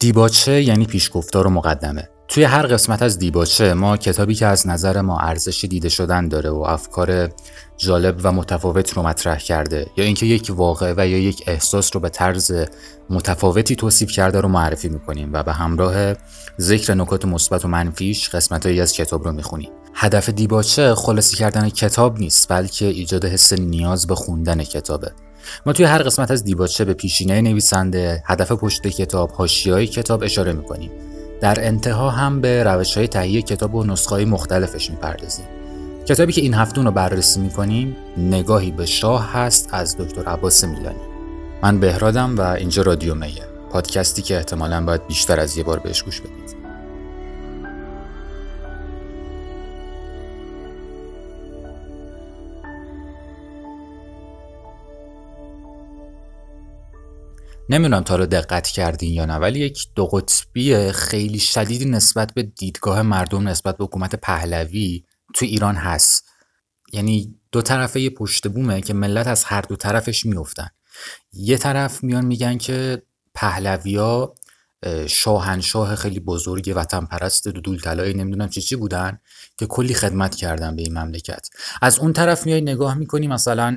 دیباچه 0.00 0.62
یعنی 0.62 0.86
پیشگفتار 0.86 1.46
و 1.46 1.50
مقدمه. 1.50 2.08
توی 2.28 2.44
هر 2.44 2.66
قسمت 2.66 3.02
از 3.02 3.18
دیباچه 3.18 3.74
ما 3.74 3.96
کتابی 3.96 4.34
که 4.34 4.46
از 4.46 4.66
نظر 4.66 5.00
ما 5.00 5.18
ارزش 5.18 5.64
دیده 5.64 5.88
شدن 5.88 6.28
داره 6.28 6.50
و 6.50 6.58
افکار 6.60 7.28
جالب 7.76 8.20
و 8.22 8.32
متفاوت 8.32 8.92
رو 8.92 9.02
مطرح 9.02 9.38
کرده. 9.38 9.86
یا 9.96 10.04
اینکه 10.04 10.26
یک 10.26 10.52
واقع 10.54 10.94
و 10.96 11.08
یا 11.08 11.18
یک 11.18 11.44
احساس 11.46 11.90
رو 11.94 12.00
به 12.00 12.08
طرز 12.08 12.52
متفاوتی 13.10 13.76
توصیف 13.76 14.10
کرده 14.10 14.40
رو 14.40 14.48
معرفی 14.48 14.88
می‌کنیم 14.88 15.32
و 15.32 15.42
به 15.42 15.52
همراه 15.52 16.14
ذکر 16.60 16.94
نکات 16.94 17.24
مثبت 17.24 17.64
و 17.64 17.68
منفیش 17.68 18.28
قسمتهایی 18.28 18.80
از 18.80 18.92
کتاب 18.92 19.24
رو 19.24 19.32
می‌خونیم. 19.32 19.70
هدف 19.94 20.28
دیباچه 20.28 20.94
خلاصی 20.94 21.36
کردن 21.36 21.68
کتاب 21.68 22.18
نیست 22.18 22.48
بلکه 22.48 22.84
ایجاد 22.84 23.24
حس 23.24 23.52
نیاز 23.52 24.06
به 24.06 24.14
خوندن 24.14 24.64
کتابه. 24.64 25.12
ما 25.66 25.72
توی 25.72 25.84
هر 25.84 26.02
قسمت 26.02 26.30
از 26.30 26.44
دیباچه 26.44 26.84
به 26.84 26.94
پیشینه 26.94 27.40
نویسنده 27.40 28.22
هدف 28.26 28.52
پشت 28.52 28.86
کتاب 28.86 29.30
های 29.30 29.86
کتاب 29.86 30.22
اشاره 30.22 30.52
می‌کنیم. 30.52 30.90
در 31.40 31.66
انتها 31.66 32.10
هم 32.10 32.40
به 32.40 32.64
روش 32.64 32.96
های 32.96 33.08
تهیه 33.08 33.42
کتاب 33.42 33.74
و 33.74 33.84
نسخه 33.84 34.24
مختلفش 34.24 34.90
می‌پردازیم. 34.90 35.46
کتابی 36.06 36.32
که 36.32 36.40
این 36.40 36.54
هفته 36.54 36.82
رو 36.82 36.90
بررسی 36.90 37.40
می‌کنیم 37.40 37.96
نگاهی 38.16 38.70
به 38.70 38.86
شاه 38.86 39.32
هست 39.32 39.68
از 39.72 39.96
دکتر 39.96 40.24
عباس 40.24 40.64
میلانی. 40.64 41.00
من 41.62 41.80
بهرادم 41.80 42.38
و 42.38 42.40
اینجا 42.40 42.82
رادیو 42.82 43.14
میه. 43.14 43.44
پادکستی 43.70 44.22
که 44.22 44.36
احتمالا 44.36 44.84
باید 44.84 45.06
بیشتر 45.06 45.40
از 45.40 45.56
یه 45.56 45.64
بار 45.64 45.78
بهش 45.78 46.02
گوش 46.02 46.20
بدید. 46.20 46.37
نمی‌دونم 57.70 58.02
تا 58.02 58.16
رو 58.16 58.26
دقت 58.26 58.66
کردین 58.66 59.12
یا 59.12 59.24
نه 59.24 59.34
ولی 59.34 59.58
یک 59.58 59.88
دو 59.94 60.06
قطبی 60.06 60.92
خیلی 60.92 61.38
شدیدی 61.38 61.84
نسبت 61.84 62.34
به 62.34 62.42
دیدگاه 62.42 63.02
مردم 63.02 63.48
نسبت 63.48 63.76
به 63.76 63.84
حکومت 63.84 64.14
پهلوی 64.14 65.04
تو 65.34 65.44
ایران 65.44 65.74
هست. 65.74 66.24
یعنی 66.92 67.34
دو 67.52 67.62
طرفه 67.62 68.00
یه 68.00 68.10
پشت 68.10 68.48
بومه 68.48 68.80
که 68.80 68.94
ملت 68.94 69.26
از 69.26 69.44
هر 69.44 69.60
دو 69.60 69.76
طرفش 69.76 70.26
میفتن 70.26 70.68
یه 71.32 71.56
طرف 71.56 72.04
میان 72.04 72.24
میگن 72.24 72.58
که 72.58 73.02
پهلویا 73.34 74.34
شاهنشاه 75.06 75.96
خیلی 75.96 76.20
بزرگ 76.20 76.72
وطن 76.76 77.04
پرست 77.04 77.48
دودول 77.48 77.80
طلایی 77.80 78.14
نمی‌دونم 78.14 78.48
چی 78.48 78.60
چی 78.60 78.76
بودن 78.76 79.18
که 79.58 79.66
کلی 79.66 79.94
خدمت 79.94 80.34
کردن 80.36 80.76
به 80.76 80.82
این 80.82 80.98
مملکت. 80.98 81.48
از 81.82 81.98
اون 81.98 82.12
طرف 82.12 82.46
میای 82.46 82.60
نگاه 82.60 82.94
می‌کنی 82.94 83.26
مثلا 83.28 83.76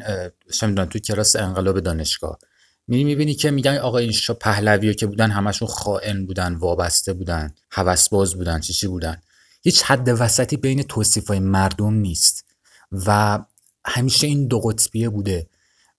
چه 0.53 0.85
تو 0.85 0.99
کلاس 0.99 1.35
انقلاب 1.35 1.79
دانشگاه. 1.79 2.39
میری 2.87 3.03
می‌بینی 3.03 3.33
که 3.33 3.51
میگن 3.51 3.77
آقا 3.77 3.97
این 3.97 4.13
پهلوی 4.39 4.93
که 4.93 5.07
بودن 5.07 5.31
همشون 5.31 5.67
خائن 5.67 6.25
بودن 6.25 6.55
وابسته 6.55 7.13
بودن 7.13 7.53
هوسباز 7.71 8.35
بودن 8.35 8.59
چی 8.59 8.73
چی 8.73 8.87
بودن. 8.87 9.21
هیچ 9.61 9.83
حد 9.83 10.07
وسطی 10.07 10.57
بین 10.57 10.83
توصیف 10.83 11.27
های 11.27 11.39
مردم 11.39 11.93
نیست 11.93 12.45
و 12.91 13.39
همیشه 13.85 14.27
این 14.27 14.47
دو 14.47 14.59
قطبیه 14.59 15.09
بوده. 15.09 15.47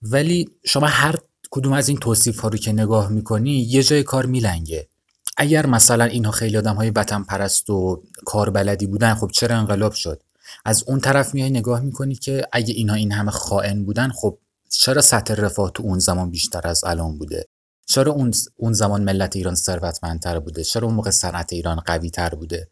ولی 0.03 0.49
شما 0.65 0.87
هر 0.87 1.19
کدوم 1.51 1.73
از 1.73 1.89
این 1.89 1.99
توصیف 1.99 2.41
ها 2.41 2.49
رو 2.49 2.59
که 2.59 2.73
نگاه 2.73 3.09
می‌کنی 3.09 3.51
یه 3.51 3.83
جای 3.83 4.03
کار 4.03 4.27
میلنگه. 4.27 4.89
اگر 5.37 5.67
مثلا 5.67 6.05
اینها 6.05 6.31
خیلی 6.31 6.57
آدم 6.57 6.75
های 6.75 6.91
وطن 6.91 7.23
پرست 7.23 7.71
و 7.71 8.03
کاربلدی 8.25 8.87
بودن 8.87 9.15
خب 9.15 9.31
چرا 9.31 9.57
انقلاب 9.57 9.93
شد؟ 9.93 10.23
از 10.65 10.85
اون 10.87 11.01
طرف 11.01 11.35
میای 11.35 11.51
نگاه 11.51 11.81
می‌کنی 11.81 12.15
که 12.15 12.47
اگه 12.53 12.75
اینها 12.75 12.97
این 12.97 13.13
همه 13.13 13.31
خائن 13.31 13.85
بودن 13.85 14.09
خب 14.09 14.39
چرا 14.79 15.03
سطح 15.03 15.35
رفاه 15.35 15.71
تو 15.75 15.83
اون 15.83 15.99
زمان 15.99 16.31
بیشتر 16.31 16.67
از 16.69 16.85
الان 16.85 17.19
بوده؟ 17.19 17.47
چرا 17.87 18.13
اون 18.13 18.35
اون 18.57 18.73
زمان 18.73 19.03
ملت 19.05 19.37
ایران 19.37 19.55
ثروتمندتر 19.55 20.39
بوده؟ 20.39 20.65
چرا 20.65 20.87
اون 20.87 20.95
موقع 20.95 21.11
صنعت 21.11 21.53
ایران 21.53 21.77
قوی 21.77 22.11
تر 22.11 22.35
بوده؟ 22.35 22.69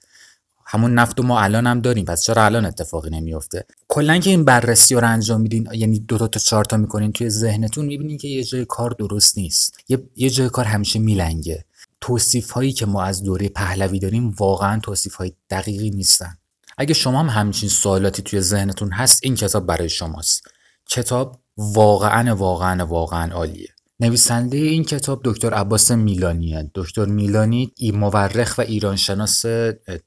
همون 0.66 0.94
نفت 0.94 1.20
و 1.20 1.22
ما 1.22 1.40
الان 1.40 1.66
هم 1.66 1.80
داریم 1.80 2.04
پس 2.04 2.22
چرا 2.22 2.44
الان 2.44 2.64
اتفاقی 2.64 3.10
نمیفته 3.10 3.64
کلا 3.88 4.18
که 4.18 4.30
این 4.30 4.44
بررسی 4.44 4.94
رو 4.94 5.08
انجام 5.08 5.40
میدین 5.40 5.68
یعنی 5.72 5.98
دو 5.98 6.18
تا 6.18 6.28
تا 6.28 6.40
چهار 6.40 6.64
تا 6.64 6.76
می‌کنین 6.76 7.12
توی 7.12 7.30
ذهنتون 7.30 7.86
می‌بینین 7.86 8.18
که 8.18 8.28
یه 8.28 8.44
جای 8.44 8.64
کار 8.64 8.90
درست 8.90 9.38
نیست. 9.38 9.78
یه, 9.88 10.02
یه 10.16 10.30
جای 10.30 10.48
کار 10.48 10.64
همیشه 10.64 10.98
میلنگه. 10.98 11.64
توصیف 12.00 12.50
هایی 12.50 12.72
که 12.72 12.86
ما 12.86 13.02
از 13.02 13.22
دوره 13.22 13.48
پهلوی 13.48 13.98
داریم 13.98 14.30
واقعا 14.30 14.80
توصیف 14.80 15.14
های 15.14 15.32
دقیقی 15.50 15.90
نیستن. 15.90 16.38
اگه 16.78 16.94
شما 16.94 17.20
هم 17.20 17.28
همچین 17.28 17.68
سوالاتی 17.68 18.22
توی 18.22 18.40
ذهنتون 18.40 18.92
هست 18.92 19.20
این 19.22 19.34
کتاب 19.34 19.66
برای 19.66 19.88
شماست. 19.88 20.42
کتاب 20.86 21.39
واقعا 21.56 22.34
واقعا 22.34 22.86
واقعا 22.86 23.32
عالیه. 23.32 23.68
نویسنده 24.00 24.56
این 24.56 24.84
کتاب 24.84 25.20
دکتر 25.24 25.54
عباس 25.54 25.90
میلانیه 25.90 26.70
دکتر 26.74 27.04
میلانی 27.04 27.72
مورخ 27.94 28.54
و 28.58 28.60
ایرانشناس 28.60 29.46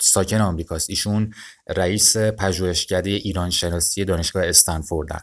ساکن 0.02 0.42
آمریکاست 0.42 0.90
ایشون 0.90 1.34
رئیس 1.70 2.18
پژوهشکده 2.18 3.10
ایرانشناسی 3.10 4.06
دانشگاه 4.06 4.44
استنفوردن 4.46 5.20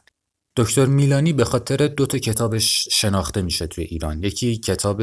دکتر 0.57 0.87
میلانی 0.87 1.33
به 1.33 1.45
خاطر 1.45 1.87
دو 1.87 2.07
تا 2.07 2.19
کتابش 2.19 2.89
شناخته 2.91 3.43
میشه 3.43 3.67
توی 3.67 3.85
ایران. 3.85 4.23
یکی 4.23 4.57
کتاب 4.57 5.03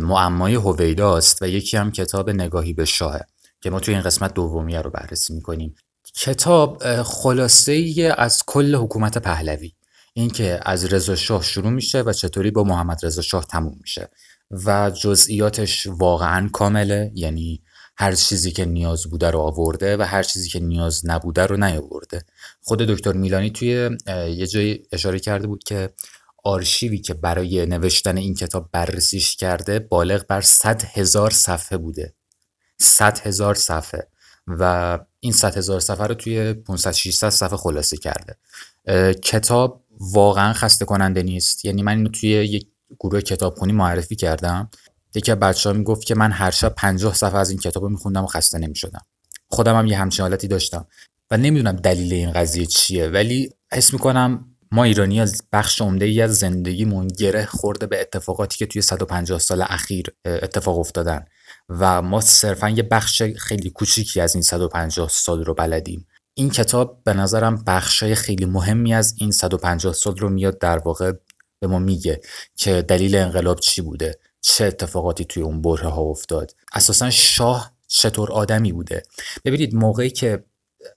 معمای 0.00 0.54
هویداست 0.54 1.42
و 1.42 1.48
یکی 1.48 1.76
هم 1.76 1.92
کتاب 1.92 2.30
نگاهی 2.30 2.72
به 2.72 2.84
شاه 2.84 3.20
که 3.60 3.70
ما 3.70 3.80
توی 3.80 3.94
این 3.94 4.02
قسمت 4.02 4.34
دومیه 4.34 4.80
رو 4.80 4.90
بررسی 4.90 5.34
می‌کنیم. 5.34 5.74
کتاب 6.16 7.02
خلاصه 7.02 8.14
از 8.18 8.42
کل 8.46 8.74
حکومت 8.74 9.18
پهلوی. 9.18 9.72
اینکه 10.16 10.60
از 10.62 10.84
رضا 10.84 11.16
شاه 11.16 11.42
شروع 11.42 11.70
میشه 11.70 12.02
و 12.02 12.12
چطوری 12.12 12.50
با 12.50 12.64
محمد 12.64 13.06
رضا 13.06 13.22
شاه 13.22 13.44
تموم 13.44 13.76
میشه 13.80 14.08
و 14.50 14.90
جزئیاتش 14.90 15.86
واقعا 15.86 16.48
کامله 16.52 17.12
یعنی 17.14 17.62
هر 17.96 18.14
چیزی 18.14 18.52
که 18.52 18.64
نیاز 18.64 19.06
بوده 19.06 19.30
رو 19.30 19.38
آورده 19.40 19.96
و 19.96 20.02
هر 20.02 20.22
چیزی 20.22 20.48
که 20.48 20.60
نیاز 20.60 21.06
نبوده 21.06 21.46
رو 21.46 21.56
نیاورده. 21.56 22.22
خود 22.62 22.78
دکتر 22.78 23.12
میلانی 23.12 23.50
توی 23.50 23.90
یه 24.36 24.46
جایی 24.46 24.82
اشاره 24.92 25.18
کرده 25.18 25.46
بود 25.46 25.64
که 25.64 25.90
آرشیوی 26.44 26.98
که 26.98 27.14
برای 27.14 27.66
نوشتن 27.66 28.16
این 28.16 28.34
کتاب 28.34 28.68
بررسیش 28.72 29.36
کرده 29.36 29.78
بالغ 29.78 30.26
بر 30.26 30.40
100 30.40 30.82
هزار 30.82 31.30
صفحه 31.30 31.78
بوده. 31.78 32.14
100 32.78 33.18
هزار 33.18 33.54
صفحه. 33.54 34.08
و 34.46 34.98
این 35.20 35.32
100 35.32 35.56
هزار 35.56 35.80
صفحه 35.80 36.06
رو 36.06 36.14
توی 36.14 36.52
500 36.52 36.92
600 36.92 37.28
صفحه 37.28 37.56
خلاصه 37.56 37.96
کرده. 37.96 38.36
کتاب 39.12 39.83
واقعا 40.00 40.52
خسته 40.52 40.84
کننده 40.84 41.22
نیست. 41.22 41.64
یعنی 41.64 41.82
من 41.82 41.96
اینو 41.96 42.08
توی 42.08 42.30
یک 42.30 42.66
گروه 43.00 43.20
کتابخونی 43.20 43.72
معرفی 43.72 44.16
کردم. 44.16 44.70
یکی 45.14 45.32
از 45.32 45.38
بچه 45.38 45.70
ها 45.70 45.76
می‌گفت 45.76 46.06
که 46.06 46.14
من 46.14 46.32
هر 46.32 46.50
شب 46.50 46.74
50 46.74 47.14
صفحه 47.14 47.38
از 47.38 47.50
این 47.50 47.58
کتاب 47.58 47.82
رو 47.82 47.88
میخوندم 47.88 48.24
و 48.24 48.26
خسته 48.26 48.58
نمی‌شدم. 48.58 49.02
خودم 49.48 49.78
هم 49.78 49.86
یه 49.86 49.98
همچین 49.98 50.22
حالتی 50.22 50.48
داشتم. 50.48 50.86
و 51.30 51.36
نمی‌دونم 51.36 51.76
دلیل 51.76 52.12
این 52.12 52.32
قضیه 52.32 52.66
چیه 52.66 53.08
ولی 53.08 53.50
حس 53.72 53.92
می‌کنم 53.92 54.46
ما 54.72 54.84
ایرانی 54.84 55.20
از 55.20 55.42
بخش 55.52 55.80
عمده 55.82 56.04
ای 56.04 56.22
از 56.22 56.38
زندگیمون 56.38 57.08
گره 57.08 57.46
خورده 57.46 57.86
به 57.86 58.00
اتفاقاتی 58.00 58.58
که 58.58 58.66
توی 58.66 58.82
150 58.82 59.38
سال 59.38 59.62
اخیر 59.62 60.06
اتفاق 60.24 60.78
افتادن. 60.78 61.24
و 61.68 62.02
ما 62.02 62.20
صرفا 62.20 62.68
یه 62.68 62.82
بخش 62.82 63.22
خیلی 63.22 63.70
کوچیکی 63.70 64.20
از 64.20 64.34
این 64.34 64.42
150 64.42 65.08
سال 65.08 65.44
رو 65.44 65.54
بلدیم. 65.54 66.06
این 66.34 66.50
کتاب 66.50 67.02
به 67.04 67.14
نظرم 67.14 67.64
بخشای 67.66 68.14
خیلی 68.14 68.44
مهمی 68.44 68.94
از 68.94 69.14
این 69.18 69.30
150 69.30 69.92
سال 69.92 70.16
رو 70.16 70.28
میاد 70.28 70.58
در 70.58 70.78
واقع 70.78 71.12
به 71.60 71.66
ما 71.66 71.78
میگه 71.78 72.20
که 72.56 72.82
دلیل 72.82 73.16
انقلاب 73.16 73.60
چی 73.60 73.82
بوده 73.82 74.18
چه 74.40 74.64
اتفاقاتی 74.64 75.24
توی 75.24 75.42
اون 75.42 75.62
بره 75.62 75.88
ها 75.88 76.02
افتاد. 76.02 76.54
اساسا 76.72 77.10
شاه 77.10 77.72
چطور 77.88 78.32
آدمی 78.32 78.72
بوده؟ 78.72 79.02
ببینید 79.44 79.74
موقعی 79.74 80.10
که 80.10 80.44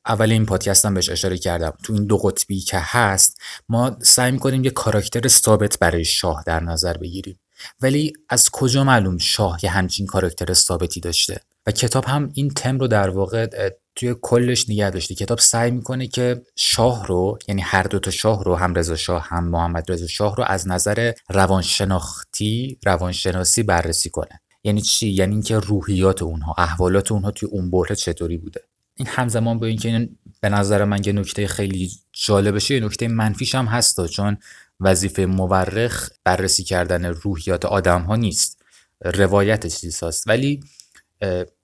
اول 0.06 0.32
این 0.32 0.46
پادکست 0.46 0.86
هم 0.86 0.94
بهش 0.94 1.10
اشاره 1.10 1.38
کردم 1.38 1.74
تو 1.84 1.94
این 1.94 2.06
دو 2.06 2.18
قطبی 2.18 2.60
که 2.60 2.78
هست 2.82 3.38
ما 3.70 3.98
سعی 4.02 4.32
می‌کنیم 4.32 4.64
یه 4.64 4.72
کاراکتر 4.72 5.28
ثابت 5.28 5.80
برای 5.80 6.06
شاه 6.06 6.44
در 6.46 6.60
نظر 6.60 6.98
بگیریم. 6.98 7.40
ولی 7.82 8.14
از 8.30 8.50
کجا 8.50 8.84
معلوم 8.84 9.18
شاه 9.18 9.60
یه 9.64 9.70
همچین 9.70 10.06
کاراکتر 10.06 10.54
ثابتی 10.54 11.00
داشته؟ 11.00 11.42
و 11.68 11.72
کتاب 11.72 12.06
هم 12.06 12.32
این 12.34 12.50
تم 12.50 12.80
رو 12.80 12.88
در 12.88 13.10
واقع 13.10 13.70
توی 13.98 14.16
کلش 14.22 14.70
نگه 14.70 14.90
داشته 14.90 15.16
کتاب 15.16 15.40
سعی 15.40 15.72
می‌کنه 15.72 16.08
که 16.08 16.42
شاه 16.56 17.08
رو 17.08 17.38
یعنی 17.48 17.62
هر 17.62 17.84
دو 17.84 18.00
تا 18.00 18.12
شاه 18.12 18.44
رو 18.44 18.56
هم 18.56 18.74
رضا 18.74 18.96
شاه 18.96 19.28
هم 19.28 19.48
محمد 19.48 19.92
رضا 19.92 20.08
شاه 20.08 20.36
رو 20.36 20.44
از 20.48 20.68
نظر 20.68 21.12
روانشناختی 21.30 22.80
روانشناسی 22.86 23.64
بررسی 23.64 24.10
کنه. 24.10 24.42
یعنی 24.64 24.82
چی؟ 24.82 25.08
یعنی 25.10 25.34
اینکه 25.34 25.58
روحیات 25.60 26.22
اونها 26.22 26.56
احوالات 26.58 27.12
اونها 27.12 27.32
توی 27.32 27.50
اون 27.50 27.72
بره 27.72 27.96
چطوری 27.96 28.38
بوده. 28.38 28.62
این 28.96 29.08
همزمان 29.12 29.60
با 29.60 29.66
اینکه 29.66 29.90
این 29.90 30.18
به 30.42 30.50
نظر 30.50 30.84
من 30.86 31.02
یه 31.06 31.14
نکته 31.14 31.48
خیلی 31.48 31.92
جالبشه 32.14 32.76
یه 32.76 32.80
نکته 32.80 33.08
منفیش 33.08 33.56
هم 33.56 33.66
هست 33.66 34.08
چون 34.08 34.38
وظیفه 34.80 35.26
مورخ 35.26 36.10
بررسی 36.24 36.64
کردن 36.64 37.06
روحیات 37.06 37.66
آدم 37.66 38.02
ها 38.02 38.16
نیست. 38.16 38.62
روایت 39.02 39.68
چیزهاست 39.68 40.28
ولی 40.28 40.60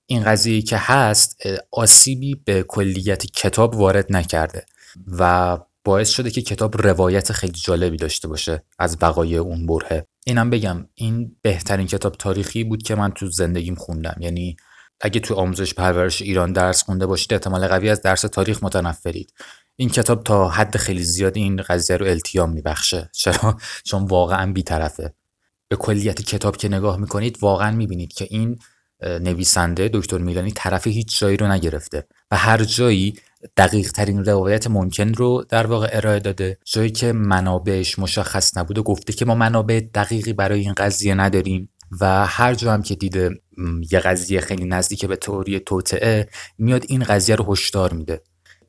این 0.06 0.22
قضیه 0.22 0.62
که 0.62 0.76
هست 0.80 1.42
آسیبی 1.70 2.34
به 2.34 2.62
کلیت 2.62 3.26
کتاب 3.26 3.76
وارد 3.76 4.06
نکرده 4.10 4.66
و 5.18 5.58
باعث 5.84 6.10
شده 6.10 6.30
که 6.30 6.42
کتاب 6.42 6.82
روایت 6.82 7.32
خیلی 7.32 7.52
جالبی 7.52 7.96
داشته 7.96 8.28
باشه 8.28 8.62
از 8.78 8.98
بقای 8.98 9.36
اون 9.36 9.66
بره. 9.66 10.06
اینم 10.26 10.50
بگم 10.50 10.88
این 10.94 11.36
بهترین 11.42 11.86
کتاب 11.86 12.14
تاریخی 12.14 12.64
بود 12.64 12.82
که 12.82 12.94
من 12.94 13.10
تو 13.10 13.30
زندگیم 13.30 13.74
خوندم. 13.74 14.16
یعنی 14.20 14.56
اگه 15.00 15.20
تو 15.20 15.34
آموزش 15.34 15.74
پرورش 15.74 16.22
ایران 16.22 16.52
درس 16.52 16.82
خونده 16.82 17.06
باشید 17.06 17.32
احتمال 17.32 17.66
قوی 17.66 17.90
از 17.90 18.02
درس 18.02 18.20
تاریخ 18.20 18.64
متنفرید. 18.64 19.32
این 19.76 19.88
کتاب 19.88 20.22
تا 20.22 20.48
حد 20.48 20.76
خیلی 20.76 21.02
زیادی 21.02 21.40
این 21.40 21.56
قضیه 21.56 21.96
رو 21.96 22.06
التیام 22.06 22.52
میبخشه. 22.52 23.10
چرا؟ 23.12 23.56
چون 23.84 24.04
واقعا 24.04 24.52
بیطرفه. 24.52 25.14
به 25.68 25.76
کلیت 25.76 26.22
کتاب 26.22 26.56
که 26.56 26.68
نگاه 26.68 26.96
می‌کنید 26.96 27.38
واقعا 27.40 27.70
می‌بینید 27.70 28.12
که 28.12 28.26
این 28.30 28.58
نویسنده 29.04 29.90
دکتر 29.92 30.18
میلانی 30.18 30.52
طرف 30.52 30.86
هیچ 30.86 31.18
جایی 31.18 31.36
رو 31.36 31.48
نگرفته 31.48 32.06
و 32.30 32.36
هر 32.36 32.64
جایی 32.64 33.14
دقیق 33.56 33.92
ترین 33.92 34.24
روایت 34.24 34.66
ممکن 34.66 35.14
رو 35.14 35.44
در 35.48 35.66
واقع 35.66 35.88
ارائه 35.92 36.20
داده. 36.20 36.58
جایی 36.64 36.90
که 36.90 37.12
منابعش 37.12 37.98
مشخص 37.98 38.56
نبوده 38.56 38.82
گفته 38.82 39.12
که 39.12 39.24
ما 39.24 39.34
منابع 39.34 39.80
دقیقی 39.94 40.32
برای 40.32 40.60
این 40.60 40.72
قضیه 40.72 41.14
نداریم 41.14 41.68
و 42.00 42.26
هر 42.26 42.54
جا 42.54 42.72
هم 42.72 42.82
که 42.82 42.94
دیده 42.94 43.30
یه 43.90 44.00
قضیه 44.00 44.40
خیلی 44.40 44.64
نزدیک 44.64 45.04
به 45.04 45.16
تئوری 45.16 45.60
توطعه 45.60 46.28
میاد 46.58 46.84
این 46.88 47.04
قضیه 47.04 47.34
رو 47.34 47.52
هشدار 47.52 47.92
میده. 47.92 48.22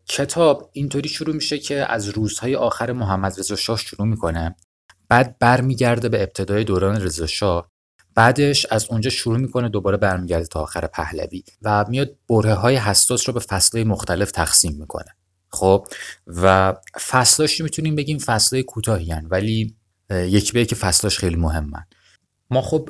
کتاب 0.09 0.69
اینطوری 0.73 1.09
شروع 1.09 1.35
میشه 1.35 1.57
که 1.57 1.91
از 1.91 2.09
روزهای 2.09 2.55
آخر 2.55 2.91
محمد 2.91 3.39
رضا 3.39 3.55
شاه 3.55 3.77
شروع 3.77 4.07
می‌کنه. 4.07 4.55
بعد 5.09 5.39
برمیگرده 5.39 6.09
به 6.09 6.23
ابتدای 6.23 6.63
دوران 6.63 7.01
رضا 7.01 7.27
شاه. 7.27 7.71
بعدش 8.15 8.65
از 8.65 8.87
اونجا 8.89 9.09
شروع 9.09 9.37
می‌کنه 9.37 9.69
دوباره 9.69 9.97
برمیگرده 9.97 10.45
تا 10.45 10.61
آخر 10.61 10.87
پهلوی 10.87 11.43
و 11.61 11.85
میاد 11.89 12.15
بره 12.29 12.53
های 12.53 12.75
حساس 12.75 13.29
رو 13.29 13.33
به 13.33 13.39
فصلهای 13.39 13.83
مختلف 13.83 14.31
تقسیم 14.31 14.75
می‌کنه. 14.79 15.15
خب؟ 15.49 15.87
و 16.27 16.73
فصلاش 17.07 17.61
می‌تونیم 17.61 17.95
بگیم 17.95 18.17
فصلهای 18.17 18.63
کوتاهی 18.63 19.13
ولی 19.13 19.75
یک 20.09 20.53
به 20.53 20.65
که 20.65 20.75
فصلاش 20.75 21.19
خیلی 21.19 21.35
مهمن. 21.35 21.85
ما 22.49 22.61
خب 22.61 22.89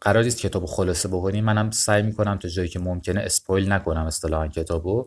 قرار 0.00 0.24
نیست 0.24 0.38
کتابو 0.38 0.66
خلاصه 0.66 1.08
بکنیم 1.08 1.44
منم 1.44 1.70
سعی 1.70 2.02
می‌کنم 2.02 2.38
تا 2.38 2.48
جایی 2.48 2.68
که 2.68 2.78
ممکنه 2.78 3.20
اسپویل 3.20 3.72
نکنم 3.72 4.06
اصطلاحا 4.06 4.48
کتابو 4.48 5.06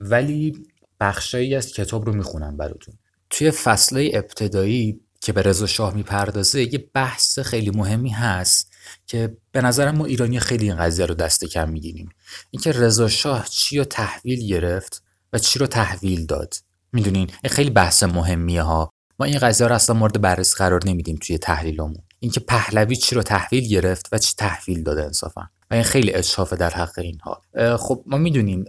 ولی 0.00 0.66
بخشایی 1.00 1.54
از 1.54 1.72
کتاب 1.72 2.06
رو 2.06 2.12
می‌خونم 2.12 2.56
براتون. 2.56 2.94
توی 3.30 3.50
فصله 3.50 4.10
ابتدایی 4.14 5.00
که 5.20 5.32
به 5.32 5.42
رضا 5.42 5.66
شاه 5.66 5.94
می‌پردازه 5.94 6.74
یه 6.74 6.88
بحث 6.94 7.38
خیلی 7.38 7.70
مهمی 7.70 8.10
هست 8.10 8.71
که 9.06 9.36
به 9.52 9.60
نظرم 9.60 9.96
ما 9.96 10.04
ایرانی 10.04 10.40
خیلی 10.40 10.64
این 10.64 10.76
قضیه 10.76 11.06
رو 11.06 11.14
دست 11.14 11.44
کم 11.44 11.68
می‌گیریم. 11.68 12.08
اینکه 12.50 12.72
رضا 12.72 13.08
شاه 13.08 13.48
چی 13.48 13.78
رو 13.78 13.84
تحویل 13.84 14.48
گرفت 14.48 15.02
و 15.32 15.38
چی 15.38 15.58
رو 15.58 15.66
تحویل 15.66 16.26
داد. 16.26 16.54
می‌دونین؟ 16.92 17.30
این 17.44 17.52
خیلی 17.52 17.70
بحث 17.70 18.02
مهمیه 18.02 18.62
ها. 18.62 18.90
ما 19.18 19.26
این 19.26 19.38
قضیه 19.38 19.66
رو 19.66 19.74
اصلا 19.74 19.96
مورد 19.96 20.20
بررسی 20.20 20.56
قرار 20.56 20.80
نمیدیم 20.86 21.16
توی 21.16 21.38
تحلیلمون. 21.38 22.02
اینکه 22.18 22.40
پهلوی 22.40 22.96
چی 22.96 23.14
رو 23.14 23.22
تحویل 23.22 23.68
گرفت 23.68 24.08
و 24.12 24.18
چی 24.18 24.34
تحویل 24.38 24.82
داده 24.82 25.04
انصافا. 25.04 25.48
و 25.70 25.74
این 25.74 25.82
خیلی 25.82 26.12
اجحافه 26.12 26.56
در 26.56 26.70
حق 26.70 26.98
اینها. 26.98 27.42
خب 27.76 28.02
ما 28.06 28.16
می‌دونیم 28.16 28.64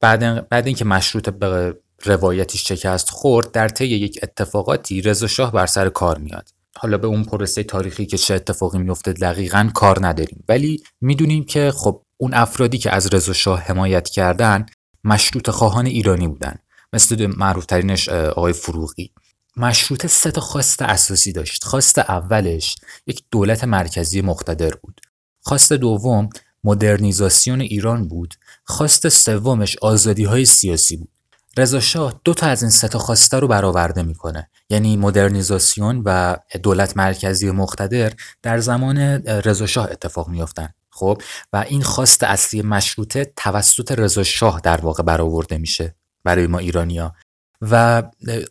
بعد 0.00 0.48
بعد 0.48 0.66
اینکه 0.66 0.84
مشروط 0.84 1.28
به 1.28 1.78
روایتش 2.04 2.68
شکست 2.68 3.10
خورد 3.10 3.52
در 3.52 3.68
طی 3.68 3.86
یک 3.86 4.18
اتفاقاتی 4.22 5.02
رضا 5.02 5.26
شاه 5.26 5.52
بر 5.52 5.66
سر 5.66 5.88
کار 5.88 6.18
میاد. 6.18 6.48
حالا 6.76 6.98
به 6.98 7.06
اون 7.06 7.24
پروسه 7.24 7.62
تاریخی 7.62 8.06
که 8.06 8.18
چه 8.18 8.34
اتفاقی 8.34 8.78
میفته 8.78 9.12
دقیقا 9.12 9.70
کار 9.74 10.06
نداریم. 10.06 10.44
ولی 10.48 10.82
می‌دونیم 11.00 11.44
که 11.44 11.72
خب 11.74 12.02
اون 12.16 12.34
افرادی 12.34 12.78
که 12.78 12.94
از 12.94 13.14
رضا 13.14 13.32
شاه 13.32 13.60
حمایت 13.60 14.08
کردن 14.08 14.66
مشروط 15.04 15.50
خواهان 15.50 15.86
ایرانی 15.86 16.28
بودن. 16.28 16.56
مثل 16.92 17.26
معروف 17.36 17.66
ترینش 17.66 18.08
آقای 18.08 18.52
فروغی. 18.52 19.12
مشروط 19.56 20.06
سه 20.06 20.30
تا 20.30 20.40
خواست 20.40 20.82
اساسی 20.82 21.32
داشت. 21.32 21.64
خواست 21.64 21.98
اولش 21.98 22.76
یک 23.06 23.24
دولت 23.30 23.64
مرکزی 23.64 24.22
مقتدر 24.22 24.70
بود. 24.82 25.00
خواست 25.40 25.72
دوم 25.72 26.28
مدرنیزاسیون 26.64 27.60
ایران 27.60 28.08
بود. 28.08 28.34
خواست 28.64 29.08
سومش 29.08 29.76
آزادی 29.82 30.24
های 30.24 30.44
سیاسی 30.44 30.96
بود. 30.96 31.19
رضا 31.58 31.80
شاه 31.80 32.20
دو 32.24 32.34
تا 32.34 32.46
از 32.46 32.62
این 32.62 32.70
سه 32.70 32.88
تا 32.88 32.98
خواسته 32.98 33.38
رو 33.38 33.48
برآورده 33.48 34.02
می‌کنه. 34.02 34.50
یعنی 34.70 34.96
مدرنیزاسیون 34.96 36.02
و 36.04 36.36
دولت 36.62 36.96
مرکزی 36.96 37.50
مقتدر 37.50 38.12
در 38.42 38.58
زمان 38.58 38.98
رضا 39.26 39.66
شاه 39.66 39.90
اتفاق 39.90 40.28
میافتن. 40.28 40.68
خب؟ 40.90 41.22
و 41.52 41.64
این 41.68 41.82
خواست 41.82 42.22
اصلی 42.22 42.62
مشروطه 42.62 43.32
توسط 43.36 43.92
رضا 43.92 44.22
شاه 44.22 44.60
در 44.60 44.80
واقع 44.80 45.02
برآورده 45.02 45.58
میشه 45.58 45.94
برای 46.24 46.46
ما 46.46 46.58
ایرانیا 46.58 47.14
و 47.60 48.02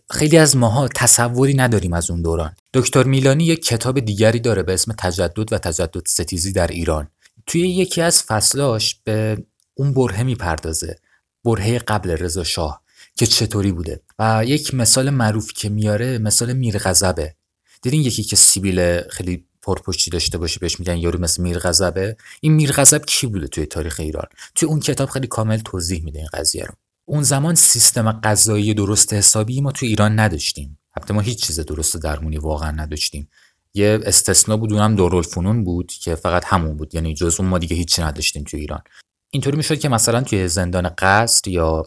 خیلی 0.09 0.37
از 0.37 0.57
ماها 0.57 0.87
تصوری 0.95 1.53
نداریم 1.53 1.93
از 1.93 2.11
اون 2.11 2.21
دوران. 2.21 2.55
دکتر 2.73 3.03
میلانی 3.03 3.43
یک 3.43 3.65
کتاب 3.65 3.99
دیگری 3.99 4.39
داره 4.39 4.63
به 4.63 4.73
اسم 4.73 4.93
تجدد 4.97 5.53
و 5.53 5.57
تجدد 5.57 6.07
ستیزی 6.07 6.51
در 6.51 6.67
ایران. 6.67 7.07
توی 7.45 7.61
یکی 7.61 8.01
از 8.01 8.23
فصلاش 8.23 8.99
به 9.03 9.37
اون 9.73 9.93
برهه 9.93 10.23
می‌پردازه. 10.23 10.99
برهه 11.45 11.79
قبل 11.79 12.09
رضا 12.09 12.43
شاه. 12.43 12.81
که 13.19 13.25
چطوری 13.25 13.71
بوده. 13.71 14.01
و 14.19 14.43
یک 14.45 14.73
مثال 14.73 15.09
معروف 15.09 15.53
که 15.53 15.69
میاره 15.69 16.17
مثال 16.17 16.53
میرغضبه. 16.53 17.35
دیدین 17.81 18.01
یکی 18.01 18.23
که 18.23 18.35
سیبیل 18.35 19.01
خیلی 19.01 19.45
پرپشتی 19.61 20.11
داشته 20.11 20.37
باشه 20.37 20.59
بهش 20.59 20.79
میگن 20.79 20.97
یارو 20.97 21.19
مثل 21.19 21.43
میرغضبه؟ 21.43 22.17
این 22.41 22.53
میرغضب 22.53 23.05
کی 23.05 23.27
بوده 23.27 23.47
توی 23.47 23.65
تاریخ 23.65 23.99
ایران؟ 23.99 24.25
توی 24.55 24.69
اون 24.69 24.79
کتاب 24.79 25.09
خیلی 25.09 25.27
کامل 25.27 25.57
توضیح 25.57 26.03
میده 26.03 26.19
این 26.19 26.27
قضیه 26.33 26.63
رو. 26.63 26.73
اون 27.05 27.23
زمان 27.23 27.55
سیستم 27.55 28.11
غذایی 28.11 28.73
درست 28.73 29.13
حسابی 29.13 29.61
ما 29.61 29.71
توی 29.71 29.87
ایران 29.87 30.19
نداشتیم. 30.19 30.79
البته 30.97 31.13
ما 31.13 31.21
هیچ 31.21 31.45
چیز 31.45 31.59
درست 31.59 31.97
درمونی 31.97 32.37
واقعا 32.37 32.71
نداشتیم. 32.71 33.29
یه 33.73 33.99
استثنا 34.03 34.57
بود 34.57 34.73
اونم 34.73 34.95
دارالفنون 34.95 35.63
بود 35.63 35.91
که 35.91 36.15
فقط 36.15 36.43
همون 36.45 36.77
بود. 36.77 36.95
یعنی 36.95 37.13
جز 37.13 37.39
اون 37.39 37.49
ما 37.49 37.57
دیگه 37.57 37.75
هیچی 37.75 38.01
نداشتیم 38.01 38.43
توی 38.43 38.59
ایران. 38.59 38.81
اینطوری 39.29 39.57
می‌شد 39.57 39.79
که 39.79 39.89
مثلا 39.89 40.21
توی 40.21 40.47
زندان 40.47 40.89
قصد 40.97 41.47
یا 41.47 41.83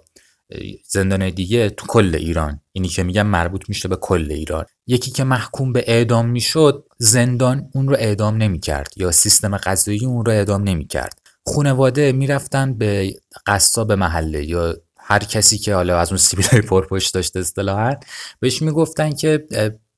زندان 0.88 1.30
دیگه 1.30 1.70
تو 1.70 1.86
کل 1.86 2.14
ایران. 2.14 2.60
اینی 2.72 2.88
که 2.88 3.02
میگم 3.02 3.26
مربوط 3.26 3.68
میشه 3.68 3.88
به 3.88 3.96
کل 3.96 4.26
ایران. 4.30 4.64
یکی 4.86 5.10
که 5.10 5.24
محکوم 5.24 5.72
به 5.72 5.84
اعدام 5.86 6.28
می‌شد 6.28 6.84
زندان 6.98 7.70
اون 7.74 7.88
رو 7.88 7.96
اعدام 7.98 8.36
نمی‌کرد 8.36 8.92
یا 8.96 9.10
سیستم 9.10 9.56
قضایی 9.56 10.06
اون 10.06 10.24
رو 10.24 10.32
اعدام 10.32 10.62
نمی‌کرد. 10.62 11.18
خونواده 11.46 12.12
می‌رفتن 12.12 12.78
به 12.78 13.14
قصاب 13.46 13.92
محله 13.92 14.44
یا 14.44 14.76
هر 14.98 15.18
کسی 15.18 15.58
که 15.58 15.74
حالا 15.74 15.98
از 15.98 16.08
اون 16.08 16.18
سیبیلای 16.18 16.60
پرپشت 16.60 17.14
داشته 17.14 17.40
اصطلاحا 17.40 17.94
بهش 18.40 18.62
می‌گفتن 18.62 19.12
که 19.12 19.46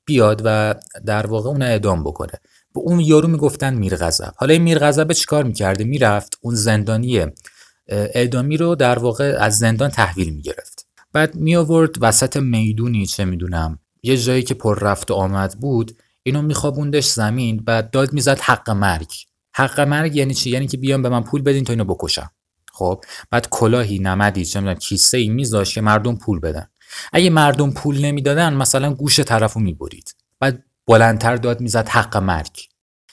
بیاد 0.05 0.41
و 0.45 0.75
در 1.05 1.27
واقع 1.27 1.49
اون 1.49 1.61
اعدام 1.61 2.03
بکنه. 2.03 2.33
به 2.73 2.81
اون 2.81 2.99
یارو 2.99 3.27
می‌گفتن 3.27 3.73
میرغضب 3.73 4.33
حالا 4.37 4.53
این 4.53 4.61
میرغضب 4.61 5.11
چیکار 5.11 5.43
می‌کرده؟ 5.43 5.83
می‌رفت 5.83 6.37
اون 6.41 6.55
زندانی 6.55 7.25
اعدامی 7.87 8.57
رو 8.57 8.75
در 8.75 8.99
واقع 8.99 9.37
از 9.39 9.57
زندان 9.57 9.89
تحویل 9.89 10.29
می‌گرفت. 10.29 10.87
بعد 11.13 11.35
می 11.35 11.55
آورد 11.55 11.95
وسط 11.99 12.37
می‌دونی 12.37 13.05
چه 13.05 13.25
می‌دونم 13.25 13.79
یه 14.03 14.17
جایی 14.17 14.43
که 14.43 14.53
پر 14.53 14.79
رفت 14.79 15.11
و 15.11 15.13
آمد 15.13 15.59
بود 15.59 15.97
اینو 16.23 16.41
میخوابوندش 16.41 17.05
زمین 17.05 17.63
و 17.67 17.83
داد 17.91 18.13
می‌زد 18.13 18.39
حق 18.39 18.69
مرگ. 18.69 19.11
حق 19.55 19.79
مرگ 19.79 20.15
یعنی 20.15 20.33
چی؟ 20.33 20.49
یعنی 20.49 20.67
که 20.67 20.77
بیان 20.77 21.01
به 21.01 21.09
من 21.09 21.23
پول 21.23 21.41
بدین 21.41 21.63
تا 21.63 21.73
اینو 21.73 21.85
بکشم. 21.85 22.31
خب 22.71 23.03
بعد 23.31 23.49
کلاهی 23.49 23.99
نمدی 23.99 24.45
چه 24.45 24.59
می‌دونم 24.59 24.77
کیسه 24.77 25.17
ای 25.17 25.29
میذاشت 25.29 25.73
که 25.73 25.81
مردم 25.81 26.15
پول 26.15 26.39
بدن. 26.39 26.67
اگه 27.13 27.29
مردم 27.29 27.71
پول 27.71 28.05
نمی‌دادن 28.05 28.53
مثلا 28.53 28.93
گوش 28.93 29.19
طرفو 29.19 29.59
می‌برید. 29.59 30.15
بعد 30.39 30.63
بلندتر 30.87 31.35
داد 31.35 31.61
می‌زد 31.61 31.87
حق 31.87 32.17
مرگ. 32.17 32.61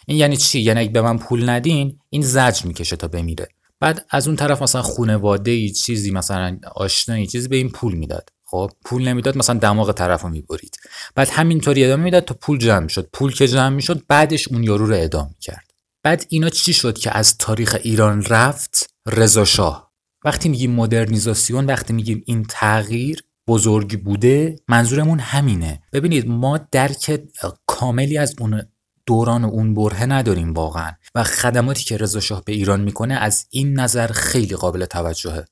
این 0.07 0.19
یعنی 0.19 0.37
چی؟ 0.37 0.61
یعنی 0.61 0.81
اگه 0.81 0.91
به 0.91 1.02
من 1.02 1.19
پول 1.19 1.49
ندین 1.49 1.99
این 2.11 2.23
زجر 2.23 2.67
می‌کشه 2.67 2.97
تا 2.97 3.09
بمیره. 3.09 3.49
بعد 3.83 4.07
از 4.11 4.27
اون 4.27 4.37
طرف 4.37 4.62
مثلا 4.62 4.83
خونواده 4.83 5.51
ای 5.51 5.71
چیزی 5.71 6.11
مثلا 6.11 6.59
آشنایی 6.75 7.27
چیزی 7.27 7.49
به 7.49 7.57
این 7.57 7.71
پول 7.71 7.95
می‌داد. 7.95 8.29
خب 8.45 8.71
پول 8.85 9.09
نمی‌داد 9.09 9.39
مثلا 9.39 9.59
دماغ 9.59 9.93
طرفو 9.93 10.29
می‌برید. 10.29 10.77
بعد 11.15 11.29
همینطوری 11.29 11.85
ادامه 11.85 12.05
می‌داد 12.05 12.25
تا 12.25 12.35
پول 12.41 12.59
جمع 12.59 12.89
شد 12.89 13.09
پول 13.12 13.33
که 13.33 13.49
جمع 13.49 13.69
می‌شد 13.69 14.03
بعدش 14.09 14.49
اون 14.49 14.65
یارو 14.65 14.87
رو 14.87 14.95
اعدام 14.95 15.35
کرد 15.41 15.71
بعد 16.03 16.27
اینا 16.29 16.49
چی 16.49 16.73
شد 16.73 16.99
که 16.99 17.17
از 17.17 17.39
تاریخ 17.39 17.77
ایران 17.83 18.23
رفت؟ 18.23 18.91
رضا 19.07 19.45
شاه. 19.45 19.93
وقتی 20.25 20.49
میگیم 20.49 20.71
مدرنیزاسیون 20.73 21.67
وقتی 21.67 21.93
میگیم 21.93 22.23
این 22.27 22.47
تغییر 22.49 23.23
بزرگی 23.49 23.97
بوده 23.97 24.57
منظورمون 24.69 25.19
همینه. 25.19 25.83
ببینید 25.93 26.29
ما 26.29 26.59
درک 26.71 27.21
کاملی 27.67 28.19
از 28.19 28.35
اون 28.41 28.62
دوران 29.06 29.44
اون 29.44 29.75
برهه 29.75 30.06
نداریم 30.06 30.52
واقعا. 30.52 30.92
و 31.14 31.25
خدماتی 31.25 31.85
که 31.85 31.97
رضا 31.97 32.21
شاه 32.21 32.44
به 32.44 32.52
ایران 32.52 32.80
می‌کنه 32.80 33.14
از 33.14 33.47
این 33.50 33.80
نظر 33.80 34.06
خیلی 34.06 34.56
قابل 34.56 34.85
توجهه. 34.85 35.44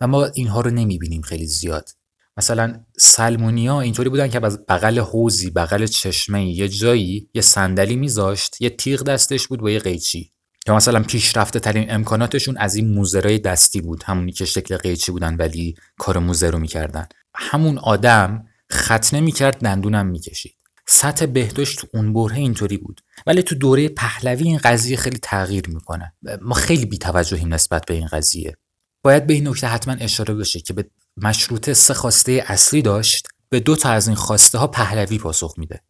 و 0.00 0.06
ما 0.06 0.24
اینها 0.24 0.60
رو 0.60 0.70
نمی‌بینیم 0.70 1.22
خیلی 1.22 1.46
زیاد. 1.46 1.88
مثلا 2.36 2.84
سلمونیا 2.98 3.80
اینطوری 3.80 4.08
بودن 4.08 4.28
که 4.28 4.46
از 4.46 4.66
بغل 4.66 4.98
حوزی 4.98 5.50
بغل 5.50 5.86
چشمه 5.86 6.46
یه 6.46 6.68
جایی 6.68 7.30
یه 7.34 7.42
صندلی 7.42 7.96
میذاشت 7.96 8.60
یه 8.60 8.70
تیغ 8.70 9.02
دستش 9.02 9.48
بود 9.48 9.60
با 9.60 9.70
یه 9.70 9.78
قیچی. 9.78 10.30
یا 10.66 10.76
مثلا 10.76 11.02
پیشرفته 11.02 11.60
ترین 11.60 11.92
امکاناتشون 11.92 12.56
از 12.56 12.74
این 12.74 12.94
موزرای 12.94 13.38
دستی 13.38 13.80
بود. 13.80 14.02
همونی 14.06 14.32
که 14.32 14.44
شکل 14.44 14.76
قیچی 14.76 15.12
بودن 15.12 15.36
ولی 15.36 15.74
کار 15.98 16.18
موزه 16.18 16.50
رو 16.50 16.58
می‌کردن. 16.58 17.06
همون 17.34 17.78
آدم 17.78 18.44
ختنه 18.72 19.20
می‌کرد 19.20 19.58
دندونم 19.58 20.06
می‌کشید. 20.06 20.54
سطح 20.86 21.26
بهداشت 21.26 21.78
تو 21.78 21.86
اون 21.94 22.12
بره 22.12 22.36
اینطوری 22.36 22.76
بود. 22.76 23.00
ولی 23.26 23.42
تو 23.42 23.54
دوره 23.54 23.88
پهلوی 23.88 24.44
این 24.48 24.58
قضیه 24.58 24.96
خیلی 24.96 25.18
تغییر 25.18 25.68
می‌کنه. 25.68 26.12
ما 26.40 26.54
خیلی 26.54 26.86
بیتوجهیم 26.86 27.54
نسبت 27.54 27.86
به 27.86 27.94
این 27.94 28.06
قضیه. 28.06 28.56
باید 29.02 29.26
به 29.26 29.34
این 29.34 29.48
نکته 29.48 29.66
حتما 29.66 29.94
اشاره 29.94 30.34
بشه 30.34 30.60
که 30.60 30.72
به 30.72 30.90
مشروطه 31.16 31.74
سه 31.74 31.94
خواسته 31.94 32.44
اصلی 32.46 32.82
داشت 32.82 33.28
به 33.48 33.60
دو 33.60 33.76
تا 33.76 33.90
از 33.90 34.06
این 34.08 34.16
خواسته 34.16 34.58
ها 34.58 34.66
پهلوی 34.66 35.18
پاسخ 35.18 35.54
میده. 35.58 35.80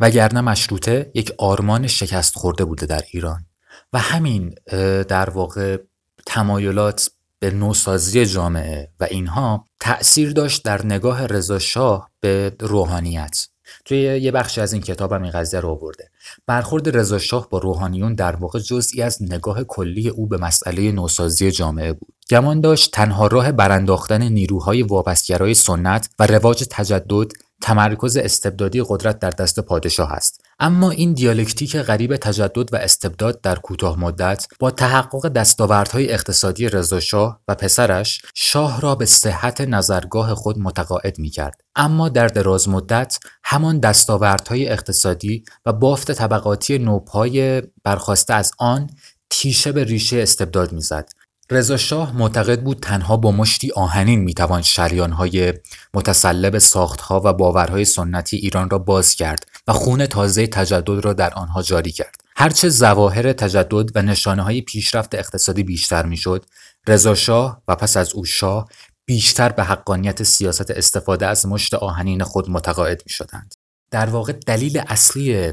وگرنه 0.00 0.40
مشروطه 0.40 1.10
یک 1.14 1.32
آرمان 1.38 1.86
شکست 1.86 2.34
خورده 2.34 2.64
بوده 2.64 2.86
در 2.86 3.02
ایران. 3.10 3.46
و 3.92 3.98
همین 3.98 4.54
در 5.02 5.30
واقع 5.30 5.78
تمایلات 6.26 7.10
به 7.38 7.50
نوسازی 7.50 8.26
جامعه 8.26 8.92
و 9.00 9.04
اینها 9.10 9.64
تأثیر 9.80 10.30
داشت 10.30 10.64
در 10.64 10.86
نگاه 10.86 11.26
رضا 11.26 11.58
شاه 11.58 12.10
به 12.20 12.56
روحانیت. 12.60 13.46
توی 13.86 13.98
یه 13.98 14.30
بخشی 14.30 14.60
از 14.60 14.72
این 14.72 14.82
کتابم 14.82 15.22
این 15.22 15.30
قضیه 15.30 15.60
رو 15.60 15.68
آورده. 15.68 16.10
برخورد 16.46 16.96
رضا 16.96 17.18
شاه 17.18 17.48
با 17.48 17.58
روحانیون 17.58 18.14
در 18.14 18.36
واقع 18.36 18.58
جزئی 18.58 19.02
از 19.02 19.22
نگاه 19.22 19.64
کلی 19.64 20.08
او 20.08 20.26
به 20.26 20.36
مسئله 20.36 20.92
نوسازی 20.92 21.50
جامعه 21.50 21.92
بود. 21.92 22.14
گمان 22.30 22.60
داشت 22.60 22.92
تنها 22.92 23.26
راه 23.26 23.52
برانداختن 23.52 24.22
نیروهای 24.22 24.82
واپسگرای 24.82 25.54
سنت 25.54 26.10
و 26.18 26.26
رواج 26.26 26.64
تجدد 26.70 27.32
تمرکز 27.62 28.16
استبدادی 28.16 28.84
قدرت 28.88 29.18
در 29.18 29.30
دست 29.30 29.60
پادشاه 29.60 30.12
است. 30.12 30.45
اما 30.58 30.90
این 30.90 31.12
دیالکتیک 31.12 31.76
غریب 31.76 32.16
تجدد 32.16 32.74
و 32.74 32.76
استبداد 32.76 33.40
در 33.40 33.54
کوتاه 33.54 34.00
مدت 34.00 34.46
با 34.58 34.70
تحقق 34.70 35.28
دستاوردهای 35.28 36.12
اقتصادی 36.12 36.68
رضاشاه 36.68 37.40
و 37.48 37.54
پسرش 37.54 38.22
شاه 38.34 38.80
را 38.80 38.94
به 38.94 39.06
صحت 39.06 39.60
نظرگاه 39.60 40.34
خود 40.34 40.58
متقاعد 40.58 41.18
می 41.18 41.30
کرد. 41.30 41.60
اما 41.76 42.08
در 42.08 42.26
دراز 42.26 42.68
مدت 42.68 43.18
همان 43.44 43.80
دستاوردهای 43.80 44.68
اقتصادی 44.68 45.44
و 45.66 45.72
بافت 45.72 46.12
طبقاتی 46.12 46.78
نوپای 46.78 47.62
برخواسته 47.84 48.34
از 48.34 48.52
آن 48.58 48.90
تیشه 49.30 49.72
به 49.72 49.84
ریشه 49.84 50.22
استبداد 50.22 50.72
می‌زد 50.72 51.08
رضا 51.50 51.76
شاه 51.76 52.16
معتقد 52.16 52.62
بود 52.62 52.80
تنها 52.80 53.16
با 53.16 53.32
مشتی 53.32 53.72
آهنین 53.72 54.20
می‌توان 54.20 54.62
شریانهای 54.62 55.54
متسلب 55.94 56.58
ساختها 56.58 57.20
و 57.24 57.32
باورهای 57.32 57.84
سنتی 57.84 58.36
ایران 58.36 58.70
را 58.70 58.78
باز 58.78 59.14
کرد 59.14 59.46
و 59.68 59.72
خون 59.72 60.06
تازه 60.06 60.46
تجدد 60.46 61.04
را 61.04 61.12
در 61.12 61.34
آنها 61.34 61.62
جاری 61.62 61.92
کرد. 61.92 62.16
هرچه 62.36 62.68
زواهر 62.68 63.32
تجدد 63.32 63.96
و 63.96 64.02
نشانه 64.02 64.42
های 64.42 64.60
پیشرفت 64.60 65.14
اقتصادی 65.14 65.62
بیشتر 65.62 66.06
می‌شد، 66.06 66.44
رضا 66.88 67.14
شاه 67.14 67.62
و 67.68 67.76
پس 67.76 67.96
از 67.96 68.14
او 68.14 68.24
شاه 68.24 68.68
بیشتر 69.04 69.48
به 69.48 69.64
حقانیت 69.64 70.22
سیاست 70.22 70.70
استفاده 70.70 71.26
از 71.26 71.46
مشت 71.46 71.74
آهنین 71.74 72.22
خود 72.22 72.50
متقاعد 72.50 73.02
می 73.06 73.12
شدند. 73.12 73.54
در 73.90 74.06
واقع 74.06 74.32
دلیل 74.32 74.82
اصلی 74.86 75.52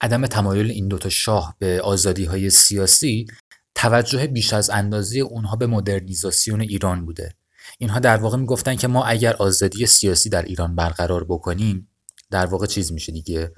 عدم 0.00 0.26
تمایل 0.26 0.70
این 0.70 0.88
دوتا 0.88 1.08
شاه 1.08 1.56
به 1.58 1.80
آزادی 1.80 2.24
های 2.24 2.50
سیاسی 2.50 3.26
توجه 3.74 4.26
بیش 4.26 4.52
از 4.52 4.70
اندازه 4.70 5.18
اونها 5.18 5.56
به 5.56 5.66
مدرنیزاسیون 5.66 6.60
ایران 6.60 7.04
بوده 7.06 7.34
اینها 7.78 7.98
در 7.98 8.16
واقع 8.16 8.36
می‌گفتن 8.36 8.76
که 8.76 8.88
ما 8.88 9.04
اگر 9.04 9.36
آزادی 9.36 9.86
سیاسی 9.86 10.30
در 10.30 10.42
ایران 10.42 10.76
برقرار 10.76 11.24
بکنیم 11.24 11.88
در 12.30 12.46
واقع 12.46 12.66
چیز 12.66 12.92
میشه 12.92 13.12
دیگه. 13.12 13.52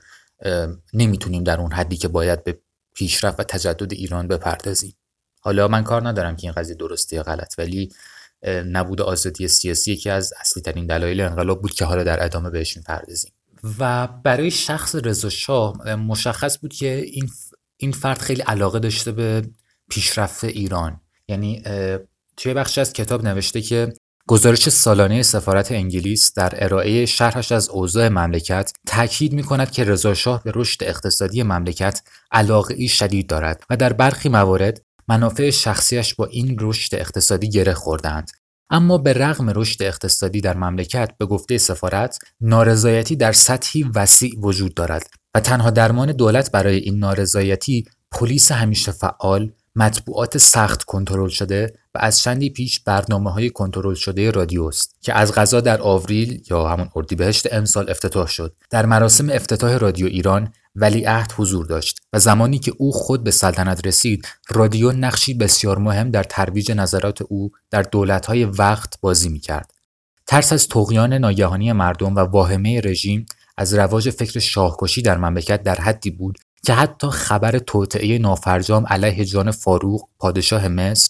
نمی‌تونیم 0.92 1.44
در 1.44 1.60
اون 1.60 1.72
حدی 1.72 1.96
که 1.96 2.08
باید 2.08 2.44
به 2.44 2.58
پیشرفت 2.94 3.40
و 3.40 3.42
تجدد 3.42 3.92
ایران 3.92 4.28
بپردازیم. 4.28 4.96
حالا 5.40 5.68
من 5.68 5.84
کار 5.84 6.08
ندارم 6.08 6.36
که 6.36 6.46
این 6.46 6.52
قضیه 6.52 6.74
درسته 6.74 7.16
یا 7.16 7.22
غلط 7.22 7.54
ولی 7.58 7.88
نبود 8.46 9.00
آزادی 9.00 9.48
سیاسی 9.48 9.92
یکی 9.92 10.10
از 10.10 10.32
اصلی 10.40 10.62
ترین 10.62 10.86
دلایل 10.86 11.20
انقلاب 11.20 11.62
بود 11.62 11.72
که 11.72 11.84
حالا 11.84 12.04
در 12.04 12.24
ادامه 12.24 12.50
بهش 12.50 12.76
می‌پردازیم 12.76 13.32
و 13.78 14.06
برای 14.06 14.50
شخص 14.50 14.94
رضا 14.94 15.28
شاه 15.28 15.94
مشخص 15.94 16.58
بود 16.58 16.72
که 16.72 16.94
این 16.94 17.28
این 17.76 17.92
فرد 17.92 18.18
خیلی 18.18 18.42
علاقه 18.42 18.78
داشته 18.78 19.12
به 19.12 19.42
پیشرفت 19.90 20.44
ایران. 20.44 21.00
یعنی 21.28 21.62
توی 22.36 22.54
بخشی 22.54 22.80
از 22.80 22.92
کتاب 22.92 23.24
نوشته 23.24 23.62
که 23.62 23.92
گزارش 24.30 24.68
سالانه 24.68 25.22
سفارت 25.22 25.72
انگلیس 25.72 26.34
در 26.34 26.64
ارائه 26.64 27.06
شرحش 27.06 27.52
از 27.52 27.68
اوضاع 27.68 28.08
مملکت 28.08 28.72
تاکید 28.86 29.32
می 29.32 29.42
کند 29.42 29.70
که 29.70 29.84
رضا 29.84 30.14
شاه 30.14 30.42
به 30.42 30.52
رشد 30.54 30.84
اقتصادی 30.84 31.42
مملکت 31.42 32.02
علاقه 32.32 32.74
ای 32.74 32.88
شدید 32.88 33.26
دارد 33.26 33.64
و 33.70 33.76
در 33.76 33.92
برخی 33.92 34.28
موارد 34.28 34.82
منافع 35.08 35.50
شخصیش 35.50 36.14
با 36.14 36.26
این 36.26 36.56
رشد 36.60 36.94
اقتصادی 36.94 37.50
گره 37.50 37.74
خوردند 37.74 38.30
اما 38.70 38.98
به 38.98 39.12
رغم 39.12 39.50
رشد 39.54 39.82
اقتصادی 39.82 40.40
در 40.40 40.56
مملکت 40.56 41.10
به 41.18 41.26
گفته 41.26 41.58
سفارت 41.58 42.18
نارضایتی 42.40 43.16
در 43.16 43.32
سطحی 43.32 43.82
وسیع 43.94 44.38
وجود 44.38 44.74
دارد 44.74 45.06
و 45.34 45.40
تنها 45.40 45.70
درمان 45.70 46.12
دولت 46.12 46.50
برای 46.50 46.76
این 46.76 46.98
نارضایتی 46.98 47.84
پلیس 48.12 48.52
همیشه 48.52 48.92
فعال 48.92 49.52
مطبوعات 49.76 50.38
سخت 50.38 50.82
کنترل 50.82 51.28
شده 51.28 51.74
و 51.94 51.98
از 52.00 52.20
چندی 52.20 52.50
پیش 52.50 52.80
برنامه 52.80 53.32
های 53.32 53.50
کنترل 53.50 53.94
شده 53.94 54.30
رادیو 54.30 54.64
است 54.64 54.96
که 55.00 55.14
از 55.14 55.32
غذا 55.32 55.60
در 55.60 55.82
آوریل 55.82 56.42
یا 56.50 56.68
همون 56.68 56.90
اردیبهشت 56.96 57.54
امسال 57.54 57.90
افتتاح 57.90 58.26
شد. 58.26 58.56
در 58.70 58.86
مراسم 58.86 59.30
افتتاح 59.30 59.76
رادیو 59.76 60.06
ایران 60.06 60.52
ولیعهد 60.74 61.32
حضور 61.36 61.66
داشت 61.66 61.98
و 62.12 62.18
زمانی 62.18 62.58
که 62.58 62.72
او 62.78 62.92
خود 62.92 63.24
به 63.24 63.30
سلطنت 63.30 63.86
رسید 63.86 64.28
رادیو 64.50 64.92
نقشی 64.92 65.34
بسیار 65.34 65.78
مهم 65.78 66.10
در 66.10 66.22
ترویج 66.22 66.72
نظرات 66.72 67.22
او 67.22 67.50
در 67.70 67.82
دولت‌های 67.82 68.44
وقت 68.44 69.00
بازی 69.00 69.28
می‌کرد. 69.28 69.70
ترس 70.26 70.52
از 70.52 70.68
تقیان 70.68 71.12
ناگهانی 71.12 71.72
مردم 71.72 72.16
و 72.16 72.18
واهمه 72.18 72.80
رژیم 72.80 73.26
از 73.56 73.74
رواج 73.74 74.10
فکر 74.10 74.38
شاهکشی 74.38 75.02
در 75.02 75.18
مملکت 75.18 75.62
در 75.62 75.74
حدی 75.74 76.10
بود 76.10 76.38
که 76.64 76.72
حتی 76.72 77.10
خبر 77.10 77.58
توطعه 77.58 78.18
نافرجام 78.18 78.86
علیه 78.86 79.24
جان 79.24 79.50
فاروق 79.50 80.08
پادشاه 80.18 80.68
مصر 80.68 81.08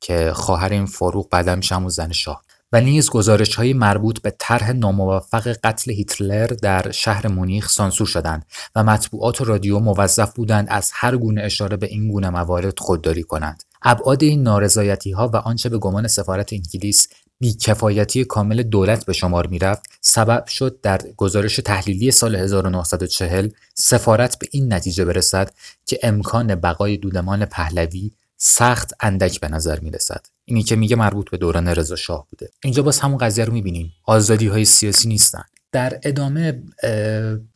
که 0.00 0.32
خواهر 0.34 0.72
این 0.72 0.86
فاروق 0.86 1.28
بعدا 1.30 1.56
میشه 1.56 1.88
زن 1.88 2.12
شاه. 2.12 2.42
و 2.72 2.80
نیز 2.80 3.10
گزارش 3.10 3.54
های 3.54 3.72
مربوط 3.72 4.22
به 4.22 4.34
طرح 4.38 4.72
ناموفق 4.72 5.48
قتل 5.64 5.90
هیتلر 5.90 6.46
در 6.46 6.90
شهر 6.90 7.28
مونیخ 7.28 7.68
سانسور 7.68 8.06
شدند 8.06 8.46
و 8.74 8.84
مطبوعات 8.84 9.40
و 9.40 9.44
رادیو 9.44 9.78
موظف 9.78 10.34
بودند 10.34 10.66
از 10.70 10.90
هر 10.94 11.16
گونه 11.16 11.42
اشاره 11.42 11.76
به 11.76 11.86
این 11.86 12.08
گونه 12.08 12.30
موارد 12.30 12.78
خودداری 12.78 13.22
کنند. 13.22 13.62
ابعاد 13.82 14.22
این 14.22 14.42
نارضایتی 14.42 15.10
ها 15.10 15.28
و 15.28 15.36
آنچه 15.36 15.68
به 15.68 15.78
گمان 15.78 16.08
سفارت 16.08 16.52
انگلیس 16.52 17.08
بیکفایتی 17.38 18.24
کامل 18.24 18.62
دولت 18.62 19.04
به 19.06 19.12
شمار 19.12 19.46
می‌رفت 19.46 19.82
سبب 20.00 20.46
شد 20.46 20.80
در 20.82 21.00
گزارش 21.16 21.56
تحلیلی 21.56 22.10
سال 22.10 22.36
1940 22.36 23.48
سفارت 23.74 24.38
به 24.38 24.46
این 24.50 24.72
نتیجه 24.72 25.04
برسد 25.04 25.50
که 25.86 25.98
امکان 26.02 26.54
بقای 26.54 26.96
دودمان 26.96 27.44
پهلوی 27.44 28.10
سخت 28.42 28.92
اندک 29.00 29.40
به 29.40 29.48
نظر 29.48 29.80
می 29.80 29.90
رسد. 29.90 30.26
اینی 30.44 30.62
که 30.62 30.76
میگه 30.76 30.96
مربوط 30.96 31.30
به 31.30 31.36
دوران 31.36 31.68
رضا 31.68 31.96
شاه 31.96 32.26
بوده. 32.30 32.50
اینجا 32.64 32.82
باز 32.82 33.00
همون 33.00 33.18
قضیه 33.18 33.44
رو 33.44 33.52
می‌بینیم. 33.52 33.92
آزادی 34.06 34.46
های 34.46 34.64
سیاسی 34.64 35.08
نیستن. 35.08 35.42
در 35.72 36.00
ادامه 36.02 36.62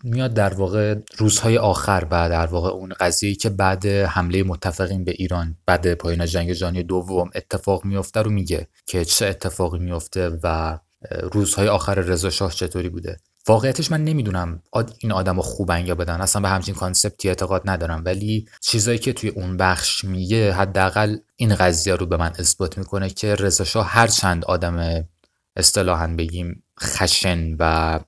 میاد 0.05 0.35
در 0.35 0.55
واقع 0.55 0.95
روزهای 1.17 1.59
آخر 1.59 2.07
و 2.11 2.29
در 2.29 2.47
واقع 2.47 2.69
اون 2.69 2.93
قضیه‌ای 3.01 3.35
که 3.35 3.51
بعد 3.51 3.87
حمله 3.87 4.43
متفقین 4.43 5.05
به 5.05 5.11
ایران 5.11 5.57
بعد 5.67 5.95
پایان 5.95 6.27
جنگ 6.27 6.53
جهانی 6.53 6.83
دوم 6.83 7.31
اتفاق 7.35 7.85
میفته 7.85 8.23
رو 8.23 8.31
میگه 8.31 8.69
که 8.87 9.05
چه 9.05 9.27
اتفاقی 9.27 9.79
میفته 9.79 10.39
و 10.43 10.79
روزهای 11.33 11.69
آخر 11.69 11.95
رضا 11.95 12.31
شاه 12.31 12.53
چطوری 12.53 12.89
بوده 12.89 13.17
واقعیتش 13.47 13.91
من 13.91 14.05
نمی‌دونم 14.05 14.63
این 14.99 15.13
آدم 15.13 15.41
خوبن 15.41 15.87
یا 15.87 15.95
بدن. 15.95 16.21
اصلا 16.21 16.43
به 16.43 16.49
همچین 16.49 16.75
کانسپتی 16.75 17.29
اعتقاد 17.29 17.63
ندارم. 17.65 18.03
ولی 18.05 18.49
چیزایی 18.61 18.99
که 18.99 19.13
توی 19.13 19.31
اون 19.31 19.57
بخش 19.57 20.05
میگه 20.05 20.53
حداقل 20.53 21.17
این 21.37 21.55
قضیه 21.55 21.95
رو 21.95 22.07
به 22.07 22.17
من 22.17 22.33
اثبات 22.39 22.79
می‌کنه 22.79 23.11
که 23.11 23.35
رضا 23.35 23.83
هر 23.83 24.07
چند 24.07 24.45
آدم 24.45 25.05
اصطلاحا 25.57 26.07
بگیم 26.07 26.63
خشن 26.83 27.57
و 27.59 28.01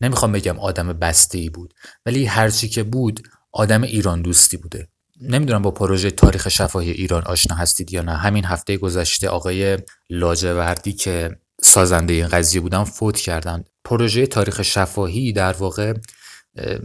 نمی‌خوام 0.00 0.32
بگم 0.32 0.58
آدم 0.58 0.92
بسته 0.92 1.38
ای 1.38 1.48
بود 1.48 1.74
ولی 2.06 2.24
هرچی 2.24 2.68
که 2.68 2.82
بود 2.82 3.28
آدم 3.52 3.82
ایران 3.82 4.22
دوستی 4.22 4.56
بوده. 4.56 4.88
نمی‌دونم 5.20 5.62
با 5.62 5.70
پروژه 5.70 6.10
تاریخ 6.10 6.48
شفاهی 6.48 6.90
ایران 6.90 7.22
آشنا 7.22 7.56
هستید 7.56 7.92
یا 7.92 8.02
نه. 8.02 8.16
همین 8.16 8.44
هفته 8.44 8.76
گذشته 8.76 9.28
آقای 9.28 9.78
لاجوردی 10.10 10.92
که 10.92 11.36
سازنده 11.62 12.14
این 12.14 12.28
قضیه 12.28 12.60
بودن 12.60 12.84
فوت 12.84 13.16
کردن 13.16 13.64
پروژه 13.84 14.26
تاریخ 14.26 14.62
شفاهی 14.62 15.32
در 15.32 15.52
واقع 15.52 15.94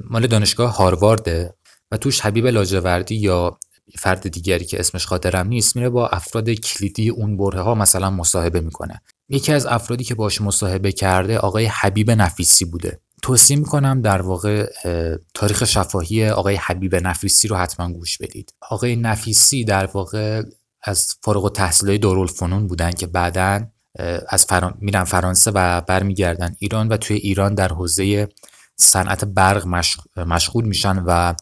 مال 0.09 0.27
دانشگاه 0.27 0.75
هاروارده 0.75 1.53
و 1.91 1.97
توش 1.97 2.21
حبیب 2.21 2.47
لاجوردی 2.47 3.15
یا 3.15 3.59
فرد 3.99 4.27
دیگری 4.27 4.65
که 4.65 4.79
اسمش 4.79 5.05
خاطرم 5.05 5.47
نیست 5.47 5.75
میره 5.75 5.89
با 5.89 6.07
افراد 6.07 6.49
کلیدی 6.49 7.09
اون 7.09 7.37
بره 7.37 7.61
ها 7.61 7.75
مثلا 7.75 8.09
مصاحبه 8.09 8.61
می‌کنه. 8.61 9.01
یکی 9.29 9.53
از 9.53 9.65
افرادی 9.65 10.03
که 10.03 10.15
باش 10.15 10.41
مصاحبه 10.41 10.91
کرده 10.91 11.37
آقای 11.37 11.65
حبیب 11.65 12.11
نفیسی 12.11 12.65
بوده. 12.65 13.01
توصیه 13.21 13.57
می‌کنم 13.57 14.01
در 14.01 14.21
واقع 14.21 14.69
تاریخ 15.33 15.63
شفاهی 15.63 16.29
آقای 16.29 16.55
حبیب 16.55 16.95
نفیسی 16.95 17.47
رو 17.47 17.55
حتما 17.55 17.91
گوش 17.91 18.17
بدید. 18.17 18.53
آقای 18.69 18.95
نفیسی 18.95 19.63
در 19.63 19.85
واقع 19.85 20.43
از 20.83 21.15
فارغ 21.21 21.43
و 21.43 21.97
دارالفنون 21.97 22.67
بودن 22.67 22.91
که 22.91 23.07
بعدا 23.07 23.67
از 24.29 24.45
فران... 24.45 24.77
میرن 24.79 25.03
فرانسه 25.03 25.51
و 25.51 25.81
برمیگردن 25.81 26.55
ایران 26.59 26.87
و 26.87 26.97
توی 26.97 27.17
ایران 27.17 27.55
در 27.55 27.67
حوزه 27.67 28.29
صنعت 28.75 29.25
برق 29.25 29.67
مشغول 30.17 30.65
میشن 30.65 31.03
و 31.05 31.33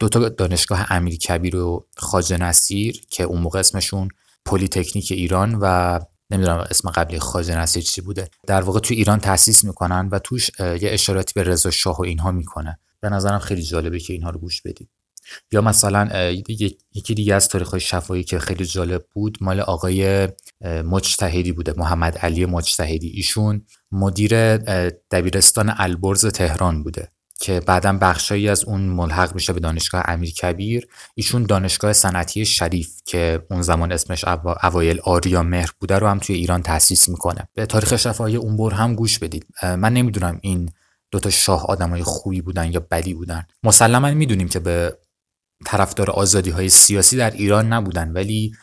دو 0.00 0.08
تا 0.08 0.28
دانشگاه 0.28 0.92
امیر 0.92 1.16
کبیر 1.16 1.56
و 1.56 1.86
خاجه 1.96 2.36
نصیر 2.36 3.00
که 3.10 3.22
اون 3.22 3.40
موقع 3.40 3.58
اسمشون 3.58 4.08
پلی 4.44 4.68
تکنیک 4.68 5.12
ایران 5.12 5.58
و 5.60 5.98
نمی‌دونم 6.30 6.58
اسم 6.70 6.90
قبلی 6.90 7.18
خاجه 7.18 7.58
نصیر 7.58 7.82
چی 7.82 8.00
بوده. 8.00 8.28
در 8.46 8.62
واقع 8.62 8.80
تو 8.80 8.94
ایران 8.94 9.20
تأسیس 9.20 9.64
می‌کنن 9.64 10.08
و 10.12 10.18
توش 10.18 10.50
یه 10.60 10.78
اشاراتی 10.82 11.32
به 11.34 11.42
رضا 11.42 11.70
شاه 11.70 11.98
و 11.98 12.02
اینها 12.02 12.30
می‌کنه. 12.30 12.78
به 13.00 13.08
نظرم 13.08 13.38
خیلی 13.38 13.62
جالبه 13.62 13.98
که 14.00 14.12
اینها 14.12 14.30
رو 14.30 14.38
گوش 14.38 14.62
بدید. 14.62 14.88
یا 15.52 15.60
مثلا 15.60 16.30
یکی 16.94 17.14
دیگه 17.14 17.34
از 17.34 17.48
تاریخ 17.48 17.78
شفایی 17.78 18.24
که 18.24 18.38
خیلی 18.38 18.64
جالب 18.64 19.04
بود 19.12 19.38
مال 19.40 19.60
آقای 19.60 20.28
مجتهدی 20.64 21.52
بوده 21.52 21.74
محمد 21.76 22.18
علی 22.18 22.46
مجتهدی. 22.46 23.08
ایشون 23.08 23.62
مدیر 23.92 24.56
دبیرستان 25.10 25.74
البرز 25.76 26.26
تهران 26.26 26.82
بوده 26.82 27.08
که 27.40 27.60
بعدا 27.60 27.98
بخشایی 28.00 28.48
از 28.48 28.64
اون 28.64 28.80
ملحق 28.80 29.34
میشه 29.34 29.52
به 29.52 29.60
دانشگاه 29.60 30.02
امیر 30.04 30.30
کبیر. 30.30 30.88
ایشون 31.14 31.42
دانشگاه 31.42 31.92
صنعتی 31.92 32.46
شریف 32.46 33.02
که 33.04 33.42
اون 33.50 33.62
زمان 33.62 33.92
اسمش 33.92 34.24
اوایل 34.62 35.00
آریا 35.00 35.42
مهر 35.42 35.70
بوده 35.80 35.98
رو 35.98 36.08
هم 36.08 36.18
توی 36.18 36.36
ایران 36.36 36.62
تأسیس 36.62 37.08
می‌کنه. 37.08 37.48
به 37.54 37.66
تاریخ 37.66 37.96
شفاهی 37.96 38.36
اون 38.36 38.56
بر 38.56 38.74
هم 38.74 38.94
گوش 38.94 39.18
بدید. 39.18 39.46
من 39.62 39.92
نمی‌دونم 39.92 40.38
این 40.42 40.70
دوتا 41.10 41.30
شاه 41.30 41.66
آدمای 41.66 42.02
خوبی 42.02 42.40
بودن 42.40 42.72
یا 42.72 42.86
بدی 42.90 43.14
بودن. 43.14 43.46
مسلما 43.62 44.10
می‌دونیم 44.10 44.48
که 44.48 44.58
به 44.58 44.98
طرفدار 45.64 46.10
آزادی 46.10 46.50
های 46.50 46.68
سیاسی 46.68 47.16
در 47.16 47.30
ایران 47.30 47.72
نبودن 47.72 48.12
ولی 48.12 48.56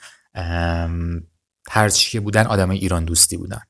هرچی 1.69 2.11
که 2.11 2.19
بودن 2.19 2.45
آدمای 2.45 2.77
ایران 2.77 3.05
دوستی 3.05 3.37
بودن. 3.37 3.61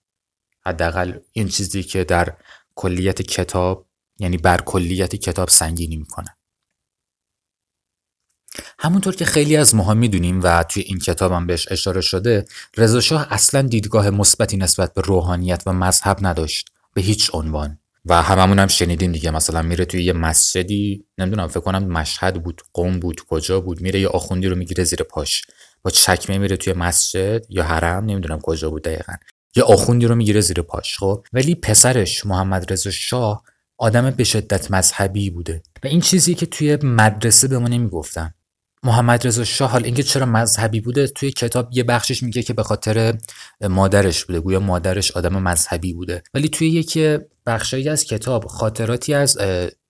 حداقل 0.66 1.20
این 1.32 1.48
چیزی 1.48 1.84
که 1.84 2.04
در 2.04 2.34
کلیت 2.76 3.22
کتاب 3.22 3.88
یعنی 4.20 4.38
بر 4.38 4.62
کلیت 4.62 5.16
کتاب 5.16 5.50
سنگینی 5.50 5.98
می‌کنه. 5.98 6.38
همونطور 8.80 9.16
که 9.16 9.26
خیلی 9.26 9.58
از 9.58 9.76
ماها 9.76 9.94
می‌دونیم 9.94 10.44
و 10.44 10.64
توی 10.64 10.84
این 10.84 11.00
کتاب 11.00 11.32
هم 11.32 11.48
بهش 11.48 11.72
اشاره 11.72 12.02
شده 12.02 12.46
رضا 12.78 13.02
شاه 13.02 13.34
اصلا 13.34 13.62
دیدگاه 13.62 14.10
مثبتی 14.10 14.58
نسبت 14.58 14.94
به 14.94 15.02
روحانیت 15.02 15.64
و 15.66 15.74
مذهب 15.74 16.18
نداشت 16.22 16.70
به 16.94 17.02
هیچ 17.02 17.30
عنوان. 17.34 17.80
و 18.06 18.22
هممون 18.22 18.60
هم 18.60 18.68
شنیدیم 18.68 19.12
دیگه. 19.12 19.32
مثلا 19.32 19.62
میره 19.62 19.86
توی 19.86 20.04
یه 20.04 20.14
مسجدی 20.14 21.06
نمی‌دونم 21.18 21.48
فکر 21.48 21.60
کنم 21.60 21.88
مشهد 21.88 22.44
بود 22.44 22.62
قوم 22.74 23.00
بود 23.00 23.22
کجا 23.30 23.60
بود 23.62 23.82
میره 23.82 24.00
یه 24.00 24.08
آخوندی 24.08 24.48
رو 24.48 24.56
می‌گیره 24.56 24.84
زیر 24.84 25.04
پاش. 25.04 25.42
با 25.82 25.92
چکمه 25.92 26.38
میره 26.38 26.58
توی 26.58 26.74
مسجد 26.74 27.46
یا 27.50 27.64
حرم 27.64 28.06
نمی‌دونم 28.06 28.40
کجا 28.40 28.70
بود 28.70 28.84
دقیقا. 28.84 29.14
یه 29.56 29.64
آخوندی 29.64 30.06
رو 30.06 30.16
می‌گیره 30.16 30.42
زیر 30.42 30.62
پاش 30.62 30.98
خب؟ 30.98 31.26
ولی 31.34 31.56
پسرش 31.56 32.26
محمد 32.26 32.74
رضا 32.74 32.92
شاه 32.92 33.44
آدم 33.78 34.12
به 34.12 34.24
شدت 34.24 34.72
مذهبی 34.72 35.30
بوده. 35.30 35.64
و 35.84 35.88
این 35.88 36.02
چیزی 36.02 36.36
که 36.36 36.46
توی 36.46 36.78
مدرسه 36.84 37.48
به 37.48 37.60
ما 37.60 37.68
نمی‌گفتن. 37.68 38.34
محمد 38.86 39.28
رضا 39.28 39.44
شاه 39.44 39.72
حال 39.72 39.86
اینکه 39.86 40.04
چرا 40.04 40.26
مذهبی 40.26 40.80
بوده 40.80 41.08
توی 41.08 41.32
کتاب 41.32 41.68
یه 41.72 41.84
بخشش 41.84 42.24
میگه 42.24 42.44
که 42.44 42.54
به 42.54 42.64
خاطر 42.64 43.18
مادرش 43.62 44.26
بوده 44.26 44.40
گویا 44.40 44.60
مادرش 44.60 45.12
آدم 45.12 45.42
مذهبی 45.42 45.94
بوده. 45.94 46.24
ولی 46.34 46.50
توی 46.50 46.70
یکی 46.70 47.18
بخشایی 47.46 47.90
از 47.90 48.04
کتاب 48.06 48.46
خاطراتی 48.46 49.14
از 49.14 49.38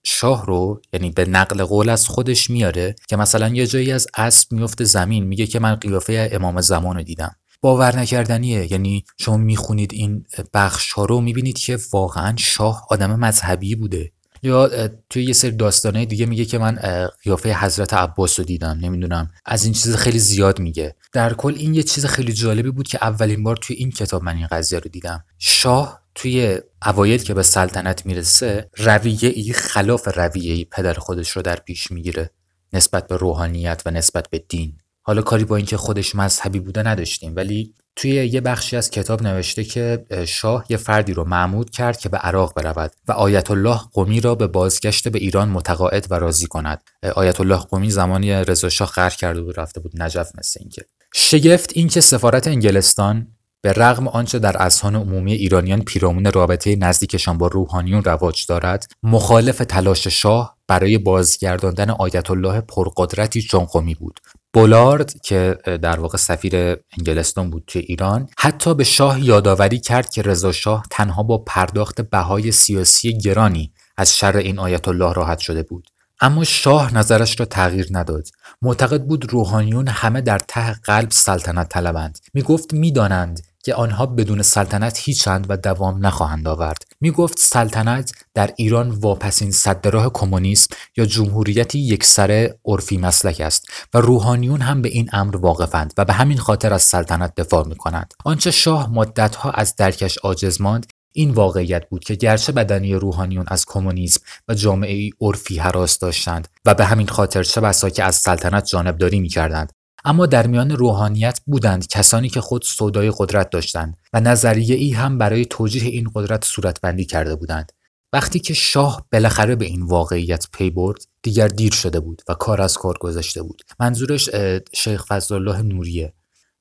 شاه 0.04 0.46
رو 0.46 0.80
یعنی 0.92 1.10
به 1.10 1.24
نقل 1.24 1.64
قول 1.64 1.88
از 1.88 2.08
خودش 2.08 2.50
میاره 2.50 2.94
که 3.08 3.16
مثلا 3.16 3.48
یه 3.48 3.66
جایی 3.66 3.92
از 3.92 4.06
اسب 4.16 4.52
میفته 4.52 4.84
زمین 4.84 5.24
میگه 5.24 5.46
که 5.46 5.58
من 5.58 5.74
قیافه 5.74 6.30
امام 6.32 6.60
زمان 6.60 6.96
رو 6.96 7.02
دیدم. 7.02 7.36
باور 7.60 7.98
نکردنیه. 7.98 8.72
یعنی 8.72 9.04
شما 9.18 9.36
می‌خونید 9.36 9.92
این 9.92 10.24
بخش 10.54 10.92
ها 10.92 11.04
رو 11.04 11.20
می‌بینید 11.20 11.58
که 11.58 11.78
واقعا 11.92 12.36
شاه 12.36 12.86
آدم 12.90 13.18
مذهبی 13.18 13.74
بوده. 13.74 14.12
یا 14.44 14.88
توی 15.10 15.24
یه 15.24 15.32
سری 15.32 15.50
داستانه 15.50 16.04
دیگه 16.04 16.26
میگه 16.26 16.44
که 16.44 16.58
من 16.58 16.78
قیافه 17.22 17.64
حضرت 17.64 17.94
عباس 17.94 18.38
رو 18.38 18.44
دیدم 18.44 18.78
نمی‌دونم. 18.80 19.30
از 19.44 19.64
این 19.64 19.72
چیز 19.72 19.96
خیلی 19.96 20.18
زیاد 20.18 20.58
میگه. 20.58 20.96
در 21.12 21.34
کل 21.34 21.54
این 21.56 21.74
یه 21.74 21.82
چیز 21.82 22.06
خیلی 22.06 22.32
جالبی 22.32 22.70
بود 22.70 22.88
که 22.88 22.98
اولین 23.02 23.42
بار 23.42 23.56
توی 23.56 23.76
این 23.76 23.90
کتاب 23.90 24.22
من 24.22 24.36
این 24.36 24.46
قضیه 24.46 24.78
رو 24.78 24.90
دیدم. 24.90 25.24
شاه 25.38 26.00
توی 26.14 26.58
اوایل 26.86 27.22
که 27.22 27.34
به 27.34 27.42
سلطنت 27.42 28.06
می‌رسه 28.06 28.70
رویه 28.76 29.28
ای 29.28 29.52
خلاف 29.52 30.08
رویه 30.16 30.52
ای 30.52 30.64
پدر 30.64 30.94
خودش 30.94 31.30
رو 31.30 31.42
در 31.42 31.56
پیش 31.56 31.90
می‌گیره. 31.90 32.30
نسبت 32.72 33.06
به 33.08 33.16
روحانیت 33.16 33.82
و 33.86 33.90
نسبت 33.90 34.30
به 34.30 34.38
دین. 34.38 34.78
حالا 35.02 35.22
کاری 35.22 35.44
با 35.44 35.56
اینکه 35.56 35.76
خودش 35.76 36.14
مذهبی 36.14 36.60
بوده 36.60 36.82
نداشتیم 36.82 37.36
ولی 37.36 37.74
توی 37.96 38.10
یه 38.10 38.40
بخشی 38.40 38.76
از 38.76 38.90
کتاب 38.90 39.22
نوشته 39.22 39.64
که 39.64 40.06
شاه 40.28 40.64
یه 40.68 40.76
فردی 40.76 41.14
رو 41.14 41.24
معمود 41.24 41.70
کرد 41.70 41.98
که 41.98 42.08
به 42.08 42.16
عراق 42.16 42.54
برود 42.54 42.92
و 43.08 43.12
آیت 43.12 43.50
الله 43.50 43.80
قمی 43.92 44.20
را 44.20 44.34
به 44.34 44.46
بازگشت 44.46 45.08
به 45.08 45.18
ایران 45.18 45.48
متقاعد 45.48 46.06
و 46.10 46.14
راضی 46.14 46.46
کند. 46.46 46.82
آیت 47.14 47.40
الله 47.40 47.56
قمی 47.56 47.90
زمانی 47.90 48.32
رضا 48.32 48.68
شاه 48.68 48.88
غرق 48.88 49.16
کرده 49.16 49.42
بود 49.42 49.60
رفته 49.60 49.80
بود 49.80 50.02
نجف 50.02 50.30
مثل 50.38 50.60
اینکه. 50.60 50.84
شگفت 51.14 51.70
اینکه 51.74 52.00
سفارت 52.00 52.48
انگلستان 52.48 53.28
به 53.62 53.72
رغم 53.72 54.08
آنچه 54.08 54.38
در 54.38 54.62
اذهان 54.62 54.96
عمومی 54.96 55.32
ایرانیان 55.32 55.82
پیرامون 55.82 56.32
رابطه 56.32 56.76
نزدیکشان 56.76 57.38
با 57.38 57.46
روحانیون 57.46 58.04
رواج 58.04 58.46
دارد 58.46 58.86
مخالف 59.02 59.58
تلاش 59.58 60.08
شاه 60.08 60.58
برای 60.68 60.98
بازگرداندن 60.98 61.90
آیت 61.90 62.30
الله 62.30 62.60
پرقدرتی 62.60 63.42
جنقمی 63.42 63.94
بود. 63.94 64.20
بولارد 64.54 65.20
که 65.22 65.58
در 65.64 66.00
واقع 66.00 66.18
سفیر 66.18 66.76
انگلستان 66.98 67.50
بود 67.50 67.64
توی 67.66 67.82
ایران 67.82 68.28
حتی 68.38 68.74
به 68.74 68.84
شاه 68.84 69.24
یادآوری 69.24 69.78
کرد 69.78 70.10
که 70.10 70.22
رضا 70.22 70.52
شاه 70.52 70.84
تنها 70.90 71.22
با 71.22 71.38
پرداخت 71.38 72.00
بهای 72.00 72.52
سیاسی 72.52 73.18
گرانی 73.18 73.72
از 73.96 74.16
شر 74.16 74.36
این 74.36 74.58
آیت 74.58 74.88
الله 74.88 75.12
راحت 75.12 75.38
شده 75.38 75.62
بود. 75.62 75.88
اما 76.20 76.44
شاه 76.44 76.94
نظرش 76.94 77.40
را 77.40 77.46
تغییر 77.46 77.86
نداد. 77.90 78.28
معتقد 78.62 79.02
بود 79.04 79.32
روحانیون 79.32 79.88
همه 79.88 80.20
در 80.20 80.38
ته 80.38 80.72
قلب 80.72 81.10
سلطنت 81.10 81.68
طلبند. 81.68 82.18
می 82.34 82.42
گفت 82.42 82.74
می‌دانند 82.74 83.40
که 83.64 83.74
آنها 83.74 84.06
بدون 84.06 84.42
سلطنت 84.42 84.98
هیچند 84.98 85.46
و 85.48 85.56
دوام 85.56 86.06
نخواهند 86.06 86.48
آورد. 86.48 86.82
می 87.00 87.10
گفت 87.10 87.38
سلطنت 87.38 88.12
در 88.34 88.50
ایران 88.56 88.90
واپسین 88.90 89.50
صد 89.50 89.88
راه 89.88 90.10
کمونیسم 90.12 90.74
یا 90.96 91.04
جمهوریتی 91.04 91.78
یکسره 91.78 92.58
عرفی 92.64 92.96
مسلک 92.96 93.40
است 93.40 93.68
و 93.94 93.98
روحانیون 93.98 94.60
هم 94.60 94.82
به 94.82 94.88
این 94.88 95.08
امر 95.12 95.36
واقفند 95.36 95.94
و 95.98 96.04
به 96.04 96.12
همین 96.12 96.38
خاطر 96.38 96.72
از 96.72 96.82
سلطنت 96.82 97.34
دفاع 97.36 97.68
می 97.68 97.76
کنند 97.76 98.14
آنچه 98.24 98.50
شاه 98.50 98.92
مدتها 98.92 99.50
از 99.50 99.76
درکش 99.76 100.18
عاجز 100.18 100.60
ماند 100.60 100.86
این 101.12 101.30
واقعیت 101.30 101.88
بود 101.88 102.04
که 102.04 102.14
گرچه 102.14 102.52
بدنی 102.52 102.94
روحانیون 102.94 103.44
از 103.48 103.64
کمونیسم 103.66 104.20
و 104.48 104.54
جامعه 104.54 105.10
عرفی 105.20 105.58
حراس 105.58 105.98
داشتند 105.98 106.48
و 106.64 106.74
به 106.74 106.84
همین 106.84 107.06
خاطر 107.06 107.42
چه 107.42 107.60
بسا 107.60 107.90
که 107.90 108.04
از 108.04 108.14
سلطنت 108.14 108.66
جانبداری 108.66 109.20
می 109.20 109.28
کردند 109.28 109.72
اما 110.04 110.26
در 110.26 110.46
میان 110.46 110.70
روحانیت 110.70 111.40
بودند 111.46 111.86
کسانی 111.86 112.28
که 112.28 112.40
خود 112.40 112.62
سودای 112.62 113.12
قدرت 113.18 113.50
داشتند 113.50 113.96
و 114.12 114.20
نظریه 114.20 114.76
ای 114.76 114.90
هم 114.90 115.18
برای 115.18 115.44
توجیه 115.44 115.84
این 115.84 116.10
قدرت 116.14 116.44
صورتبندی 116.44 117.04
کرده 117.04 117.36
بودند. 117.36 117.72
وقتی 118.12 118.38
که 118.38 118.54
شاه 118.54 119.06
بالاخره 119.12 119.56
به 119.56 119.64
این 119.64 119.82
واقعیت 119.82 120.46
پی 120.52 120.70
برد 120.70 120.98
دیگر 121.22 121.48
دیر 121.48 121.72
شده 121.72 122.00
بود 122.00 122.22
و 122.28 122.34
کار 122.34 122.62
از 122.62 122.76
کار 122.76 122.98
گذاشته 123.00 123.42
بود. 123.42 123.62
منظورش 123.80 124.30
شیخ 124.72 125.04
فضلالله 125.06 125.62
نوریه. 125.62 126.14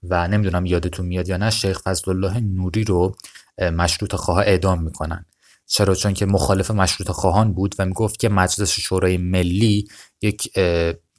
و 0.04 0.28
نمی‌دونم 0.28 0.66
یادتون 0.66 1.06
میاد 1.06 1.30
یا 1.30 1.38
نه 1.38 1.50
شیخ 1.50 1.80
فضلالله 1.80 2.40
نوری 2.40 2.84
رو 2.84 3.16
مشروط 3.62 4.16
خواه 4.16 4.40
اعدام 4.40 4.84
می‌کنن. 4.84 5.26
چرا؟ 5.68 5.96
چون 5.96 6.14
که 6.14 6.26
مخالف 6.26 6.72
مشروط 6.72 7.12
خواهان 7.12 7.54
بود 7.54 7.76
و 7.80 7.86
می‌گفت 7.86 8.20
که 8.20 8.30
مجلس 8.30 8.72
شورای 8.72 9.18
ملی 9.18 9.88
یک 10.22 10.54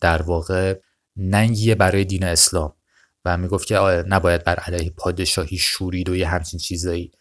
در 0.00 0.22
واقع 0.22 0.80
ننگیه 1.16 1.74
برای 1.74 2.04
دین 2.04 2.24
اسلام 2.24 2.72
و 3.24 3.36
می‌گفت 3.36 3.66
که 3.66 3.74
نباید 4.08 4.44
بر 4.44 4.54
علیه 4.54 4.90
پادشاهی 4.90 5.58
شورید 5.58 6.08
و 6.08 6.16
یه 6.16 6.28
همچین 6.28 6.60
چیزایی. 6.60 7.12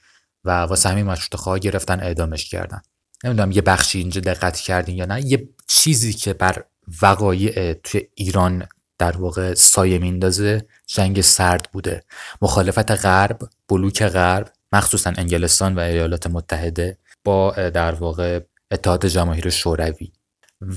و 0.43 0.51
واسه 0.62 0.89
همین 0.89 1.06
مشروط 1.06 1.36
خواه 1.36 1.60
گرفتن 1.60 1.99
اعدامش 1.99 2.49
کردن. 2.49 2.82
نمی‌دونم 3.23 3.51
یه 3.51 3.62
بخشی 3.62 3.99
اینجا 3.99 4.21
دقت 4.21 4.58
کردین 4.58 4.95
یا 4.95 5.06
نه. 5.06 5.25
یه 5.25 5.49
چیزی 5.67 6.13
که 6.13 6.34
بر 6.34 6.63
وقایع 7.01 7.73
توی 7.73 8.01
ایران 8.15 8.67
در 8.97 9.17
واقع 9.17 9.53
سایه 9.53 9.99
میندازه 9.99 10.65
جنگ 10.88 11.21
سرد 11.21 11.69
بوده. 11.71 12.03
مخالفت 12.41 12.91
غرب 12.91 13.39
بلوک 13.69 14.03
غرب 14.03 14.53
مخصوصا 14.71 15.13
انگلستان 15.17 15.75
و 15.75 15.79
ایالات 15.79 16.27
متحده 16.27 16.97
با 17.23 17.51
در 17.51 17.93
واقع 17.93 18.39
اتحاد 18.71 19.06
جماهیر 19.06 19.49
شوروی. 19.49 20.12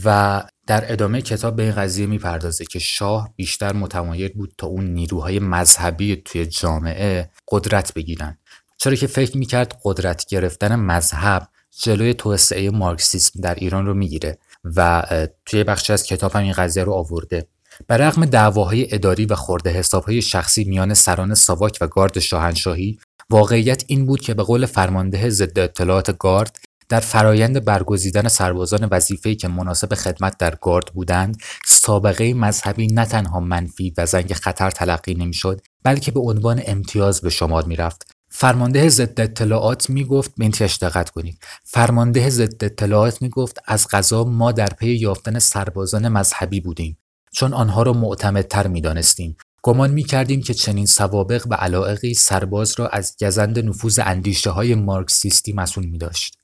و 0.04 0.42
در 0.66 0.92
ادامه 0.92 1.22
کتاب 1.22 1.56
به 1.56 1.62
این 1.62 1.72
قضیه 1.72 2.06
می‌پردازه 2.06 2.64
که 2.64 2.78
شاه 2.78 3.30
بیشتر 3.36 3.72
متمایل 3.72 4.32
بود 4.32 4.52
تا 4.58 4.66
اون 4.66 4.84
نیروهای 4.84 5.38
مذهبی 5.38 6.16
توی 6.24 6.46
جامعه 6.46 7.30
قدرت 7.48 7.94
بگیرن. 7.94 8.38
چرا 8.78 8.94
که 8.94 9.06
فکر 9.06 9.36
می‌کرد 9.36 9.80
قدرت 9.84 10.26
گرفتن 10.28 10.76
مذهب 10.76 11.48
جلوی 11.82 12.14
توسعه 12.14 12.70
مارکسیسم 12.70 13.40
در 13.40 13.54
ایران 13.54 13.86
رو 13.86 13.94
می‌گیره 13.94 14.38
و 14.64 15.02
توی 15.46 15.64
بخشی 15.64 15.92
از 15.92 16.04
کتاب 16.04 16.32
هم 16.32 16.42
این 16.42 16.52
قضیه 16.52 16.84
رو 16.84 16.92
آورده. 16.92 17.48
بر 17.88 17.96
رغم 17.96 18.24
دعواهای 18.24 18.94
اداری 18.94 19.26
و 19.26 19.34
خورده 19.34 19.70
حسابهای 19.70 20.22
شخصی 20.22 20.64
میان 20.64 20.94
سران 20.94 21.34
ساواک 21.34 21.78
و 21.80 21.86
گارد 21.86 22.18
شاهنشاهی 22.18 22.98
واقعیت 23.30 23.84
این 23.86 24.06
بود 24.06 24.20
که 24.20 24.34
به 24.34 24.42
قول 24.42 24.66
فرمانده 24.66 25.30
ضد 25.30 25.58
اطلاعات 25.58 26.18
گارد 26.18 26.58
در 26.88 27.00
فرایند 27.00 27.64
برگزیدن 27.64 28.28
سربازان 28.28 28.88
وظیفه‌ای 28.90 29.36
که 29.36 29.48
مناسب 29.48 29.94
خدمت 29.94 30.38
در 30.38 30.54
گارد 30.60 30.86
بودند 30.86 31.36
سابقه 31.66 32.34
مذهبی 32.34 32.86
نه 32.86 33.04
تنها 33.04 33.40
منفی 33.40 33.94
و 33.98 34.06
زنگ 34.06 34.32
خطر 34.32 34.70
تلقی 34.70 35.14
نمی‌شد 35.14 35.60
بلکه 35.82 36.10
به 36.10 36.20
عنوان 36.20 36.62
امتیاز 36.66 37.20
به 37.20 37.30
شمار 37.30 37.64
می‌رفت. 37.64 38.10
فرمانده 38.28 38.88
ضد 38.88 39.20
اطلاعات 39.20 39.90
می‌گفت 39.90 40.34
به 40.38 40.48
دقت 40.48 41.10
کنید. 41.10 41.38
فرمانده 41.64 42.30
ضد 42.30 42.64
اطلاعات 42.64 43.22
می‌گفت 43.22 43.58
از 43.66 43.88
غذا 43.88 44.24
ما 44.24 44.52
در 44.52 44.68
پی 44.68 44.94
یافتن 44.94 45.38
سربازان 45.38 46.08
مذهبی 46.08 46.60
بودیم 46.60 46.98
چون 47.32 47.54
آنها 47.54 47.82
را 47.82 47.92
معتمدتر 47.92 48.66
می‌دانستیم. 48.66 49.36
گمان 49.62 49.90
می 49.90 50.04
کردیم 50.04 50.42
که 50.42 50.54
چنین 50.54 50.86
سوابق 50.86 51.46
و 51.50 51.54
علائقی 51.54 52.14
سرباز 52.14 52.74
را 52.78 52.88
از 52.88 53.16
گزند 53.20 53.58
نفوذ 53.58 54.00
اندیشه 54.04 54.50
های 54.50 54.74
مارکسیستی 54.74 55.52
مسئول 55.52 55.86
می 55.86 55.98
داشت. 55.98 56.35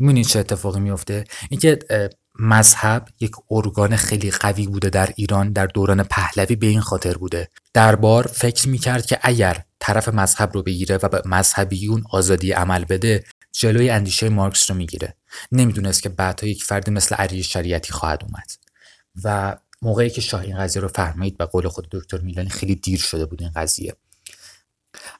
می‌بینید 0.00 0.26
چه 0.26 0.38
اتفاقی 0.38 0.80
میفته 0.80 1.24
اینکه 1.50 1.78
مذهب 2.38 3.08
یک 3.20 3.30
ارگان 3.50 3.96
خیلی 3.96 4.30
قوی 4.30 4.66
بوده 4.66 4.90
در 4.90 5.12
ایران 5.16 5.52
در 5.52 5.66
دوران 5.66 6.02
پهلوی 6.02 6.56
به 6.56 6.66
این 6.66 6.80
خاطر 6.80 7.14
بوده. 7.14 7.48
دربار 7.74 8.26
فکر 8.26 8.68
می‌کرد 8.68 9.06
که 9.06 9.18
اگر 9.22 9.64
طرف 9.80 10.08
مذهب 10.08 10.50
رو 10.52 10.62
بگیره 10.62 10.98
و 11.02 11.08
به 11.08 11.22
مذهبیون 11.24 12.04
آزادی 12.10 12.52
عمل 12.52 12.84
بده 12.84 13.24
جلوی 13.52 13.90
اندیشه 13.90 14.28
مارکس 14.28 14.70
رو 14.70 14.76
می‌گیره. 14.76 15.16
نمی‌دونست 15.52 16.02
که 16.02 16.08
بعدها 16.08 16.48
یک 16.48 16.64
فردی 16.64 16.90
مثل 16.90 17.14
علی 17.14 17.42
شریعتی 17.42 17.92
خواهد 17.92 18.24
اومد. 18.24 18.50
و 19.24 19.56
موقعی 19.82 20.10
که 20.10 20.20
شاه 20.20 20.40
این 20.40 20.58
قضیه 20.58 20.82
رو 20.82 20.88
فهمید 20.88 21.36
و 21.40 21.44
قول 21.44 21.68
خود 21.68 21.88
دکتر 21.90 22.18
میلانی 22.18 22.50
خیلی 22.50 22.74
دیر 22.74 23.00
شده 23.00 23.26
بود 23.26 23.42
این 23.42 23.50
قضیه. 23.50 23.96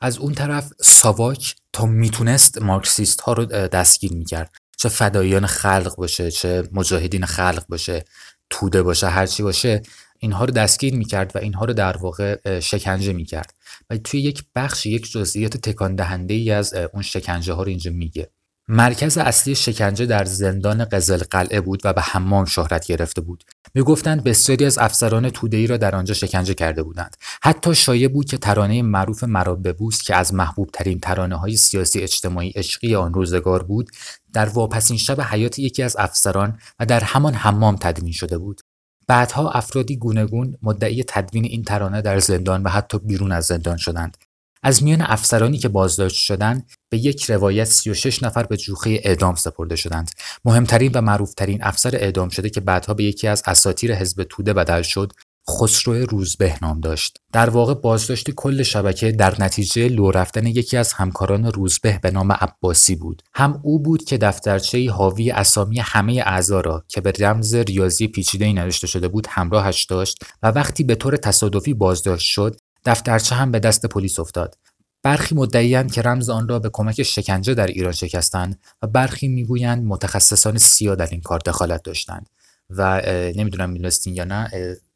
از 0.00 0.18
اون 0.18 0.34
طرف 0.34 0.72
ساواک 0.80 1.56
تا 1.72 1.86
می‌تونست 1.86 2.62
مارکسیست 2.62 3.20
ها 3.20 3.32
رو 3.32 3.44
دستگیر 3.46 4.12
می‌کرد. 4.12 4.50
چه 4.80 4.88
فداییان 4.88 5.46
خلق 5.46 5.96
باشه 5.96 6.30
چه 6.30 6.68
مجاهدین 6.72 7.26
خلق 7.26 7.64
باشه 7.68 8.04
توده 8.50 8.82
باشه 8.82 9.08
هرچی 9.08 9.42
باشه 9.42 9.82
اینها 10.18 10.44
رو 10.44 10.50
دستگیر 10.50 10.94
می‌کرد 10.94 11.32
و 11.34 11.38
اینها 11.38 11.64
رو 11.64 11.72
در 11.72 11.96
واقع 11.96 12.60
شکنجه 12.60 13.12
می‌کرد. 13.12 13.54
و 13.90 13.96
توی 13.96 14.20
یک 14.20 14.44
بخش 14.54 14.86
یک 14.86 15.10
جزئیات 15.10 15.56
تکان 15.56 15.94
دهنده 15.94 16.34
ای 16.34 16.50
از 16.50 16.74
اون 16.74 17.02
شکنجه 17.02 17.52
ها 17.52 17.62
رو 17.62 17.68
اینجا 17.68 17.90
میگه. 17.90 18.30
مرکز 18.72 19.18
اصلی 19.18 19.54
شکنجه 19.54 20.06
در 20.06 20.24
زندان 20.24 20.84
قزل 20.84 21.18
قلعه 21.30 21.60
بود 21.60 21.80
و 21.84 21.92
به 21.92 22.00
حمام 22.00 22.44
شهرت 22.44 22.86
گرفته 22.86 23.20
بود. 23.20 23.44
می‌گفتند 23.74 24.24
بسیاری 24.24 24.64
از 24.64 24.78
افسران 24.78 25.30
توده‌ای 25.30 25.66
را 25.66 25.76
در 25.76 25.96
آنجا 25.96 26.14
شکنجه 26.14 26.54
کرده 26.54 26.82
بودند. 26.82 27.16
حتی 27.42 27.74
شایع 27.74 28.08
بود 28.08 28.26
که 28.26 28.38
ترانه 28.38 28.82
معروف 28.82 29.24
مراد 29.24 29.62
ببوس 29.62 30.02
که 30.02 30.16
از 30.16 30.34
محبوب 30.34 30.70
ترین 30.72 31.00
ترانه 31.00 31.36
های 31.36 31.56
سیاسی 31.56 32.00
اجتماعی 32.00 32.50
عشقی 32.50 32.94
آن 32.94 33.14
روزگار 33.14 33.62
بود، 33.62 33.90
در 34.32 34.48
واپسین 34.48 34.96
شب 34.96 35.20
حیات 35.20 35.58
یکی 35.58 35.82
از 35.82 35.96
افسران 35.98 36.58
و 36.80 36.86
در 36.86 37.04
همان 37.04 37.34
حمام 37.34 37.76
تدوین 37.76 38.12
شده 38.12 38.38
بود. 38.38 38.60
بعدها 39.06 39.50
افرادی 39.50 39.96
گونگون 39.96 40.56
مدعی 40.62 41.04
تدوین 41.08 41.44
این 41.44 41.64
ترانه 41.64 42.02
در 42.02 42.18
زندان 42.18 42.62
و 42.62 42.68
حتی 42.68 42.98
بیرون 42.98 43.32
از 43.32 43.44
زندان 43.44 43.76
شدند 43.76 44.16
از 44.62 44.82
میان 44.82 45.00
افسرانی 45.00 45.58
که 45.58 45.68
بازداشت 45.68 46.16
شدند 46.16 46.70
به 46.90 46.98
یک 46.98 47.30
روایت 47.30 47.64
36 47.64 48.22
نفر 48.22 48.42
به 48.42 48.56
جوخه 48.56 49.00
اعدام 49.04 49.34
سپرده 49.34 49.76
شدند. 49.76 50.10
مهمترین 50.44 50.92
و 50.94 51.00
معروفترین 51.00 51.62
افسر 51.62 51.96
اعدام 51.96 52.28
شده 52.28 52.50
که 52.50 52.60
بعدها 52.60 52.94
به 52.94 53.04
یکی 53.04 53.28
از 53.28 53.42
اساتیر 53.46 53.94
حزب 53.94 54.22
توده 54.22 54.52
بدل 54.52 54.82
شد 54.82 55.12
خسرو 55.50 55.94
روزبه 55.94 56.56
نام 56.62 56.80
داشت. 56.80 57.16
در 57.32 57.50
واقع 57.50 57.74
بازداشت 57.74 58.30
کل 58.30 58.62
شبکه 58.62 59.12
در 59.12 59.42
نتیجه 59.42 59.88
لو 59.88 60.10
رفتن 60.10 60.46
یکی 60.46 60.76
از 60.76 60.92
همکاران 60.92 61.52
روزبه 61.52 61.98
به 62.02 62.10
نام 62.10 62.32
عباسی 62.32 62.96
بود. 62.96 63.22
هم 63.34 63.60
او 63.62 63.82
بود 63.82 64.04
که 64.04 64.18
دفترچه 64.18 64.90
حاوی 64.90 65.30
اسامی 65.30 65.78
همه 65.78 66.22
اعضا 66.26 66.60
را 66.60 66.84
که 66.88 67.00
به 67.00 67.12
رمز 67.18 67.54
ریاضی 67.54 68.08
پیچیده 68.08 68.52
نوشته 68.52 68.86
شده 68.86 69.08
بود 69.08 69.26
همراهش 69.30 69.84
داشت 69.84 70.18
و 70.42 70.48
وقتی 70.48 70.84
به 70.84 70.94
طور 70.94 71.16
تصادفی 71.16 71.74
بازداشت 71.74 72.26
شد 72.26 72.56
دفترچه 72.84 73.34
هم 73.34 73.50
به 73.50 73.58
دست 73.58 73.86
پلیس 73.86 74.18
افتاد. 74.18 74.58
برخی 75.02 75.34
مدعیند 75.34 75.92
که 75.92 76.02
رمز 76.02 76.30
آن 76.30 76.48
را 76.48 76.58
به 76.58 76.70
کمک 76.72 77.02
شکنجه 77.02 77.54
در 77.54 77.66
ایران 77.66 77.92
شکستند 77.92 78.60
و 78.82 78.86
برخی 78.86 79.28
می‌گویند 79.28 79.84
متخصصان 79.84 80.58
سیا 80.58 80.94
در 80.94 81.06
این 81.10 81.20
کار 81.20 81.38
دخالت 81.38 81.82
داشتند 81.82 82.28
و 82.70 83.02
نمی‌دونم 83.36 83.70
می‌دونستین 83.70 84.14
یا 84.14 84.24
نه 84.24 84.50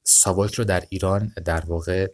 ساواک 0.04 0.54
رو 0.54 0.64
در 0.64 0.84
ایران 0.88 1.32
در 1.44 1.64
واقع 1.66 2.06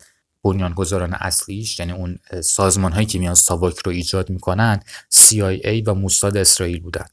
بنیانگذاران 0.44 1.14
اصلیش 1.14 1.78
یعنی 1.78 1.92
اون 1.92 2.18
سازمان 2.44 2.92
هایی 2.92 3.06
که 3.06 3.18
میان 3.18 3.34
ساواک 3.34 3.78
رو 3.78 3.92
ایجاد 3.92 4.30
می‌کنن 4.30 4.80
CIA 5.14 5.82
و 5.86 5.94
موساد 5.94 6.36
اسرائیل 6.36 6.80
بودن. 6.80 7.06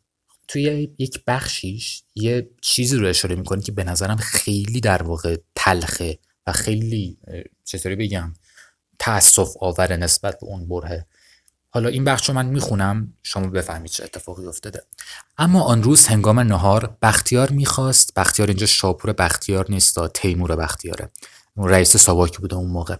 توی 0.47 0.89
یک 0.97 1.23
بخشیش 1.27 2.03
یه 2.15 2.49
چیزی 2.61 2.97
رو 2.97 3.07
اشاره 3.07 3.35
می‌کنه 3.35 3.61
که 3.61 3.71
به 3.71 3.83
نظرم 3.83 4.15
خیلی 4.15 4.79
در 4.79 5.03
واقع 5.03 5.37
تلخه 5.55 6.19
و 6.47 6.51
خیلی 6.51 7.17
چطوری 7.63 7.95
بگم؟ 7.95 8.33
تأسف 8.99 9.49
آور 9.59 9.95
نسبت 9.95 10.39
به 10.39 10.45
اون 10.45 10.67
بره. 10.67 11.07
حالا 11.69 11.89
این 11.89 12.03
بخش 12.03 12.29
رو 12.29 12.35
من 12.35 12.45
می‌خونم 12.45 13.13
شما 13.23 13.47
بفهمید 13.47 13.91
چه 13.91 14.03
اتفاقی 14.03 14.45
افتاده. 14.45 14.83
اما 15.37 15.63
آن 15.63 15.83
روز 15.83 16.07
هنگام 16.07 16.39
نهار 16.39 16.97
بختیار 17.01 17.51
می‌خواست. 17.51 18.13
بختیار 18.15 18.47
اینجا 18.47 18.65
شاپور 18.65 19.13
بختیار 19.13 19.65
نیست 19.69 20.07
تیمور 20.07 20.55
بختیاره. 20.55 21.09
اون 21.57 21.69
رئیس 21.69 21.97
ساواکی 21.97 22.37
بوده 22.37 22.55
اون 22.55 22.71
موقع. 22.71 22.95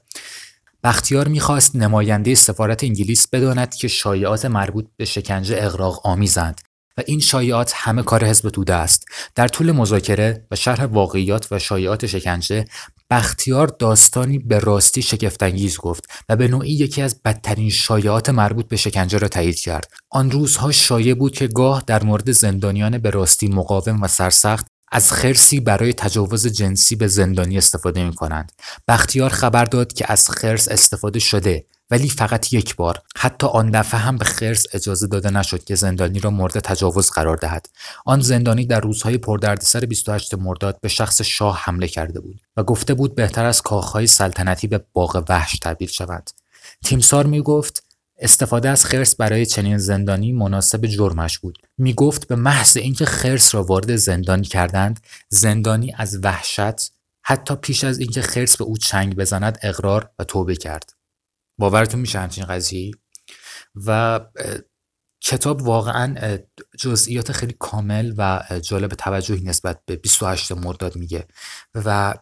بختیار 0.83 1.27
می‌خواست 1.27 1.75
نماینده 1.75 2.35
سفارت 2.35 2.83
انگلیس 2.83 3.27
بداند 3.27 3.75
که 3.75 3.87
شایعات 3.87 4.45
مربوط 4.45 4.87
به 4.97 5.05
شکنجه 5.05 5.57
اغراق 5.59 6.07
آمیزند. 6.07 6.61
و 6.97 7.01
این 7.05 7.19
شایعات 7.19 7.71
همه 7.75 8.03
کار 8.03 8.25
حزب 8.25 8.49
توده 8.49 8.73
است. 8.73 9.05
در 9.35 9.47
طول 9.47 9.71
مذاکره 9.71 10.45
و 10.51 10.55
شرح 10.55 10.85
واقعیات 10.85 11.47
و 11.51 11.59
شایعات 11.59 12.05
شکنجه 12.05 12.65
بختیار 13.09 13.67
داستانی 13.67 14.39
به 14.39 14.59
راستی 14.59 15.01
شگفتانگیز 15.01 15.77
گفت 15.77 16.05
و 16.29 16.35
به 16.35 16.47
نوعی 16.47 16.71
یکی 16.71 17.01
از 17.01 17.21
بدترین 17.25 17.69
شایعات 17.69 18.29
مربوط 18.29 18.67
به 18.67 18.75
شکنجه 18.75 19.17
را 19.17 19.27
تایید 19.27 19.59
کرد. 19.59 19.93
آن 20.09 20.31
روزها 20.31 20.71
شایع 20.71 21.13
بود 21.13 21.35
که 21.35 21.47
گاه 21.47 21.83
در 21.87 22.03
مورد 22.03 22.31
زندانیان 22.31 22.97
به 22.97 23.09
راستی 23.09 23.47
مقاوم 23.47 24.01
و 24.01 24.07
سرسخت 24.07 24.67
از 24.91 25.11
خرسی 25.11 25.59
برای 25.59 25.93
تجاوز 25.93 26.47
جنسی 26.47 26.95
به 26.95 27.07
زندانی 27.07 27.57
استفاده 27.57 28.03
می 28.03 28.13
کنند. 28.13 28.51
بختیار 28.87 29.29
خبر 29.29 29.65
داد 29.65 29.93
که 29.93 30.11
از 30.11 30.29
خرس 30.29 30.67
استفاده 30.67 31.19
شده. 31.19 31.65
ولی 31.91 32.09
فقط 32.09 32.53
یک 32.53 32.75
بار. 32.75 33.01
حتی 33.17 33.47
آن 33.47 33.69
دفعه 33.71 33.99
هم 33.99 34.17
به 34.17 34.25
خرس 34.25 34.65
اجازه 34.73 35.07
داده 35.07 35.29
نشد 35.29 35.63
که 35.63 35.75
زندانی 35.75 36.19
را 36.19 36.29
مورد 36.29 36.59
تجاوز 36.59 37.09
قرار 37.09 37.37
دهد. 37.37 37.69
آن 38.05 38.21
زندانی 38.21 38.65
در 38.65 38.79
روزهای 38.79 39.17
پردردسر 39.17 39.79
28 39.79 40.33
مرداد 40.33 40.79
به 40.81 40.87
شخص 40.87 41.21
شاه 41.21 41.57
حمله 41.57 41.87
کرده 41.87 42.19
بود 42.19 42.41
و 42.57 42.63
گفته 42.63 42.93
بود 42.93 43.15
بهتر 43.15 43.45
از 43.45 43.61
کاخهای 43.61 44.07
سلطنتی 44.07 44.67
به 44.67 44.85
باغ 44.93 45.23
وحش 45.29 45.59
تبدیل 45.59 45.87
شود 45.87 46.29
تیمسار 46.83 47.25
می 47.25 47.41
گفت 47.41 47.83
استفاده 48.19 48.69
از 48.69 48.85
خرس 48.85 49.15
برای 49.15 49.45
چنین 49.45 49.77
زندانی 49.77 50.31
مناسب 50.31 50.85
جرمش 50.85 51.39
بود. 51.39 51.57
می 51.77 51.93
گفت 51.93 52.27
به 52.27 52.35
محض 52.35 52.77
اینکه 52.77 53.05
خرس 53.05 53.55
را 53.55 53.63
وارد 53.63 53.95
زندانی 53.95 54.43
کردند 54.43 54.99
زندانی 55.29 55.93
از 55.97 56.19
وحشت 56.23 56.91
حتی 57.23 57.55
پیش 57.55 57.83
از 57.83 57.99
اینکه 57.99 58.21
خرس 58.21 58.57
به 58.57 58.63
او 58.63 58.77
چنگ 58.77 59.15
بزند 59.15 59.59
اقرار 59.61 60.09
و 60.19 60.23
توبه 60.23 60.55
کرد. 60.55 60.96
باورتون 61.57 61.99
میشه 61.99 62.19
همچین 62.19 62.45
قضیه 62.45 62.91
و 63.85 64.19
کتاب 65.21 65.61
واقعا 65.61 66.37
جزئیات 66.77 67.31
خیلی 67.31 67.55
کامل 67.59 68.13
و 68.17 68.43
جالب 68.61 68.91
توجهی 68.91 69.41
نسبت 69.41 69.81
به 69.85 69.95
28 69.95 70.51
مرداد 70.51 70.95
میگه. 70.95 71.27
و 71.75 72.13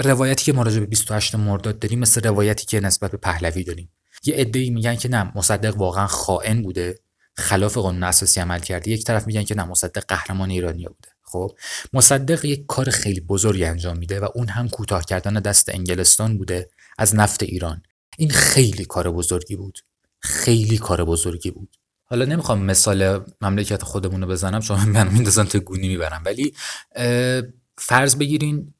روایتی 0.00 0.44
که 0.44 0.52
ما 0.52 0.62
راجع 0.62 0.80
به 0.80 0.86
28 0.86 1.34
مرداد 1.34 1.78
داریم 1.78 1.98
مثل 1.98 2.22
روایتی 2.22 2.66
که 2.66 2.80
نسبت 2.80 3.10
به 3.10 3.16
پهلوی 3.16 3.64
داریم. 3.64 3.92
یه 4.24 4.34
عده‌ای 4.34 4.70
میگن 4.70 4.96
که 4.96 5.08
نه 5.08 5.32
مصدق 5.34 5.76
واقعا 5.76 6.06
خائن 6.06 6.62
بوده 6.62 6.98
خلاف 7.34 7.78
قانون 7.78 8.02
اساسی 8.02 8.40
عمل 8.40 8.58
کرده. 8.58 8.90
یک 8.90 9.04
طرف 9.04 9.26
میگن 9.26 9.42
که 9.42 9.54
نه 9.54 9.64
مصدق 9.64 10.04
قهرمان 10.08 10.50
ایرانی 10.50 10.86
بوده. 10.86 11.08
خب 11.22 11.56
مصدق 11.92 12.44
یک 12.44 12.66
کار 12.66 12.90
خیلی 12.90 13.20
بزرگی 13.20 13.64
انجام 13.64 13.98
میده 13.98 14.20
و 14.20 14.28
اون 14.34 14.48
هم 14.48 14.68
کوتاه 14.68 15.04
کردن 15.04 15.34
دست 15.34 15.68
انگلستان 15.68 16.38
بوده 16.38 16.70
از 16.98 17.14
نفت 17.14 17.42
ایران. 17.42 17.82
این 18.18 18.30
خیلی 18.30 18.84
کار 18.84 19.10
بزرگی 19.10 19.56
بود. 19.56 19.78
خیلی 20.20 20.78
کار 20.78 21.04
بزرگی 21.04 21.50
بود. 21.50 21.76
حالا 22.04 22.24
نمی‌خوام 22.24 22.62
مثال 22.62 23.24
مملکت 23.40 23.82
خودمون 23.82 24.20
رو 24.20 24.28
بزنم 24.28 24.60
چون 24.60 24.88
من 24.88 25.08
میندازن 25.08 25.44
تو 25.44 25.58
گونی 25.58 25.88
می‌برم. 25.88 26.22
ولی 26.26 26.54
فرض 27.78 28.16
بگیرین 28.16 28.74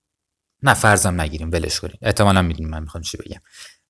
نه 0.62 0.74
فرضم 0.74 1.20
نگیریم 1.20 1.50
ولش 1.50 1.80
کنین. 1.80 1.96
احتمالا 2.02 2.42
می‌دونیم 2.42 2.70
من 2.70 2.82
می‌خوام 2.82 3.02
چی 3.02 3.16
بگم. 3.16 3.40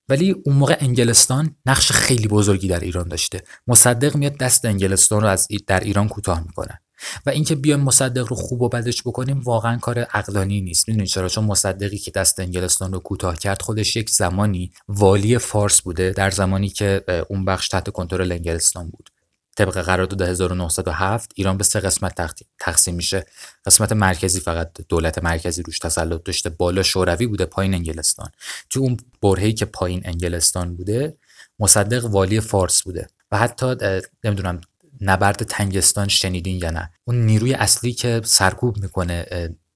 ولی 0.09 0.31
اون 0.31 0.55
موقع 0.55 0.77
انگلستان 0.79 1.55
نقش 1.65 1.91
خیلی 1.91 2.27
بزرگی 2.27 2.67
در 2.67 2.79
ایران 2.79 3.07
داشته. 3.07 3.43
مصدق 3.67 4.15
میاد 4.15 4.37
دست 4.37 4.65
انگلستان 4.65 5.21
رو 5.21 5.27
از 5.27 5.47
در 5.67 5.79
ایران 5.79 6.07
کوتاه 6.07 6.43
می‌کنه. 6.43 6.81
و 7.25 7.29
اینکه 7.29 7.55
بیایم 7.55 7.79
مصدق 7.79 8.27
رو 8.27 8.35
خوب 8.35 8.61
و 8.61 8.69
بدش 8.69 9.01
بکنیم 9.01 9.39
واقعا 9.39 9.77
کار 9.77 9.99
عقلانی 9.99 10.61
نیست. 10.61 10.87
می‌دونید 10.87 11.09
چرا؟ 11.09 11.29
چون 11.29 11.43
مصدقی 11.43 11.97
که 11.97 12.11
دست 12.11 12.39
انگلستان 12.39 12.93
رو 12.93 12.99
کوتاه 12.99 13.37
کرد 13.37 13.61
خودش 13.61 13.95
یک 13.95 14.09
زمانی 14.09 14.71
والی 14.87 15.37
فارس 15.37 15.81
بوده 15.81 16.11
در 16.11 16.31
زمانی 16.31 16.69
که 16.69 17.03
اون 17.29 17.45
بخش 17.45 17.67
تحت 17.67 17.89
کنترل 17.89 18.31
انگلستان 18.31 18.89
بود. 18.89 19.09
طبق 19.57 19.81
قرارداد 19.81 20.21
1907 20.21 21.31
ایران 21.35 21.57
به 21.57 21.63
سه 21.63 21.79
قسمت 21.79 22.35
تقسیم 22.59 22.95
میشه. 22.95 23.25
قسمت 23.65 23.91
مرکزی 23.91 24.39
فقط 24.39 24.71
دولت 24.89 25.23
مرکزی 25.23 25.63
روش 25.63 25.79
تسلط 25.79 26.23
داشته 26.23 26.49
بالا 26.49 26.83
شوروی 26.83 27.27
بوده 27.27 27.45
پایین 27.45 27.73
انگلستان. 27.73 28.29
تو 28.69 28.79
اون 28.79 28.97
برهه‌ای 29.21 29.53
که 29.53 29.65
پایین 29.65 30.01
انگلستان 30.05 30.75
بوده 30.75 31.17
مصدق 31.59 32.05
والی 32.05 32.39
فارس 32.39 32.83
بوده. 32.83 33.07
و 33.31 33.37
حتی 33.37 33.75
نمی‌دونم 34.23 34.61
نبرد 35.01 35.43
تنگستان 35.43 36.07
شنیدین 36.07 36.57
یا 36.57 36.71
نه. 36.71 36.91
اون 37.03 37.25
نیروی 37.25 37.53
اصلی 37.53 37.93
که 37.93 38.21
سرکوب 38.23 38.77
می‌کنه 38.77 39.25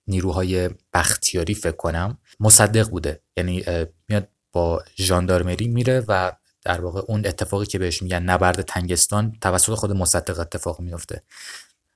نیروهای 0.08 0.70
بختیاری 0.94 1.54
فکر 1.54 1.76
کنم 1.76 2.18
مصدق 2.40 2.90
بوده. 2.90 3.22
یعنی 3.38 3.64
میاد 4.10 4.28
با 4.52 4.84
ژاندارمری 4.98 5.68
میره 5.68 6.04
و 6.08 6.32
در 6.64 6.82
واقع 6.82 7.02
اون 7.08 7.26
اتفاقی 7.26 7.66
که 7.66 7.80
بهش 7.80 8.02
میگن 8.02 8.24
نبرد 8.24 8.62
تنگستان 8.62 9.38
توسط 9.42 9.74
خود 9.74 9.92
مصدق 9.92 10.40
اتفاق 10.40 10.80
میفته 10.80 11.24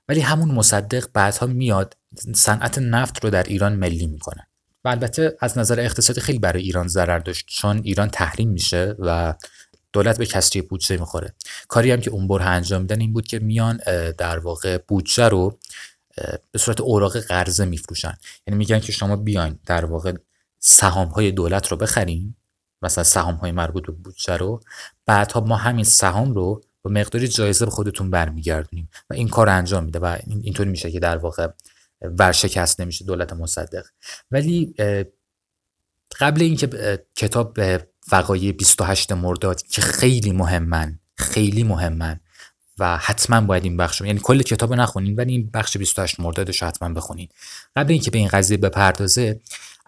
ولی 0.08 0.20
همون 0.20 0.50
مصدق 0.50 1.06
بعدها 1.12 1.46
میاد 1.46 1.96
صنعت 2.34 2.78
نفت 2.78 3.24
رو 3.24 3.30
در 3.30 3.42
ایران 3.42 3.72
ملی 3.72 4.06
می‌کنه. 4.06 4.46
و 4.84 4.88
البته 4.88 5.36
از 5.40 5.58
نظر 5.58 5.80
اقتصادی 5.80 6.20
خیلی 6.20 6.38
برای 6.38 6.62
ایران 6.62 6.88
ضرر 6.88 7.18
داشت 7.18 7.46
چون 7.48 7.80
ایران 7.84 8.08
تحریم 8.08 8.48
میشه 8.48 8.94
و 8.98 9.34
دولت 9.94 10.18
به 10.18 10.26
کسری 10.26 10.62
بودجه 10.62 10.96
می‌خوره. 10.96 11.34
کاری 11.68 11.90
هم 11.90 12.00
که 12.00 12.10
اون 12.10 12.28
بره 12.28 12.44
انجام 12.44 12.82
میدن 12.82 13.00
این 13.00 13.12
بود 13.12 13.26
که 13.26 13.38
میان 13.38 13.80
در 14.18 14.38
واقع 14.38 14.78
بودجه 14.78 15.28
رو 15.28 15.58
به 16.50 16.58
صورت 16.58 16.80
اوراق 16.80 17.18
قرضه 17.18 17.64
میفروشن. 17.64 18.14
یعنی 18.46 18.58
میگن 18.58 18.78
که 18.78 18.92
شما 18.92 19.16
بیاین 19.16 19.58
در 19.66 19.84
واقع 19.84 20.12
سهام 20.58 21.08
های 21.08 21.30
دولت 21.30 21.68
رو 21.68 21.76
بخرین 21.76 22.34
مثلا 22.82 23.04
سهام 23.04 23.34
های 23.34 23.52
مربوط 23.52 23.86
به 23.86 23.92
بودجه 23.92 24.36
رو 24.36 24.60
بعدها 25.06 25.40
ما 25.40 25.56
همین 25.56 25.84
سهام 25.84 26.34
رو 26.34 26.62
با 26.82 26.90
مقداری 26.90 27.28
جایزه 27.28 27.64
به 27.64 27.70
خودتون 27.70 28.10
برمیگردونیم 28.10 28.88
و 29.10 29.14
این 29.14 29.28
کار 29.28 29.48
انجام 29.48 29.84
میده 29.84 29.98
و 29.98 30.16
اینطوری 30.26 30.70
میشه 30.70 30.90
که 30.90 31.00
در 31.00 31.16
واقع 31.16 31.48
ورشکست 32.02 32.80
نمیشه 32.80 33.04
دولت 33.04 33.32
مصدق. 33.32 33.86
ولی 34.30 34.74
قبل 36.20 36.42
اینکه 36.42 36.66
کتاب 37.16 37.58
وقایع 38.12 38.52
28 38.52 39.12
مرداد 39.12 39.62
که 39.62 39.82
خیلی 39.82 40.32
مهمن 40.32 40.98
خیلی 41.16 41.62
مهمن 41.62 42.20
و 42.78 42.96
حتما 42.96 43.40
باید 43.40 43.64
این 43.64 43.76
بخش 43.76 44.00
یعنی 44.00 44.20
کل 44.22 44.42
کتاب 44.42 44.74
نخونین 44.74 45.16
ولی 45.16 45.32
این 45.32 45.50
بخش 45.54 45.76
28 45.76 46.20
مردادش 46.20 46.62
حتما 46.62 46.88
بخونین. 46.88 47.28
قبل 47.76 47.92
اینکه 47.92 48.10
به 48.10 48.18
این 48.18 48.28
قضیه 48.28 48.56
بپردازه 48.56 49.40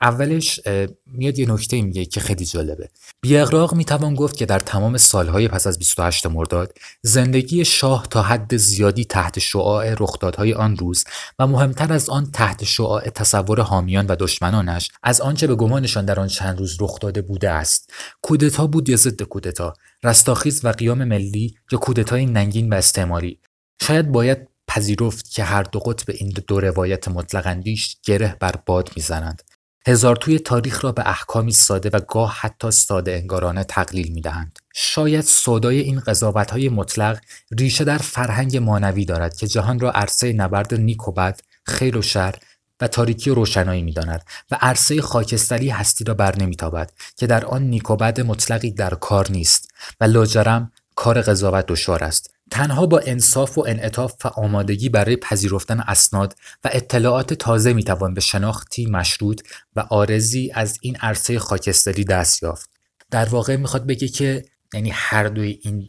اولش 0.03 0.61
میاد 1.07 1.39
یه 1.39 1.53
نکته 1.53 1.83
میگه 1.83 2.05
که 2.05 2.21
خیلی 2.21 2.45
جالبه. 2.45 2.89
بی 3.21 3.37
اغراق 3.37 3.75
می‌توان 3.75 4.15
گفت 4.15 4.37
که 4.37 4.47
در 4.47 4.59
تمام 4.59 4.97
سالهای 4.97 5.49
پس 5.49 5.67
از 5.67 5.79
28 5.79 6.27
مرداد 6.27 6.73
زندگی 7.03 7.65
شاه 7.65 8.07
تا 8.11 8.23
حد 8.23 8.57
زیادی 8.57 9.05
تحت 9.05 9.39
شعاع 9.39 9.95
رخدادهای 9.95 10.55
آن 10.55 10.77
روز 10.77 11.05
و 11.39 11.47
مهمتر 11.47 11.93
از 11.93 12.11
آن 12.11 12.31
تحت 12.31 12.65
شعاع 12.65 13.09
تصور 13.09 13.61
حامیان 13.61 14.07
و 14.07 14.17
دشمنانش 14.17 14.91
از 15.03 15.21
آنچه 15.21 15.47
به 15.47 15.55
گمانشان 15.55 16.05
در 16.05 16.21
آن 16.21 16.29
چند 16.29 16.59
روز 16.59 16.77
رخ 16.81 16.99
داده 17.01 17.23
بوده 17.23 17.51
است. 17.51 17.93
کودتا 18.23 18.67
بود 18.67 18.89
یا 18.89 18.97
ضد 18.97 19.23
کودتا؟ 19.23 19.75
رستاخیز 20.05 20.65
و 20.65 20.69
قیام 20.69 21.05
ملی 21.05 21.55
یا 21.73 21.79
کودتای 21.79 22.27
ننگین 22.27 22.73
و 22.73 22.75
استعماری؟ 22.77 23.41
شاید 23.83 24.13
باید 24.13 24.49
پذیرفت 24.69 25.31
که 25.31 25.45
هر 25.45 25.63
دو 25.63 25.79
قطب 25.79 26.15
این 26.15 26.35
دو 26.47 26.61
روایت 26.61 27.09
مطلق 27.09 27.47
اندیش 27.47 27.97
گره 28.05 28.37
بر 28.41 28.55
باد 28.67 28.91
می‌زنند. 28.97 29.43
هزار 29.89 30.17
توی 30.17 30.39
تاریخ 30.39 30.85
را 30.85 30.93
به 30.93 31.09
احکامی 31.09 31.53
ساده 31.53 31.91
و 31.93 32.01
گاه 32.01 32.37
حتی 32.41 32.71
ساده 32.71 33.13
انگارانه 33.13 33.65
تقلیل 33.65 34.13
می 34.13 34.21
دهند. 34.21 34.59
شاید 34.75 35.21
سودای 35.21 35.81
این 35.81 36.01
قضاوت 36.01 36.51
های 36.51 36.69
مطلق 36.69 37.19
ریشه 37.59 37.85
در 37.85 37.99
فرهنگ 37.99 38.57
مانوی 38.57 39.05
دارد 39.05 39.37
که 39.37 39.47
جهان 39.47 39.81
را 39.81 39.91
عرصه 39.91 40.33
نبرد 40.33 40.75
نیک 40.75 41.09
و 41.09 41.13
بد، 41.13 41.41
خیر 41.65 41.99
و 41.99 42.03
شر 42.03 42.35
و 42.81 42.89
تاریکی 42.89 43.31
و 43.31 43.35
روشنایی 43.35 43.83
می 43.83 43.93
داند 43.93 44.25
و 44.51 44.59
عرصه 44.61 45.03
خاکستری 45.03 45.69
هستی 45.69 46.05
را 46.05 46.15
بر 46.15 46.37
نمیتابد 46.37 46.93
که 47.17 47.27
در 47.27 47.45
آن 47.45 47.63
نیک 47.63 47.91
و 47.91 47.97
بد 47.97 48.21
مطلقی 48.21 48.71
در 48.71 48.95
کار 48.95 49.31
نیست 49.31 49.69
و 50.01 50.05
لاجرم 50.05 50.73
کار 50.95 51.21
قضاوت 51.21 51.67
دشوار 51.67 52.05
است 52.05 52.36
تنها 52.51 52.87
با 52.87 53.01
انصاف 53.07 53.59
و 53.59 53.65
انعطاف 53.69 54.27
و 54.27 54.29
آمادگی 54.29 54.89
برای 54.89 55.17
پذیرفتن 55.17 55.81
اسناد 55.81 56.37
و 56.65 56.71
اطلاعات 56.73 57.35
تازه 57.35 57.73
می‌توان 57.73 58.15
به 58.15 58.21
شناختی 58.21 58.87
مشروط 58.87 59.43
و 59.77 59.81
آرزی 59.81 60.51
از 60.55 60.79
این 60.81 60.97
عرصه 60.97 61.39
خاکستری 61.39 62.05
دست 62.05 62.43
یافت. 62.43 62.71
در 63.11 63.29
واقع 63.29 63.57
می‌خواد 63.57 63.87
بگه 63.87 64.09
که 64.09 64.45
یعنی 64.75 64.91
هر 64.91 65.29
دوی 65.29 65.59
این 65.63 65.87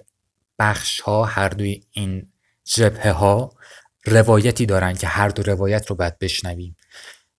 بخش 0.59 0.99
ها 0.99 1.25
هر 1.25 1.49
دوی 1.49 1.83
این 1.91 2.31
جبهه 2.63 3.11
ها 3.11 3.53
روایتی 4.05 4.65
دارن 4.65 4.93
که 4.93 5.07
هر 5.07 5.29
دو 5.29 5.43
روایت 5.43 5.87
رو 5.87 5.95
باید 5.95 6.19
بشنویم. 6.19 6.75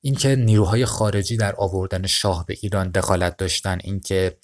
اینکه 0.00 0.36
نیروهای 0.36 0.84
خارجی 0.84 1.36
در 1.36 1.54
آوردن 1.56 2.06
شاه 2.06 2.46
به 2.46 2.56
ایران 2.60 2.90
دخالت 2.90 3.36
داشتن 3.36 3.78
اینکه 3.84 4.38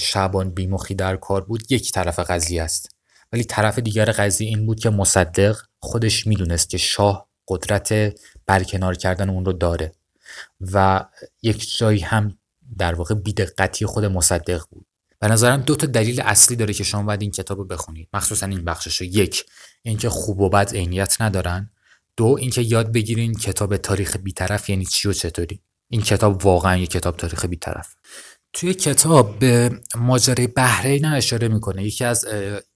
شعبان 0.00 0.50
بیمخی 0.50 0.94
در 0.94 1.16
کار 1.16 1.44
بود 1.44 1.72
یک 1.72 1.92
طرف 1.92 2.18
قضیه 2.18 2.62
است. 2.62 2.99
ولی 3.32 3.44
طرف 3.44 3.78
دیگر 3.78 4.04
قضیه 4.04 4.48
این 4.48 4.66
بود 4.66 4.80
که 4.80 4.90
مصدق 4.90 5.56
خودش 5.78 6.26
می‌دونست 6.26 6.70
که 6.70 6.78
شاه 6.78 7.28
قدرت 7.48 8.14
برکنار 8.46 8.94
کردن 8.94 9.30
اون 9.30 9.44
رو 9.44 9.52
داره 9.52 9.92
و 10.60 11.04
یک 11.42 11.76
جایی 11.78 12.00
هم 12.00 12.38
در 12.78 12.94
واقع 12.94 13.14
بیدقتی 13.14 13.86
خود 13.86 14.04
مصدق 14.04 14.62
بود. 14.70 14.86
به 15.18 15.28
نظرم 15.28 15.60
دو 15.60 15.76
تا 15.76 15.86
دلیل 15.86 16.20
اصلی 16.20 16.56
داره 16.56 16.74
که 16.74 16.84
شما 16.84 17.02
باید 17.02 17.22
این 17.22 17.30
کتاب 17.30 17.58
رو 17.58 17.64
بخونید. 17.64 18.08
مخصوصا 18.12 18.46
این 18.46 18.64
بخشش 18.64 18.96
رو. 18.96 19.06
یک 19.06 19.44
اینکه 19.82 20.08
خوب 20.08 20.40
و 20.40 20.48
بد 20.48 20.74
عینیت 20.74 21.20
ندارن. 21.20 21.70
دو 22.16 22.36
اینکه 22.40 22.62
یاد 22.62 22.92
بگیرین 22.92 23.34
کتاب 23.34 23.76
تاریخ 23.76 24.16
بیطرف 24.16 24.70
یعنی 24.70 24.84
چی 24.84 25.08
و 25.08 25.12
چطوری. 25.12 25.62
این 25.88 26.02
کتاب 26.02 26.44
واقعا 26.44 26.76
یک 26.76 26.90
کتاب 26.90 27.16
تاریخ 27.16 27.44
بیطرف. 27.44 27.94
توی 28.52 28.74
کتاب 28.74 29.38
به 29.38 29.80
ماجرای 29.94 30.46
بحرین 30.46 31.04
اشاره 31.04 31.48
می‌کنه. 31.48 31.84
یکی 31.84 32.04
از 32.04 32.24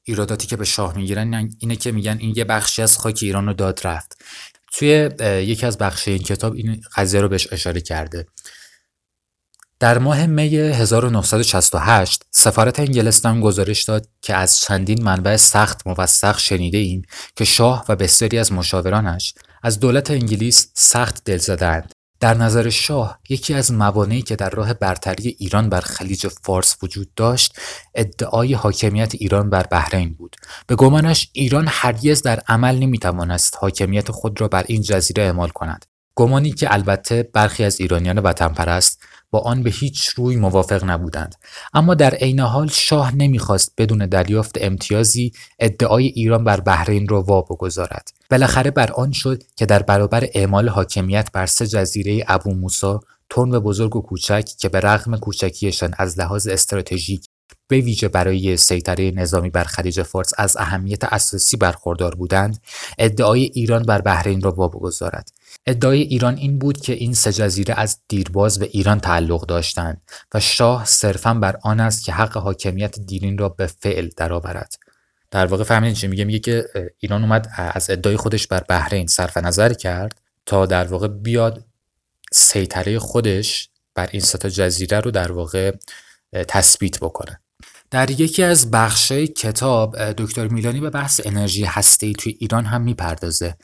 ایراداتی 0.02 0.46
که 0.46 0.56
به 0.56 0.64
شاه 0.64 0.96
می‌گیرن 0.96 1.50
اینه 1.58 1.76
که 1.76 1.92
میگن 1.92 2.16
این 2.20 2.34
یه 2.36 2.44
بخشی 2.44 2.82
از 2.82 2.98
خاک 2.98 3.18
ایران 3.22 3.46
رو 3.46 3.52
داد 3.52 3.80
رفت. 3.84 4.22
توی 4.72 5.10
یکی 5.22 5.66
از 5.66 5.78
بخش 5.78 6.08
این 6.08 6.18
کتاب 6.18 6.54
این 6.54 6.80
قضیه 6.96 7.20
رو 7.20 7.28
بهش 7.28 7.52
اشاره 7.52 7.80
کرده. 7.80 8.26
در 9.80 9.98
ماه 9.98 10.26
می 10.26 10.56
1968 10.56 12.22
سفارت 12.30 12.80
انگلستان 12.80 13.40
گزارش 13.40 13.82
داد 13.82 14.08
که 14.22 14.34
از 14.34 14.60
چندین 14.60 15.02
منبع 15.02 15.36
سخت 15.36 15.86
موثق 15.86 16.38
شنیده 16.38 16.78
ایم 16.78 17.02
که 17.36 17.44
شاه 17.44 17.84
و 17.88 17.96
بسیاری 17.96 18.38
از 18.38 18.52
مشاورانش 18.52 19.34
از 19.62 19.80
دولت 19.80 20.10
انگلیس 20.10 20.70
سخت 20.74 21.24
دل 21.24 21.36
زدند 21.36 21.93
در 22.20 22.34
نظر 22.34 22.70
شاه 22.70 23.18
یکی 23.28 23.54
از 23.54 23.72
موانعی 23.72 24.22
که 24.22 24.36
در 24.36 24.50
راه 24.50 24.74
برتری 24.74 25.36
ایران 25.38 25.68
بر 25.68 25.80
خلیج 25.80 26.26
فارس 26.28 26.76
وجود 26.82 27.14
داشت 27.16 27.58
ادعای 27.94 28.54
حاکمیت 28.54 29.14
ایران 29.14 29.50
بر 29.50 29.62
بحرین 29.62 30.14
بود. 30.14 30.36
به 30.66 30.74
گمانش 30.74 31.30
ایران 31.32 31.64
هرگز 31.68 32.22
در 32.22 32.40
عمل 32.48 32.78
نمی‌توانست 32.78 33.56
حاکمیت 33.60 34.10
خود 34.10 34.40
را 34.40 34.48
بر 34.48 34.64
این 34.68 34.82
جزیره 34.82 35.22
اعمال 35.22 35.48
کند. 35.48 35.84
گمانی 36.14 36.52
که 36.52 36.74
البته 36.74 37.22
برخی 37.22 37.64
از 37.64 37.80
ایرانیان 37.80 38.18
وطن 38.18 38.48
پرست 38.48 39.02
با 39.30 39.40
آن 39.40 39.62
به 39.62 39.70
هیچ 39.70 40.08
روی 40.08 40.36
موافق 40.36 40.84
نبودند. 40.84 41.34
اما 41.72 41.94
در 41.94 42.14
عین 42.14 42.40
حال 42.40 42.68
شاه 42.68 43.14
نمی‌خواست 43.14 43.74
بدون 43.78 44.06
دریافت 44.06 44.58
امتیازی 44.60 45.32
ادعای 45.58 46.06
ایران 46.06 46.44
بر 46.44 46.60
بحرین 46.60 47.08
را 47.08 47.22
وا 47.22 47.42
بگذارد. 47.42 48.08
بالاخره 48.30 48.70
بر 48.70 48.92
آن 48.92 49.12
شد 49.12 49.42
که 49.56 49.66
در 49.66 49.82
برابر 49.82 50.28
اعمال 50.34 50.68
حاکمیت 50.68 51.28
بر 51.32 51.46
سه 51.46 51.66
جزیره 51.66 52.24
ابو 52.28 52.54
موسا 52.54 53.00
و 53.36 53.60
بزرگ 53.60 53.96
و 53.96 54.02
کوچک 54.02 54.44
که 54.58 54.68
به 54.68 54.80
رغم 54.80 55.16
کوچکیشان 55.16 55.94
از 55.98 56.18
لحاظ 56.18 56.46
استراتژیک 56.46 57.28
به 57.68 57.80
ویژه 57.80 58.08
برای 58.08 58.56
سیطره 58.56 59.10
نظامی 59.10 59.50
بر 59.50 59.64
خلیج 59.64 60.02
فارس 60.02 60.32
از 60.38 60.56
اهمیت 60.56 61.04
اساسی 61.04 61.56
برخوردار 61.56 62.14
بودند 62.14 62.58
ادعای 62.98 63.42
ایران 63.42 63.82
بر 63.82 64.00
بحرین 64.00 64.40
را 64.40 64.52
وا 64.52 64.68
بگذارد 64.68 65.30
ادعای 65.66 66.00
ایران 66.00 66.36
این 66.36 66.58
بود 66.58 66.80
که 66.80 66.92
این 66.92 67.14
سه 67.14 67.32
جزیره 67.32 67.74
از 67.74 67.98
دیرباز 68.08 68.58
به 68.58 68.68
ایران 68.72 69.00
تعلق 69.00 69.46
داشتند 69.46 70.02
و 70.34 70.40
شاه 70.40 70.84
صرفا 70.84 71.34
بر 71.34 71.58
آن 71.62 71.80
است 71.80 72.04
که 72.04 72.12
حق 72.12 72.36
حاکمیت 72.36 72.98
دیرین 72.98 73.38
را 73.38 73.48
به 73.48 73.66
فعل 73.66 74.10
درآورد. 74.16 74.83
در 75.34 75.46
واقع 75.46 75.64
فهمیدین 75.64 75.94
چی 75.94 76.06
میگه؟ 76.06 76.24
میگه 76.24 76.38
که 76.38 76.64
ایران 76.98 77.22
اومد 77.22 77.52
از 77.58 77.90
ادعای 77.90 78.16
خودش 78.16 78.46
بر 78.46 78.60
بحرین 78.68 79.06
صرف 79.06 79.36
نظر 79.36 79.72
کرد 79.72 80.20
تا 80.46 80.66
در 80.66 80.84
واقع 80.84 81.08
بیاد 81.08 81.64
سیطره 82.32 82.98
خودش 82.98 83.68
بر 83.94 84.08
این 84.12 84.20
سه 84.20 84.50
جزیره 84.50 85.00
رو 85.00 85.10
در 85.10 85.32
واقع 85.32 85.76
تثبیت 86.48 86.98
بکنه. 87.00 87.40
در 87.90 88.10
یکی 88.10 88.42
از 88.42 88.70
بخشای 88.70 89.26
کتاب 89.26 90.12
دکتر 90.12 90.48
میلانی 90.48 90.80
به 90.80 90.90
بحث 90.90 91.20
انرژی 91.24 91.64
هسته‌ای 91.64 92.12
توی 92.12 92.36
ایران 92.40 92.64
هم 92.64 92.82
می‌پردازه. 92.82 93.56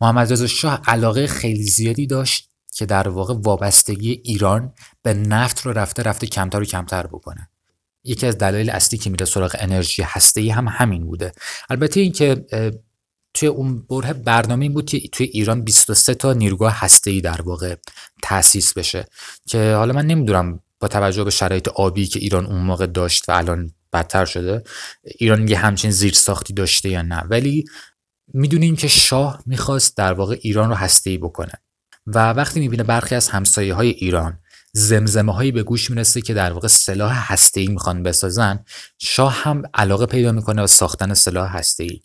محمد 0.00 0.32
رضا 0.32 0.46
شاه 0.46 0.82
علاقه 0.86 1.26
خیلی 1.26 1.62
زیادی 1.62 2.06
داشت 2.06 2.48
که 2.74 2.86
در 2.86 3.08
واقع 3.08 3.34
وابستگی 3.38 4.20
ایران 4.24 4.72
به 5.02 5.14
نفت 5.14 5.60
رو 5.60 5.72
رفته 5.72 6.02
رفته 6.02 6.26
کمتر 6.26 6.60
و 6.60 6.64
کمتر 6.64 7.06
بکنه. 7.06 7.50
یکی 8.04 8.26
از 8.26 8.38
دلایل 8.38 8.70
اصلی 8.70 8.98
که 8.98 9.10
میره 9.10 9.26
سراغ 9.26 9.56
انرژی 9.58 10.02
هسته 10.02 10.52
هم 10.52 10.68
همین 10.68 11.06
بوده. 11.06 11.32
البته 11.70 12.00
اینکه 12.00 12.44
توی 13.34 13.48
اون 13.48 13.86
بره 13.86 14.12
برنامه 14.12 14.64
این 14.64 14.72
بود 14.72 14.86
که 14.86 15.08
توی 15.08 15.26
ایران 15.26 15.64
23 15.64 16.14
تا 16.14 16.32
نیروگاه 16.32 16.80
هسته 16.80 17.20
در 17.20 17.42
واقع 17.42 17.74
تأسیس 18.22 18.72
بشه 18.72 19.06
که 19.46 19.74
حالا 19.74 19.92
من 19.92 20.06
نمی‌دونم 20.06 20.60
با 20.80 20.88
توجه 20.88 21.24
به 21.24 21.30
شرایط 21.30 21.68
آبی 21.68 22.06
که 22.06 22.18
ایران 22.18 22.46
اون 22.46 22.60
موقع 22.60 22.86
داشت 22.86 23.28
و 23.28 23.32
الان 23.32 23.72
بدتر 23.92 24.24
شده 24.24 24.62
ایران 25.02 25.48
یه 25.48 25.58
همچین 25.58 25.90
زیر 25.90 26.12
ساختی 26.12 26.54
داشته 26.54 26.88
یا 26.88 27.02
نه. 27.02 27.20
ولی 27.20 27.64
می‌دونیم 28.34 28.76
که 28.76 28.88
شاه 28.88 29.42
می‌خواست 29.46 29.96
در 29.96 30.12
واقع 30.12 30.38
ایران 30.40 30.68
رو 30.68 30.74
هسته 30.74 31.18
بکنه. 31.18 31.52
و 32.06 32.32
وقتی 32.32 32.60
می‌بینه 32.60 32.82
برخی 32.82 33.14
از 33.14 33.28
همسایه 33.28 33.74
های 33.74 33.88
ایران 33.88 34.38
زمزمه 34.72 35.34
هایی 35.34 35.52
به 35.52 35.62
گوش 35.62 35.90
می‌رسه 35.90 36.20
که 36.20 36.34
در 36.34 36.52
واقع 36.52 36.68
سلاح 36.68 37.32
هسته 37.32 37.60
ای 37.60 37.66
می‌خوان 37.66 38.02
بسازن. 38.02 38.64
شاه 38.98 39.32
هم 39.32 39.62
علاقه 39.74 40.06
پیدا 40.06 40.32
می‌کنه 40.32 40.60
به 40.60 40.66
ساختن 40.66 41.14
سلاح 41.14 41.56
هسته 41.56 41.84
ای 41.84 42.00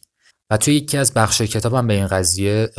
و 0.49 0.57
توی 0.57 0.75
یکی 0.75 0.97
از 0.97 1.13
بخش 1.13 1.41
کتابم 1.41 1.87
به 1.87 1.93
این 1.93 2.07
قضیه 2.07 2.69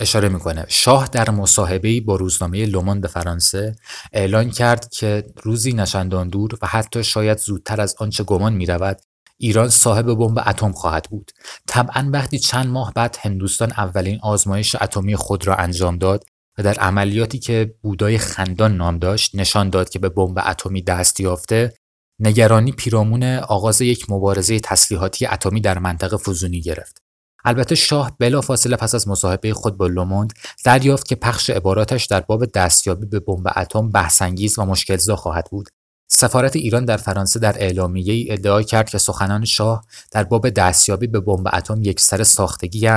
اشاره 0.00 0.28
می‌کنه. 0.28 0.66
شاه 0.68 1.08
در 1.12 1.30
مصاحبه 1.30 2.00
با 2.00 2.16
روزنامه 2.16 2.66
لوموند 2.66 3.06
فرانسه 3.06 3.76
اعلان 4.12 4.50
کرد 4.50 4.88
که 4.88 5.24
روزی 5.42 5.72
نشندان 5.72 6.28
دور 6.28 6.58
و 6.62 6.66
حتی 6.66 7.04
شاید 7.04 7.38
زودتر 7.38 7.80
از 7.80 7.96
آنچه 7.98 8.24
گمان 8.24 8.52
می‌رود 8.52 9.00
ایران 9.38 9.68
صاحب 9.68 10.14
بمب 10.14 10.38
اتم 10.46 10.72
خواهد 10.72 11.06
بود. 11.10 11.30
طبعا 11.66 12.10
وقتی 12.12 12.38
چند 12.38 12.66
ماه 12.66 12.92
بعد 12.92 13.16
هندوستان 13.20 13.72
اولین 13.72 14.20
آزمایش 14.22 14.76
اتمی 14.80 15.16
خود 15.16 15.46
را 15.46 15.54
انجام 15.54 15.98
داد 15.98 16.24
و 16.58 16.62
در 16.62 16.74
عملیاتی 16.74 17.38
که 17.38 17.74
بودای 17.82 18.18
خندان 18.18 18.76
نام 18.76 18.98
داشت 18.98 19.34
نشان 19.34 19.70
داد 19.70 19.88
که 19.88 19.98
به 19.98 20.08
بمب 20.08 20.38
اتمی 20.46 20.82
دست 20.82 21.20
یافته 21.20 21.74
نگرانی 22.20 22.72
پیرامون 22.72 23.22
آغاز 23.38 23.80
یک 23.80 24.10
مبارزه 24.10 24.60
تسلیحاتی 24.60 25.26
اتمی 25.26 25.60
در 25.60 25.78
منطقه 25.78 26.16
فزونی 26.16 26.60
گرفت. 26.60 26.98
البته 27.44 27.74
شاه 27.74 28.16
بلافاصله 28.18 28.76
پس 28.76 28.94
از 28.94 29.08
مصاحبه 29.08 29.54
خود 29.54 29.76
با 29.76 29.86
لوموند 29.86 30.32
دریافت 30.64 31.08
که 31.08 31.14
پخش 31.14 31.50
عباراتش 31.50 32.04
در 32.06 32.20
باب 32.20 32.44
دستیابی 32.44 33.06
به 33.06 33.20
بمب 33.20 33.46
اتم 33.56 33.90
بحثانگیز 33.90 34.58
و 34.58 34.64
مشکلزا 34.64 35.16
خواهد 35.16 35.48
بود. 35.50 35.68
سفارت 36.10 36.56
ایران 36.56 36.84
در 36.84 36.96
فرانسه 36.96 37.40
در 37.40 37.54
اعلامیه 37.58 38.32
ادعا 38.32 38.62
کرد 38.62 38.88
که 38.90 38.98
سخنان 38.98 39.44
شاه 39.44 39.84
در 40.10 40.24
باب 40.24 40.50
دستیابی 40.50 41.06
به 41.06 41.20
بمب 41.20 41.48
اتم 41.52 41.82
یکسر 41.82 42.22
ساختگی 42.22 42.88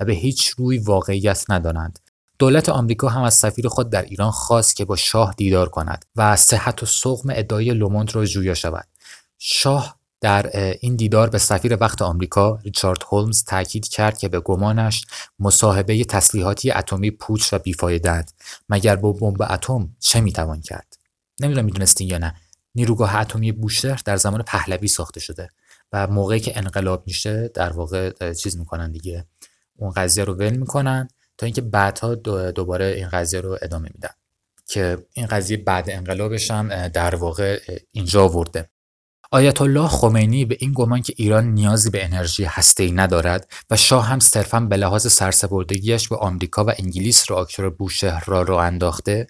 و 0.00 0.04
به 0.06 0.12
هیچ 0.12 0.48
روی 0.48 0.78
واقعیت 0.78 1.44
ندانند. 1.48 1.98
دولت 2.44 2.68
آمریکا 2.68 3.08
هم 3.08 3.22
از 3.22 3.34
سفیر 3.34 3.68
خود 3.68 3.90
در 3.90 4.02
ایران 4.02 4.30
خواست 4.30 4.76
که 4.76 4.84
با 4.84 4.96
شاه 4.96 5.34
دیدار 5.36 5.68
کند 5.68 6.04
و 6.16 6.36
صحت 6.36 6.82
و 6.82 6.86
سقم 6.86 7.28
ادعای 7.30 7.70
لوموند 7.70 8.14
را 8.14 8.24
جویا 8.24 8.54
شود. 8.54 8.88
شاه 9.38 9.98
در 10.20 10.50
این 10.80 10.96
دیدار 10.96 11.30
به 11.30 11.38
سفیر 11.38 11.76
وقت 11.80 12.02
آمریکا 12.02 12.58
ریچارد 12.64 13.02
هولمز 13.10 13.44
تاکید 13.44 13.88
کرد 13.88 14.18
که 14.18 14.28
به 14.28 14.40
گمانش 14.40 15.06
مصاحبه 15.38 16.04
تسلیحاتی 16.04 16.70
اتمی 16.70 17.10
پوچ 17.10 17.52
و 17.52 17.58
بیفایدند 17.58 18.32
مگر 18.68 18.96
با 18.96 19.12
بمب 19.12 19.42
اتم 19.42 19.88
چه 20.00 20.20
می‌توان 20.20 20.60
کرد؟ 20.60 20.96
نمی‌دونم 21.40 21.64
می‌دونستین 21.64 22.08
یا 22.08 22.18
نه. 22.18 22.34
نیروگاه 22.74 23.16
اتمی 23.16 23.52
بوشهر 23.52 24.02
در 24.04 24.16
زمان 24.16 24.42
پهلوی 24.42 24.88
ساخته 24.88 25.20
شده 25.20 25.48
و 25.92 26.06
موقعی 26.06 26.40
که 26.40 26.58
انقلاب 26.58 27.02
میشه 27.06 27.50
در 27.54 27.72
واقع 27.72 28.32
چیز 28.32 28.58
می‌کنن 28.58 28.92
دیگه. 28.92 29.26
اون 29.76 29.90
قضیه 29.90 30.24
رو 30.24 30.34
ول 30.34 30.56
می‌کنن. 30.56 31.08
تا 31.38 31.46
اینکه 31.46 31.60
بعدها 31.60 32.14
دوباره 32.50 32.84
این 32.86 33.08
قضیه 33.08 33.40
رو 33.40 33.58
ادامه 33.62 33.90
میدن 33.94 34.14
که 34.66 35.06
این 35.12 35.26
قضیه 35.26 35.56
بعد 35.56 35.90
انقلابش 35.90 36.50
هم 36.50 36.88
در 36.88 37.14
واقع 37.14 37.60
اینجا 37.92 38.28
ورده 38.28 38.70
آیت 39.32 39.60
الله 39.62 39.88
خمینی 39.88 40.44
به 40.44 40.56
این 40.60 40.72
گمان 40.72 41.02
که 41.02 41.14
ایران 41.16 41.44
نیازی 41.44 41.90
به 41.90 42.04
انرژی 42.04 42.44
هسته‌ای 42.44 42.92
ندارد 42.92 43.52
و 43.70 43.76
شاه 43.76 44.06
هم 44.06 44.18
صرفا 44.18 44.60
به 44.60 44.76
لحاظ 44.76 45.06
سرسپردگیش 45.06 46.08
به 46.08 46.16
آمریکا 46.16 46.64
و 46.64 46.72
انگلیس 46.78 47.30
راکتور 47.30 47.70
بوشهر 47.70 48.24
را 48.26 48.42
رو 48.42 48.54
انداخته 48.54 49.26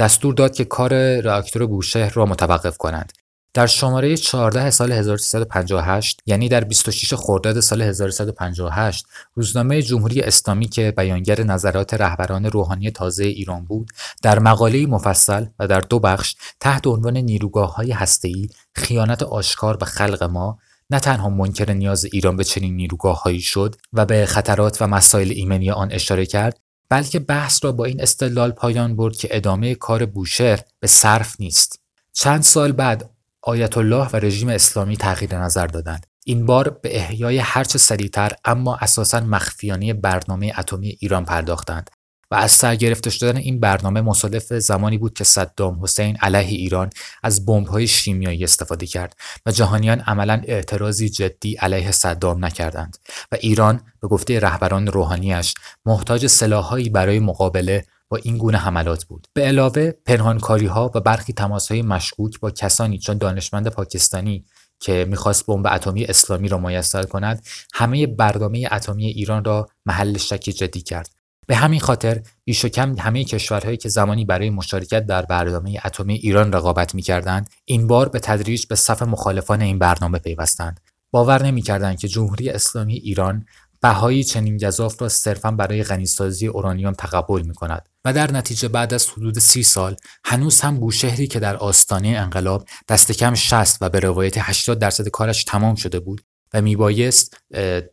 دستور 0.00 0.34
داد 0.34 0.54
که 0.54 0.64
کار 0.64 1.20
راکتور 1.20 1.66
بوشهر 1.66 2.12
را 2.14 2.26
متوقف 2.26 2.76
کنند. 2.76 3.12
در 3.54 3.66
شماره 3.66 4.16
14 4.16 4.70
سال 4.70 4.92
1358 4.92 6.20
یعنی 6.26 6.48
در 6.48 6.64
26 6.64 7.14
خرداد 7.14 7.60
سال 7.60 7.82
1358 7.82 9.06
روزنامه 9.34 9.82
جمهوری 9.82 10.20
اسلامی 10.20 10.68
که 10.68 10.92
بیانگر 10.96 11.42
نظرات 11.42 11.94
رهبران 11.94 12.46
روحانی 12.46 12.90
تازه 12.90 13.24
ایران 13.24 13.64
بود 13.64 13.90
در 14.22 14.38
مقاله 14.38 14.86
مفصل 14.86 15.46
و 15.58 15.66
در 15.66 15.80
دو 15.80 15.98
بخش 15.98 16.36
تحت 16.60 16.86
عنوان 16.86 17.16
نیروگاه 17.16 17.74
های 17.74 17.92
هسته‌ای 17.92 18.48
خیانت 18.74 19.22
آشکار 19.22 19.76
به 19.76 19.84
خلق 19.84 20.22
ما 20.22 20.58
نه 20.90 21.00
تنها 21.00 21.28
منکر 21.28 21.72
نیاز 21.72 22.04
ایران 22.04 22.36
به 22.36 22.44
چنین 22.44 22.76
نیروگاه 22.76 23.22
هایی 23.22 23.40
شد 23.40 23.74
و 23.92 24.06
به 24.06 24.26
خطرات 24.26 24.82
و 24.82 24.86
مسائل 24.86 25.30
ایمنی 25.30 25.70
آن 25.70 25.92
اشاره 25.92 26.26
کرد 26.26 26.60
بلکه 26.88 27.18
بحث 27.18 27.64
را 27.64 27.72
با 27.72 27.84
این 27.84 28.02
استدلال 28.02 28.50
پایان 28.50 28.96
برد 28.96 29.16
که 29.16 29.28
ادامه 29.30 29.74
کار 29.74 30.06
بوشهر 30.06 30.60
به 30.80 30.86
صرف 30.86 31.40
نیست. 31.40 31.80
چند 32.12 32.42
سال 32.42 32.72
بعد 32.72 33.10
آیت 33.48 33.78
الله 33.78 34.08
و 34.12 34.16
رژیم 34.16 34.48
اسلامی 34.48 34.96
تغییر 34.96 35.38
نظر 35.38 35.66
دادند. 35.66 36.06
این 36.26 36.46
بار 36.46 36.70
به 36.70 36.96
احیای 36.96 37.38
هرچه 37.38 37.78
سریعتر 37.78 38.32
اما 38.44 38.76
اساسا 38.76 39.20
مخفیانه 39.20 39.94
برنامه 39.94 40.52
اتمی 40.58 40.96
ایران 41.00 41.24
پرداختند 41.24 41.90
و 42.30 42.34
از 42.34 42.52
سر 42.52 42.76
گرفته 42.76 43.10
شدن 43.10 43.36
این 43.36 43.60
برنامه 43.60 44.00
مصادف 44.00 44.52
زمانی 44.52 44.98
بود 44.98 45.14
که 45.14 45.24
صدام 45.24 45.82
حسین 45.82 46.16
علیه 46.16 46.58
ایران 46.58 46.90
از 47.22 47.46
بمب‌های 47.46 47.86
شیمیایی 47.86 48.44
استفاده 48.44 48.86
کرد 48.86 49.16
و 49.46 49.50
جهانیان 49.50 50.00
عملا 50.00 50.42
اعتراضی 50.44 51.08
جدی 51.08 51.54
علیه 51.54 51.90
صدام 51.90 52.44
نکردند 52.44 52.96
و 53.32 53.36
ایران 53.40 53.80
به 54.02 54.08
گفته 54.08 54.40
رهبران 54.40 54.86
روحانیش 54.86 55.54
محتاج 55.86 56.26
سلاحهایی 56.26 56.88
برای 56.88 57.18
مقابله 57.18 57.84
با 58.08 58.16
این 58.16 58.38
گونه 58.38 58.58
حملات 58.58 59.04
بود. 59.04 59.26
به 59.34 59.42
علاوه 59.42 59.90
پنهانکاری 59.90 60.66
ها 60.66 60.90
و 60.94 61.00
برخی 61.00 61.32
تماس 61.32 61.72
های 61.72 61.82
مشکوک 61.82 62.40
با 62.40 62.50
کسانی 62.50 62.98
چون 62.98 63.18
دانشمند 63.18 63.68
پاکستانی 63.68 64.44
که 64.80 65.06
می‌خواست 65.08 65.46
بمب 65.46 65.66
اتمی 65.66 66.04
اسلامی 66.04 66.48
را 66.48 66.58
میسر 66.58 67.02
کند 67.02 67.46
همه 67.74 68.06
برنامه 68.06 68.68
اتمی 68.72 69.06
ایران 69.06 69.44
را 69.44 69.68
محل 69.86 70.18
شک 70.18 70.40
جدی 70.40 70.80
کرد. 70.80 71.10
به 71.46 71.56
همین 71.56 71.80
خاطر 71.80 72.22
بیش 72.44 72.64
و 72.64 72.68
کم 72.68 72.96
همه 72.98 73.24
کشورهایی 73.24 73.76
که 73.76 73.88
زمانی 73.88 74.24
برای 74.24 74.50
مشارکت 74.50 75.06
در 75.06 75.22
برنامه 75.22 75.80
اتمی 75.84 76.14
ایران 76.14 76.52
رقابت 76.52 76.94
می‌کردند 76.94 77.50
این 77.64 77.86
بار 77.86 78.08
به 78.08 78.18
تدریج 78.18 78.66
به 78.66 78.74
صف 78.74 79.02
مخالفان 79.02 79.62
این 79.62 79.78
برنامه 79.78 80.18
پیوستند. 80.18 80.80
باور 81.10 81.42
نمی‌کردند 81.42 81.98
که 81.98 82.08
جمهوری 82.08 82.50
اسلامی 82.50 82.94
ایران 82.94 83.46
بهای 83.80 84.24
چنین 84.24 84.56
گزاف 84.56 85.02
را 85.02 85.08
صرفا 85.08 85.50
برای 85.50 85.82
غنیسازی 85.82 86.46
اورانیوم 86.46 86.92
تقبل 86.92 87.42
می 87.42 87.54
کند 87.54 87.88
و 88.04 88.12
در 88.12 88.32
نتیجه 88.32 88.68
بعد 88.68 88.94
از 88.94 89.08
حدود 89.08 89.38
سی 89.38 89.62
سال 89.62 89.96
هنوز 90.24 90.60
هم 90.60 90.76
بوشهری 90.76 91.26
که 91.26 91.40
در 91.40 91.56
آستانه 91.56 92.08
انقلاب 92.08 92.68
دست 92.88 93.12
کم 93.12 93.34
60 93.34 93.82
و 93.82 93.88
به 93.88 94.00
روایت 94.00 94.34
80 94.38 94.78
درصد 94.78 95.08
کارش 95.08 95.44
تمام 95.44 95.74
شده 95.74 96.00
بود 96.00 96.20
و 96.54 96.62
میبایست 96.62 97.36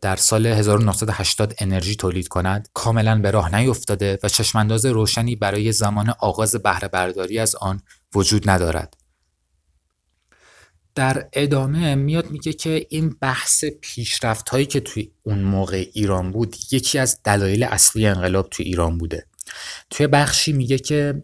در 0.02 0.15
سال 0.15 0.45
1980 0.45 1.54
انرژی 1.60 1.95
تولید 1.95 2.28
کند 2.28 2.69
کاملا 2.74 3.21
به 3.21 3.32
راه 3.32 3.56
نیفتاده 3.56 4.19
و 4.24 4.30
چشمانداز 4.30 4.86
روشنی 4.86 5.36
برای 5.36 5.71
زمان 5.71 6.10
آغاز 6.19 6.56
بهره 6.56 6.88
برداری 6.88 7.39
از 7.39 7.56
آن 7.56 7.82
وجود 8.15 8.50
ندارد. 8.50 9.05
در 10.96 11.30
ادامه 11.34 11.96
میاد 11.96 12.32
میگه 12.32 12.54
که 12.54 12.86
این 12.90 13.16
بحث 13.22 13.66
پیشرفت 13.82 14.50
هایی 14.50 14.66
که 14.66 14.80
توی 14.80 15.12
اون 15.24 15.40
موقع 15.40 15.86
ایران 15.94 16.32
بود 16.32 16.56
یکی 16.72 17.00
از 17.00 17.20
دلایل 17.24 17.64
اصلی 17.64 18.08
انقلاب 18.08 18.50
توی 18.50 18.66
ایران 18.66 18.98
بوده. 18.98 19.26
توی 19.90 20.08
بخشی 20.08 20.54
میگه 20.54 20.78
که 20.78 21.24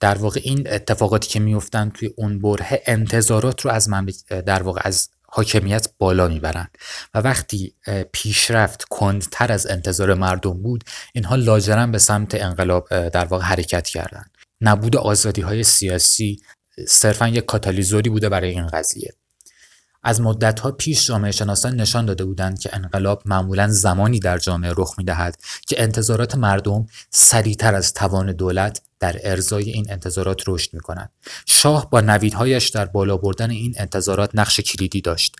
در 0.00 0.14
واقع 0.18 0.40
این 0.44 0.68
اتفاقاتی 0.70 1.28
که 1.28 1.40
میفتن 1.40 1.90
توی 1.90 2.10
اون 2.16 2.38
بره 2.38 2.82
انتظارات 2.86 3.60
رو 3.60 3.70
از 3.70 3.88
در 4.28 4.62
واقع 4.62 4.80
از 4.84 5.08
حاکمیت 5.28 5.88
بالا 5.98 6.28
می‌برن 6.28 6.68
و 7.14 7.18
وقتی 7.18 7.74
پیشرفت 8.12 8.84
کندتر 8.90 9.52
از 9.52 9.66
انتظار 9.66 10.14
مردم 10.14 10.62
بود 10.62 10.84
اینها 11.12 11.34
لاجرم 11.36 11.92
به 11.92 11.98
سمت 11.98 12.34
انقلاب 12.34 13.08
در 13.08 13.24
واقع 13.24 13.44
حرکت 13.44 13.86
کردند 13.86 14.30
نبود 14.60 14.96
آزادی 14.96 15.40
های 15.40 15.64
سیاسی 15.64 16.40
صرفا 16.88 17.28
یک 17.28 17.44
کاتالیزوری 17.44 18.10
بوده 18.10 18.28
برای 18.28 18.50
این 18.50 18.66
قضیه 18.66 19.14
از 20.04 20.20
ها 20.62 20.70
پیش 20.70 21.06
جامعه 21.06 21.32
شناسان 21.32 21.76
نشان 21.76 22.06
داده 22.06 22.24
بودند 22.24 22.58
که 22.58 22.70
انقلاب 22.72 23.22
معمولا 23.24 23.68
زمانی 23.68 24.20
در 24.20 24.38
جامعه 24.38 24.72
رخ 24.76 24.94
می‌دهد 24.98 25.36
که 25.66 25.82
انتظارات 25.82 26.34
مردم 26.34 26.86
سریعتر 27.10 27.74
از 27.74 27.94
توان 27.94 28.32
دولت 28.32 28.80
در 29.00 29.16
ارزای 29.22 29.70
این 29.70 29.86
انتظارات 29.90 30.42
رشد 30.46 30.74
می 30.74 30.80
کند. 30.80 31.10
شاه 31.46 31.90
با 31.90 32.00
نویدهایش 32.00 32.68
در 32.68 32.84
بالا 32.84 33.16
بردن 33.16 33.50
این 33.50 33.74
انتظارات 33.76 34.30
نقش 34.34 34.60
کلیدی 34.60 35.00
داشت. 35.00 35.36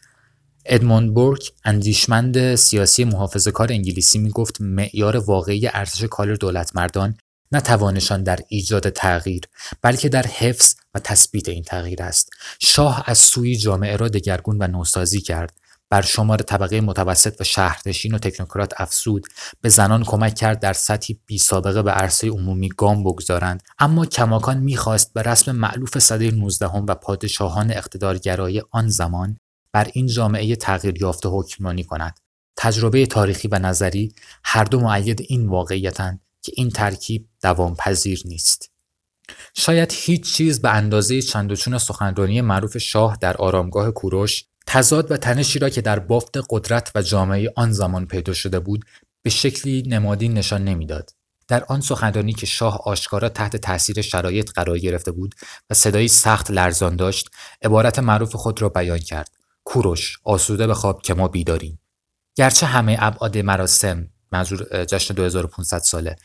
ادموند 0.67 1.15
بورک 1.15 1.53
اندیشمند 1.65 2.55
سیاسی 2.55 3.05
محافظه 3.05 3.51
کار 3.51 3.73
انگلیسی 3.73 4.19
می 4.19 4.31
گفت 4.31 4.61
معیار 4.61 5.17
واقعی 5.17 5.69
ارزش 5.73 6.05
کار 6.05 6.35
دولت 6.35 6.77
مردان 6.77 7.17
نه 7.53 7.61
توانشان 7.61 8.23
در 8.23 8.39
ایجاد 8.49 8.89
تغییر 8.89 9.43
بلکه 9.83 10.09
در 10.09 10.27
حفظ 10.27 10.75
و 10.95 10.99
تثبیت 10.99 11.49
این 11.49 11.63
تغییر 11.63 12.03
است. 12.03 12.31
شاه 12.61 13.05
از 13.07 13.19
سوی 13.19 13.57
جامعه 13.57 13.97
را 13.97 14.09
دگرگون 14.09 14.57
و 14.61 14.67
نوسازی 14.67 15.21
کرد. 15.21 15.57
بر 15.91 16.03
شمار 16.03 16.39
طبقه 16.39 16.81
متوسط 16.81 17.41
و 17.41 17.45
شهرنشین 17.45 18.15
و 18.15 18.19
تکنوکرات 18.19 18.73
افزود. 18.77 19.27
به 19.61 19.69
زنان 19.69 20.05
کمک 20.05 20.35
کرد 20.35 20.61
در 20.61 20.73
سطحی 20.73 21.21
بی 21.27 21.39
سابقه 21.39 21.83
به 21.83 21.91
عرصه 21.91 22.29
عمومی 22.29 22.69
گام 22.69 23.05
بگذارند. 23.05 23.63
اما 23.79 24.07
کماکان 24.07 24.59
می‌خواست 24.59 25.13
به 25.13 25.23
رسم 25.23 25.53
معلوف 25.53 25.99
صده 25.99 26.31
19 26.31 26.67
و 26.67 26.95
پادشاهان 26.95 27.71
اقتدارگرای 27.71 28.63
آن 28.71 28.89
زمان 28.89 29.37
بر 29.73 29.91
این 29.93 30.07
جامعه 30.07 30.57
تغییر 30.57 31.03
یافته 31.03 31.29
حکمرانی 31.29 31.85
کند. 31.85 32.21
تجربه 32.57 33.07
تاریخی 33.07 33.49
و 33.49 33.59
نظری 33.59 34.15
هر 34.45 34.65
دو 34.65 34.81
معید 34.81 35.21
این 35.29 35.47
واقعیتند 35.49 36.21
که 36.43 36.53
این 36.57 36.71
ترکیب 36.71 37.29
دوام 37.43 37.75
پذیر 37.75 38.23
نیست. 38.25 38.74
شاید 39.55 39.93
هیچ 39.93 40.35
چیز 40.35 40.63
به 40.63 40.71
اندازه 40.71 41.23
چندوچون 41.23 41.79
سخنرانی 41.79 42.41
معروف 42.41 42.79
شاه 42.79 43.19
در 43.21 43.37
آرامگاه 43.37 43.91
کوروش 43.91 44.45
تضاد 44.67 45.11
و 45.11 45.17
تنشی 45.17 45.59
را 45.59 45.69
که 45.69 45.81
در 45.81 45.99
بافت 45.99 46.39
قدرت 46.51 46.91
و 46.95 47.03
جامعه 47.03 47.53
آن 47.57 47.73
زمان 47.73 48.07
پیدا 48.07 48.33
شده 48.33 48.61
بود 48.61 48.85
به 49.23 49.31
شکلی 49.31 49.83
نمادین 49.87 50.35
نشان 50.35 50.65
نمی‌داد. 50.65 51.11
در 51.49 51.65
آن 51.65 51.81
سخنرانی 51.81 52.33
که 52.33 52.47
شاه 52.47 52.81
آشکارا 52.85 53.29
تحت 53.29 53.57
تاثیر 53.57 54.01
شرایط 54.01 54.51
قرار 54.51 54.79
گرفته 54.79 55.13
بود 55.13 55.35
و 55.71 55.75
صدایی 55.75 56.09
سخت 56.09 56.51
لرزان 56.51 56.97
داشت 56.97 57.31
عبارت 57.63 57.99
معروف 57.99 58.37
خود 58.37 58.63
را 58.63 58.69
بیان 58.69 58.99
کرد 58.99 59.31
کوروش 59.65 60.19
آسوده 60.25 60.67
به 60.67 60.75
خواب 60.75 61.03
که 61.03 61.15
ما 61.15 61.29
بیداریم 61.29 61.81
گرچه 62.35 62.67
همه 62.67 62.97
ابعاد 63.01 63.39
مراسم 63.39 64.09
منظور 64.33 64.85
جشن 64.85 65.15
2500 65.15 65.79
ساله 65.79 66.17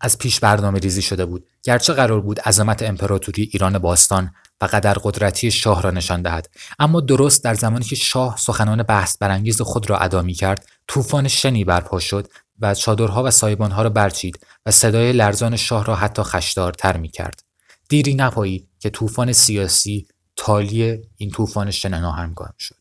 از 0.00 0.18
پیش 0.18 0.40
برنامه 0.40 0.78
ریزی 0.78 1.02
شده 1.02 1.24
بود. 1.24 1.46
گرچه 1.62 1.92
قرار 1.92 2.20
بود 2.20 2.40
عظمت 2.40 2.82
امپراتوری 2.82 3.50
ایران 3.52 3.78
باستان 3.78 4.30
و 4.60 4.64
قدر 4.64 4.94
قدرتی 5.02 5.50
شاه 5.50 5.82
را 5.82 5.90
نشان 5.90 6.22
دهد. 6.22 6.50
اما 6.78 7.00
درست 7.00 7.44
در 7.44 7.54
زمانی 7.54 7.84
که 7.84 7.96
شاه 7.96 8.36
سخنان 8.36 8.82
بحث 8.82 9.18
برانگیز 9.18 9.62
خود 9.62 9.90
را 9.90 9.98
ادا 9.98 10.22
می 10.22 10.34
کرد 10.34 10.66
طوفان 10.88 11.28
شنی 11.28 11.64
برپا 11.64 11.98
شد 11.98 12.28
و 12.60 12.74
چادرها 12.74 13.22
و 13.22 13.30
سایبانها 13.30 13.82
را 13.82 13.90
برچید 13.90 14.46
و 14.66 14.70
صدای 14.70 15.12
لرزان 15.12 15.56
شاه 15.56 15.84
را 15.84 15.94
حتی 15.94 16.22
خشدارتر 16.22 16.96
می 16.96 17.08
کرد 17.08 17.42
دیری 17.88 18.14
نپایید 18.14 18.68
که 18.80 18.90
طوفان 18.90 19.32
سیاسی 19.32 20.06
تالی 20.36 21.02
این 21.16 21.30
طوفان 21.30 21.70
شن 21.70 22.00
ناهمگام 22.00 22.52
شد. 22.58 22.77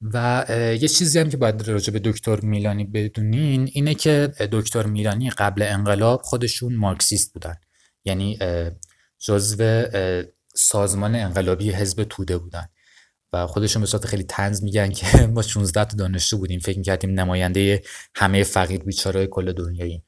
و 0.00 0.44
یه 0.80 0.88
چیزی 0.88 1.18
هم 1.18 1.30
که 1.30 1.36
باید 1.36 1.68
راجع 1.68 1.92
به 1.92 1.98
دکتر 1.98 2.40
میلانی 2.40 2.84
بدونین 2.84 3.70
اینه 3.72 3.94
که 3.94 4.32
دکتر 4.52 4.86
میلانی 4.86 5.30
قبل 5.30 5.62
انقلاب 5.62 6.22
خودشون 6.22 6.76
مارکسیست 6.76 7.32
بودن. 7.32 7.54
یعنی 8.04 8.38
جزو 9.18 9.84
سازمان 10.54 11.14
انقلابی 11.14 11.70
حزب 11.70 12.04
توده 12.04 12.38
بودن. 12.38 12.68
و 13.32 13.46
خودشون 13.46 13.80
به 13.80 13.86
صورت 13.86 14.06
خیلی 14.06 14.22
تنز 14.22 14.62
میگن 14.62 14.90
که 14.90 15.26
ما 15.34 15.42
16 15.42 15.84
تا 15.84 15.96
دانشجو 15.96 16.38
بودیم. 16.38 16.60
فکر 16.60 16.78
می‌کردیم 16.78 17.20
نماینده 17.20 17.82
همه 18.14 18.42
فقیر 18.42 18.82
بیچاره 18.82 19.26
کل 19.26 19.52
دنیایی 19.52 20.02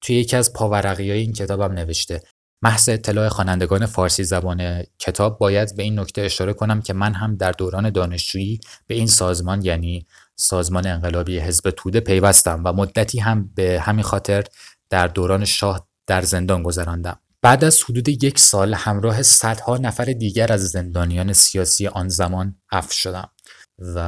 توی 0.00 0.16
یکی 0.16 0.36
از 0.36 0.52
پاورقی 0.52 1.10
های 1.10 1.20
این 1.20 1.32
کتابم 1.32 1.72
نوشته. 1.72 2.22
محض 2.62 2.88
اطلاع 2.88 3.28
خوانندگان 3.28 3.86
فارسی 3.86 4.24
زبان 4.24 4.82
کتاب 4.98 5.38
باید 5.38 5.76
به 5.76 5.82
این 5.82 5.98
نکته 5.98 6.22
اشاره 6.22 6.52
کنم 6.52 6.82
که 6.82 6.92
من 6.92 7.14
هم 7.14 7.36
در 7.36 7.52
دوران 7.52 7.90
دانشجویی 7.90 8.60
به 8.86 8.94
این 8.94 9.06
سازمان 9.06 9.64
یعنی 9.64 10.06
سازمان 10.36 10.86
انقلابی 10.86 11.38
حزب 11.38 11.70
توده 11.70 12.00
پیوستم 12.00 12.62
و 12.64 12.72
مدتی 12.72 13.18
هم 13.18 13.50
به 13.54 13.80
همین 13.80 14.02
خاطر 14.02 14.44
در 14.90 15.06
دوران 15.06 15.44
شاه 15.44 15.88
در 16.06 16.22
زندان 16.22 16.62
گذراندم. 16.62 17.18
بعد 17.42 17.64
از 17.64 17.82
حدود 17.82 18.08
یک 18.08 18.38
سال 18.38 18.74
همراه 18.74 19.22
صدها 19.22 19.76
نفر 19.76 20.04
دیگر 20.04 20.52
از 20.52 20.70
زندانیان 20.70 21.32
سیاسی 21.32 21.86
آن 21.86 22.08
زمان 22.08 22.56
عفو 22.72 22.92
شدم 22.92 23.30
و 23.78 23.98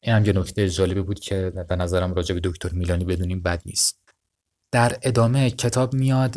این 0.00 0.14
هم 0.14 0.24
یه 0.24 0.32
نکته 0.32 0.70
جالبی 0.70 1.00
بود 1.00 1.20
که 1.20 1.52
به 1.68 1.76
نظرم 1.76 2.14
راجع 2.14 2.34
به 2.34 2.40
دکتر 2.44 2.68
میلانی 2.68 3.04
بدونیم 3.04 3.42
بد 3.42 3.62
نیست. 3.66 3.98
در 4.72 4.98
ادامه 5.02 5.50
کتاب 5.50 5.94
میاد 5.94 6.36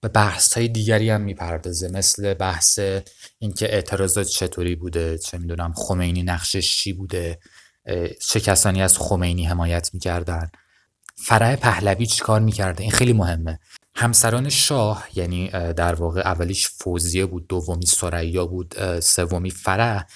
به 0.00 0.08
بحث 0.08 0.54
های 0.54 0.68
دیگری 0.68 1.10
هم 1.10 1.20
می‌پردازه 1.20 1.88
مثل 1.88 2.34
بحث 2.34 2.78
اینکه 3.38 3.74
اعتراضات 3.74 4.26
چطوری 4.26 4.76
بوده 4.76 5.18
چه 5.18 5.38
می‌دونم 5.38 5.72
خمینی 5.72 6.22
نقشش 6.22 6.76
چی 6.76 6.92
بوده 6.92 7.38
چه 8.20 8.40
کسانی 8.40 8.82
از 8.82 8.98
خمینی 8.98 9.46
حمایت 9.46 9.90
می‌کردن. 9.94 10.50
فرح 11.16 11.56
پهلوی 11.56 12.06
چیکار 12.06 12.40
می‌کرده؟ 12.40 12.82
این 12.82 12.92
خیلی 12.92 13.12
مهمه. 13.12 13.58
همسران 13.94 14.48
شاه 14.48 15.08
یعنی 15.14 15.48
در 15.50 15.94
واقع 15.94 16.20
اولیش 16.20 16.68
فوزیه 16.68 17.26
بود 17.26 17.48
دومی 17.48 17.86
سریا 17.86 18.46
بود 18.46 19.00
سومی 19.00 19.50
فرح 19.50 20.06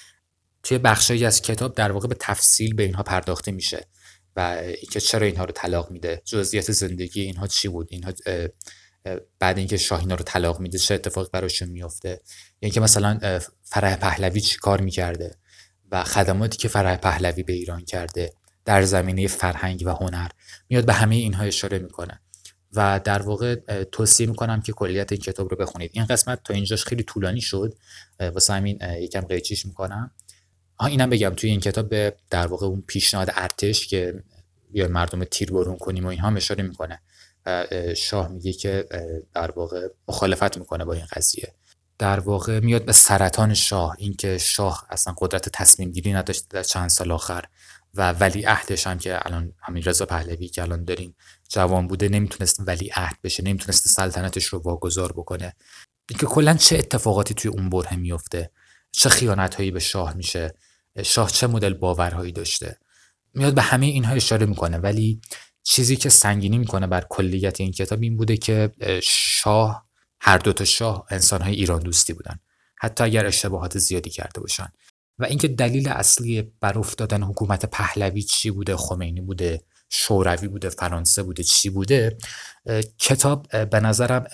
توی 0.62 0.78
بخشی 0.78 1.24
از 1.24 1.42
کتاب 1.42 1.74
در 1.74 1.92
واقع 1.92 2.08
به 2.08 2.16
تفصیل 2.20 2.74
به 2.74 2.82
اینها 2.82 3.02
پرداخته 3.02 3.52
میشه 3.52 3.86
و 4.36 4.40
اینکه 4.64 5.00
چرا 5.00 5.26
اینها 5.26 5.44
رو 5.44 5.52
طلاق 5.52 5.90
میده 5.90 6.22
جزئیات 6.24 6.72
زندگی 6.72 7.20
اینها 7.20 7.46
چی 7.46 7.68
بود 7.68 7.88
اینها 7.90 8.12
بعد 9.38 9.58
اینکه 9.58 9.76
شاه 9.76 10.00
اینا 10.00 10.14
رو 10.14 10.24
طلاق 10.24 10.60
میده 10.60 10.78
چه 10.78 10.94
اتفاق 10.94 11.30
براشون 11.30 11.68
میفته 11.68 12.20
یعنی 12.62 12.70
که 12.70 12.80
مثلا 12.80 13.40
فرح 13.62 13.96
پهلوی 13.96 14.40
چی 14.40 14.58
کار 14.58 14.80
می‌کرده؟ 14.80 15.36
و 15.90 16.04
خدماتی 16.04 16.58
که 16.58 16.68
فرح 16.68 16.96
پهلوی 16.96 17.42
به 17.42 17.52
ایران 17.52 17.84
کرده 17.84 18.32
در 18.64 18.82
زمینه 18.82 19.26
فرهنگ 19.26 19.82
و 19.86 19.90
هنر 19.90 20.28
میاد 20.68 20.86
به 20.86 20.92
همه 20.92 21.14
اینها 21.14 21.44
اشاره 21.44 21.78
می‌کنه. 21.78 22.20
و 22.72 23.00
در 23.04 23.22
واقع 23.22 23.54
توصیه 23.84 24.26
می‌کنم 24.26 24.60
که 24.60 24.72
کلیت 24.72 25.12
این 25.12 25.20
کتاب 25.20 25.50
رو 25.50 25.56
بخونید. 25.56 25.90
این 25.94 26.04
قسمت 26.04 26.42
تا 26.44 26.54
اینجاش 26.54 26.84
خیلی 26.84 27.02
طولانی 27.02 27.40
شد. 27.40 27.74
واسه 28.20 28.52
همین 28.52 28.78
یکم 28.98 29.20
قیچیش 29.20 29.66
می‌کنم. 29.66 30.10
آها 30.76 30.88
اینم 30.88 31.10
بگم 31.10 31.34
توی 31.36 31.50
این 31.50 31.60
کتاب 31.60 31.88
به 31.88 32.16
در 32.30 32.46
واقع 32.46 32.66
اون 32.66 32.84
پیشنهاد 32.86 33.30
ارتش 33.34 33.86
که 33.86 34.22
بیا 34.70 34.88
مردم 34.88 35.24
تیر 35.24 35.50
برون 35.50 35.76
کنیم 35.76 36.04
و 36.04 36.08
اینها 36.08 36.30
اشاره 36.36 36.62
می‌کنه. 36.62 37.02
شاه 37.96 38.28
میگه 38.28 38.52
که 38.52 38.86
در 39.34 39.50
واقع 39.50 39.88
مخالفت 40.08 40.58
می‌کنه 40.58 40.84
با 40.84 40.92
این 40.92 41.06
قضیه. 41.12 41.54
در 41.98 42.20
واقع 42.20 42.60
میاد 42.60 42.84
به 42.84 42.92
سرطان 42.92 43.54
شاه 43.54 43.94
اینکه 43.98 44.38
شاه 44.38 44.86
اصلا 44.90 45.14
قدرت 45.18 45.48
تصمیم 45.48 45.90
گیری 45.90 46.12
نداشته 46.12 46.46
در 46.50 46.62
چند 46.62 46.90
سال 46.90 47.12
آخر 47.12 47.44
و 47.94 48.12
ولی 48.12 48.42
عهدش 48.42 48.86
هم 48.86 48.98
که 48.98 49.26
الان 49.26 49.52
همین 49.58 49.82
رضا 49.82 50.06
پهلوی 50.06 50.48
که 50.48 50.62
الان 50.62 50.84
داریم 50.84 51.16
جوان 51.48 51.86
بوده 51.88 52.08
نمی‌تونست 52.08 52.60
ولی 52.66 52.90
عهد 52.96 53.16
بشه 53.22 53.42
نمی‌تونست 53.42 53.88
سلطنتش 53.88 54.44
رو 54.44 54.58
واگذار 54.58 55.12
بکنه. 55.12 55.54
اینکه 56.10 56.26
کلا 56.26 56.54
چه 56.54 56.78
اتفاقاتی 56.78 57.34
توی 57.34 57.50
اون 57.50 57.70
بره 57.70 57.96
میفته 57.96 58.50
چه 58.92 59.08
خیانت 59.08 59.54
هایی 59.54 59.70
به 59.70 59.80
شاه 59.80 60.14
میشه؟ 60.14 60.54
شاه 61.02 61.30
چه 61.30 61.46
مدل 61.46 61.74
باورهایی 61.74 62.32
داشته؟ 62.32 62.78
میاد 63.34 63.54
به 63.54 63.62
همه 63.62 63.86
اینها 63.86 64.14
اشاره 64.14 64.46
می‌کنه 64.46 64.78
ولی 64.78 65.20
چیزی 65.62 65.96
که 65.96 66.08
سنگینی 66.08 66.58
می‌کنه 66.58 66.86
بر 66.86 67.04
کلیت 67.08 67.60
این 67.60 67.72
کتاب 67.72 68.02
این 68.02 68.16
بوده 68.16 68.36
که 68.36 68.70
شاه 69.02 69.86
هر 70.20 70.38
دو 70.38 70.52
تا 70.52 70.64
شاه 70.64 71.06
انسانهای 71.10 71.54
ایران 71.54 71.82
دوستی 71.82 72.12
بودن. 72.12 72.38
حتی 72.76 73.04
اگر 73.04 73.26
اشتباهات 73.26 73.78
زیادی 73.78 74.10
کرده 74.10 74.40
باشن. 74.40 74.68
و 75.18 75.24
اینکه 75.24 75.48
دلیل 75.48 75.88
اصلی 75.88 76.42
بر 76.60 76.78
افتادن 76.78 77.22
حکومت 77.22 77.66
پهلوی 77.66 78.22
چی 78.22 78.50
بوده 78.50 78.76
خمینی 78.76 79.20
بوده 79.20 79.64
شوروی 79.90 80.48
بوده 80.48 80.68
فرانسه 80.68 81.22
بوده 81.22 81.42
چی 81.42 81.70
بوده 81.70 82.18
کتاب 82.98 83.66
به 83.66 83.80
نظرم 83.80 84.26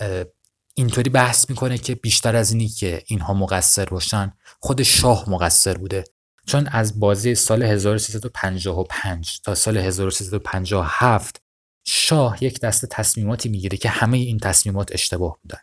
اینطوری 0.73 1.09
بحث 1.09 1.49
می‌کنه 1.49 1.77
که 1.77 1.95
بیشتر 1.95 2.35
از 2.35 2.51
اینی 2.51 2.67
که 2.67 3.03
اینها 3.07 3.33
مقصر 3.33 3.85
باشن 3.85 4.33
خود 4.59 4.83
شاه 4.83 5.29
مقصر 5.29 5.77
بوده. 5.77 6.03
چون 6.49 6.67
از 6.67 6.99
بازی 6.99 7.35
سال 7.35 7.63
1355 7.63 9.39
تا 9.43 9.55
سال 9.55 9.77
1357 9.77 11.41
شاه 11.85 12.43
یک 12.43 12.59
دسته 12.59 12.87
تصمیماتی 12.87 13.49
می‌گیره 13.49 13.77
که 13.77 13.89
همه 13.89 14.17
این 14.17 14.37
تصمیمات 14.37 14.91
اشتباه 14.91 15.37
بودن. 15.41 15.59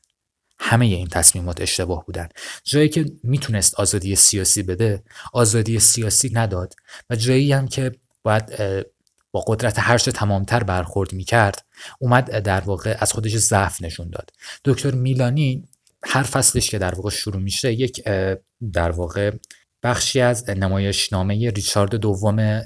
همه 0.58 0.86
این 0.86 1.08
تصمیمات 1.08 1.60
اشتباه 1.60 2.04
بودن. 2.04 2.28
جایی 2.64 2.88
که 2.88 3.04
می‌تونست 3.22 3.74
آزادی 3.74 4.16
سیاسی 4.16 4.62
بده 4.62 5.02
آزادی 5.32 5.78
سیاسی 5.78 6.30
نداد 6.32 6.74
و 7.10 7.16
جایی 7.16 7.52
هم 7.52 7.68
که 7.68 7.92
باید 8.22 8.44
با 9.32 9.44
قدرت 9.46 9.78
هرچه 9.78 10.12
تمامتر 10.12 10.62
برخورد 10.62 11.12
می‌کرد 11.12 11.64
اومد 11.98 12.38
در 12.38 12.60
واقع 12.60 12.96
از 12.98 13.12
خودش 13.12 13.36
ضعف 13.36 13.82
نشون 13.82 14.10
داد. 14.10 14.30
دکتر 14.64 14.90
میلانی 14.90 15.68
هر 16.04 16.22
فصلش 16.22 16.70
که 16.70 16.78
در 16.78 16.94
واقع 16.94 17.10
شروع 17.10 17.42
میشه 17.42 17.72
یک 17.72 18.04
در 18.72 18.90
واقع 18.90 19.30
بخشی 19.86 20.20
از 20.20 20.50
نمایشنامه 20.50 21.50
ریچارد 21.50 21.94
دوم 21.94 22.62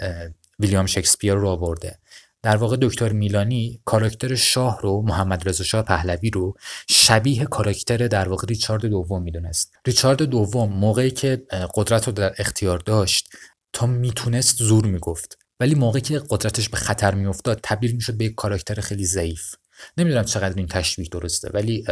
ویلیام 0.59 0.87
شکسپیر 0.87 1.35
رو 1.35 1.49
آورده. 1.49 1.99
در 2.43 2.57
واقع 2.57 2.77
دکتر 2.81 3.13
میلانی 3.13 3.81
کاراکتر 3.85 4.35
شاه 4.35 4.81
رو 4.83 5.03
محمد 5.03 5.49
رضا 5.49 5.65
شاه 5.65 5.83
پهلوی 5.83 6.31
رو 6.31 6.55
شبیه 6.89 7.45
کاراکتر 7.45 7.97
در 8.09 8.29
واقع 8.29 8.47
ریچارد 8.47 8.87
دوم 8.87 9.23
می‌دونست. 9.23 9.73
ریچارد 9.87 10.23
دوم 10.23 10.73
موقعی 10.73 11.11
که 11.11 11.43
قدرت 11.75 12.07
رو 12.07 12.13
در 12.13 12.35
اختیار 12.39 12.79
داشت 12.79 13.29
تا 13.73 13.87
می‌تونست 13.87 14.57
زور 14.63 14.87
می‌گفت. 14.87 15.39
ولی 15.61 15.75
موقعی 15.75 16.03
که 16.03 16.23
قدرتش 16.31 16.69
به 16.69 16.77
خطر 16.77 17.15
میافتاد 17.15 17.61
تبدیل 17.63 17.93
می‌شد 17.93 18.17
به 18.17 18.25
یک 18.25 18.35
کاراکتر 18.35 18.81
خیلی 18.81 19.05
ضعیف. 19.05 19.55
نمی‌دونم 19.97 20.25
چقدر 20.25 20.57
این 20.57 20.67
تشبیه 20.67 21.09
درسته 21.13 21.51
ولی 21.55 21.85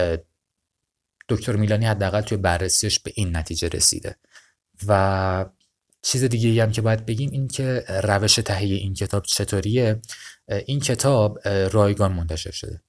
دکتر 1.29 1.57
میلانی 1.57 1.87
حداقل 1.87 2.20
توی 2.20 2.39
بررسیش 2.39 3.01
به 3.01 3.12
این 3.14 3.37
نتیجه 3.37 3.68
رسیده. 3.68 4.16
و 4.87 5.45
چیز 6.03 6.24
دیگه 6.24 6.62
هم 6.62 6.72
که 6.72 6.83
باید 6.83 7.07
بگیم 7.07 7.31
این 7.31 7.49
که 7.49 7.85
روش 7.89 8.35
تهیه 8.35 8.76
این 8.76 8.95
کتاب 8.95 9.22
چطوریه؟ 9.24 10.01
این 10.66 10.81
کتاب 10.81 11.49
رایگان 11.49 12.12
منتشر 12.12 12.51
شده. 12.51 12.81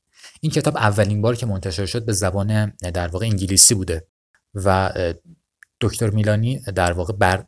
این 0.41 0.51
کتاب 0.51 0.77
اولین 0.77 1.21
بار 1.21 1.35
که 1.35 1.45
منتشر 1.45 1.85
شد 1.85 2.05
به 2.05 2.13
زبان 2.13 2.69
در 2.69 3.07
واقع 3.07 3.25
انگلیسی 3.25 3.73
بوده 3.73 4.07
و 4.53 4.93
دکتر 5.81 6.09
میلانی 6.09 6.59
در 6.59 6.91
واقع 6.91 7.13
بر 7.13 7.45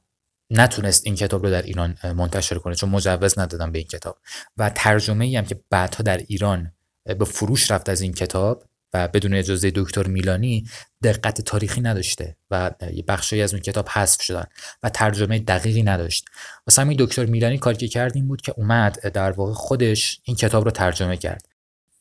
نتونست 0.49 1.05
این 1.05 1.15
کتاب 1.15 1.43
رو 1.43 1.51
در 1.51 1.61
ایران 1.61 1.97
منتشر 2.03 2.57
کنه 2.57 2.75
چون 2.75 2.89
مجوز 2.89 3.39
ندادن 3.39 3.71
به 3.71 3.79
این 3.79 3.87
کتاب. 3.87 4.17
و 4.57 4.69
ترجمه 4.69 5.25
ای 5.25 5.35
هم 5.35 5.45
که 5.45 5.61
بعدها 5.69 6.03
در 6.03 6.17
ایران 6.17 6.71
به 7.03 7.25
فروش 7.25 7.71
رفت 7.71 7.89
از 7.89 8.01
این 8.01 8.13
کتاب 8.13 8.63
و 8.93 9.07
بدون 9.07 9.33
اجازه 9.33 9.71
دکتر 9.75 10.07
میلانی 10.07 10.65
دقت 11.03 11.41
تاریخی 11.41 11.81
نداشته 11.81 12.35
و 12.51 12.71
یه 12.93 13.03
بخشی 13.07 13.41
از 13.41 13.53
اون 13.53 13.61
کتاب 13.61 13.89
حذف 13.89 14.21
شدن 14.21 14.45
و 14.83 14.89
ترجمه 14.89 15.39
دقیقی 15.39 15.83
نداشت. 15.83 16.25
واسه 16.67 16.81
همین 16.81 16.97
دکتر 16.99 17.25
میلانی 17.25 17.57
کاری 17.57 17.77
که 17.77 17.87
کرد 17.87 18.15
این 18.15 18.27
بود 18.27 18.41
که 18.41 18.53
اومد 18.57 19.11
در 19.13 19.31
واقع 19.31 19.53
خودش 19.53 20.21
این 20.23 20.35
کتاب 20.37 20.65
رو 20.65 20.71
ترجمه 20.71 21.17
کرد 21.17 21.45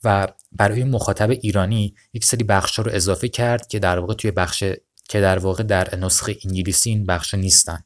و 0.05 0.29
برای 0.53 0.85
مخاطب 0.85 1.31
ایرانی 1.31 1.95
یک 2.13 2.25
سری 2.25 2.45
بخش 2.45 2.79
رو 2.79 2.91
اضافه 2.95 3.29
کرد 3.29 3.67
که 3.67 3.79
در 3.79 3.99
واقع 3.99 4.15
توی 4.15 4.31
بخش 4.31 4.65
که 5.09 5.21
در 5.21 5.39
واقع 5.39 5.63
در 5.63 5.97
نسخه 5.97 6.37
انگلیسی 6.45 6.91
این 6.91 7.07
بخش 7.07 7.35
نیستن. 7.35 7.85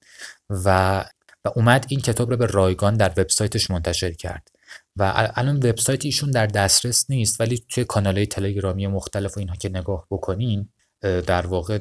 و 0.50 1.04
و 1.44 1.50
اومد 1.56 1.86
این 1.88 2.00
کتاب 2.00 2.30
رو 2.30 2.36
به 2.36 2.46
رایگان 2.46 2.96
در 2.96 3.08
وبسایتش 3.16 3.70
منتشر 3.70 4.10
کرد. 4.10 4.48
و 4.96 5.30
الان 5.34 5.56
وبسایت 5.56 6.04
ایشون 6.04 6.30
در 6.30 6.46
دسترس 6.46 7.10
نیست 7.10 7.40
ولی 7.40 7.64
توی 7.68 7.84
کانال 7.84 8.24
تلگرامی 8.24 8.86
مختلف 8.86 9.36
و 9.36 9.40
اینها 9.40 9.56
که 9.56 9.68
نگاه 9.68 10.06
بکنین 10.10 10.68
در 11.00 11.46
واقع 11.46 11.78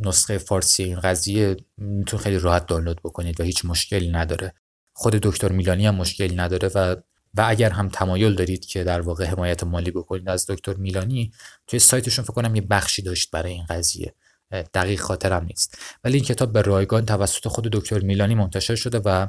نسخه 0.00 0.38
فارسی 0.38 0.82
این 0.82 1.00
قضیه 1.00 1.56
میتون 1.76 2.20
خیلی 2.20 2.38
راحت 2.38 2.66
دانلود 2.66 3.00
بکنید 3.04 3.40
و 3.40 3.44
هیچ 3.44 3.64
مشکلی 3.64 4.10
نداره. 4.10 4.54
خود 4.92 5.14
دکتر 5.14 5.52
میلانی 5.52 5.86
هم 5.86 5.94
مشکلی 5.94 6.34
نداره 6.34 6.68
و 6.74 6.96
و 7.34 7.44
اگر 7.48 7.70
هم 7.70 7.88
تمایل 7.88 8.34
دارید 8.34 8.66
که 8.66 8.84
در 8.84 9.00
واقع 9.00 9.24
حمایت 9.24 9.64
مالی 9.64 9.90
بکنید 9.90 10.28
از 10.28 10.46
دکتر 10.48 10.74
میلانی 10.74 11.32
توی 11.66 11.78
سایتشون 11.78 12.24
فکر 12.24 12.32
کنم 12.32 12.54
یه 12.54 12.62
بخشی 12.62 13.02
داشت 13.02 13.30
برای 13.30 13.52
این 13.52 13.64
قضیه. 13.68 14.14
دقیق 14.52 15.00
خاطرم 15.00 15.44
نیست. 15.44 15.78
ولی 16.04 16.14
این 16.14 16.24
کتاب 16.24 16.52
به 16.52 16.62
رایگان 16.62 17.06
توسط 17.06 17.48
خود 17.48 17.64
دکتر 17.64 18.00
میلانی 18.00 18.34
منتشر 18.34 18.74
شده 18.74 18.98
و 18.98 19.26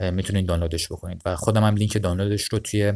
می‌تونید 0.00 0.46
دانلودش 0.46 0.92
بکنید. 0.92 1.22
و 1.24 1.36
خودم 1.36 1.64
هم 1.64 1.76
لینک 1.76 2.02
دانلودش 2.02 2.44
رو 2.44 2.58
توی 2.58 2.92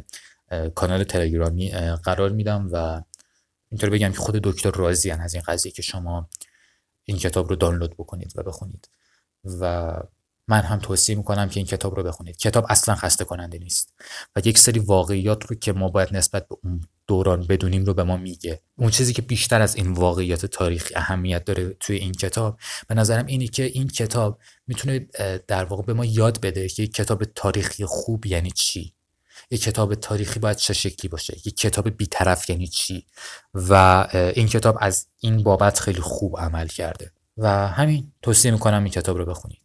کانال 0.74 1.05
تلگرامی 1.05 1.70
قرار 2.05 2.31
میدم 2.31 2.68
و 2.72 3.03
اینطور 3.70 3.91
بگم 3.91 4.12
که 4.12 4.18
خود 4.18 4.35
دکتر 4.35 4.70
راضی 4.70 5.11
از 5.11 5.35
این 5.35 5.43
قضیه 5.47 5.72
که 5.72 5.83
شما 5.83 6.29
این 7.05 7.18
کتاب 7.18 7.49
رو 7.49 7.57
دانلود 7.57 7.95
بکنید 7.95 8.33
و 8.37 8.43
بخونید. 8.43 8.89
و 9.61 9.93
من 10.49 10.61
هم 10.61 10.79
توصیه 10.79 11.16
می‌کنم 11.16 11.49
که 11.49 11.61
این 11.61 11.66
کتاب 11.66 11.95
رو 11.95 12.03
بخونید. 12.03 12.37
کتاب 12.37 12.66
اصلا 12.68 12.95
خسته 12.95 13.24
کننده 13.24 13.59
نیست. 13.59 13.95
و 14.37 14.41
یک 14.45 14.59
سری 14.59 14.81
واقعیات 14.81 15.47
رو 15.47 15.57
که 15.57 15.72
ما 15.72 15.89
باید 15.89 16.16
نسبت 16.16 16.49
به 16.49 16.57
اون 16.62 16.81
دوران 17.09 17.47
بدونیم 17.47 17.85
رو 17.85 17.95
به 17.95 18.03
ما 18.03 18.17
میگه. 18.17 18.61
اون 18.77 18.91
چیزی 18.91 19.13
که 19.13 19.23
بیشتر 19.23 19.63
از 19.63 19.77
این 19.77 19.93
واقعیات 19.93 20.47
تاریخی 20.47 20.95
اهمیت 20.95 21.45
داره 21.45 21.77
توی 21.81 21.97
این 21.97 22.13
کتاب 22.13 22.59
به 22.89 22.95
نظرم 22.95 23.27
اینه 23.27 23.47
که 23.47 23.63
این 23.63 23.89
کتاب 23.89 24.39
می‌تونه 24.67 25.07
در 25.47 25.65
واقع 25.65 25.83
به 25.83 25.93
ما 25.93 26.05
یاد 26.05 26.41
بده 26.41 26.69
که 26.69 26.83
یک 26.83 26.95
کتاب 26.95 27.25
تاریخی 27.25 27.85
خوب 27.85 28.27
یعنی 28.27 28.51
چی. 28.51 28.93
یک 29.51 29.63
کتاب 29.63 29.95
تاریخی 29.95 30.41
باید 30.41 30.57
چه 30.57 30.75
شکلی 30.75 31.09
باشه؟ 31.09 31.37
یک 31.45 31.57
کتاب 31.57 31.89
بیطرف 31.97 32.51
یعنی 32.51 32.67
چی؟ 32.67 33.05
و 33.55 34.07
این 34.13 34.47
کتاب 34.47 34.79
از 34.81 35.07
این 35.21 35.43
بابت 35.43 35.81
خیلی 35.81 36.01
خوب 36.01 36.39
عمل 36.39 36.67
کرده. 36.67 37.13
و 37.37 37.69
همین 37.69 38.13
توصیه 38.23 38.51
می‌کنم 38.51 38.83
این 38.83 38.93
کتاب 38.93 39.17
رو 39.17 39.25
بخونید. 39.25 39.61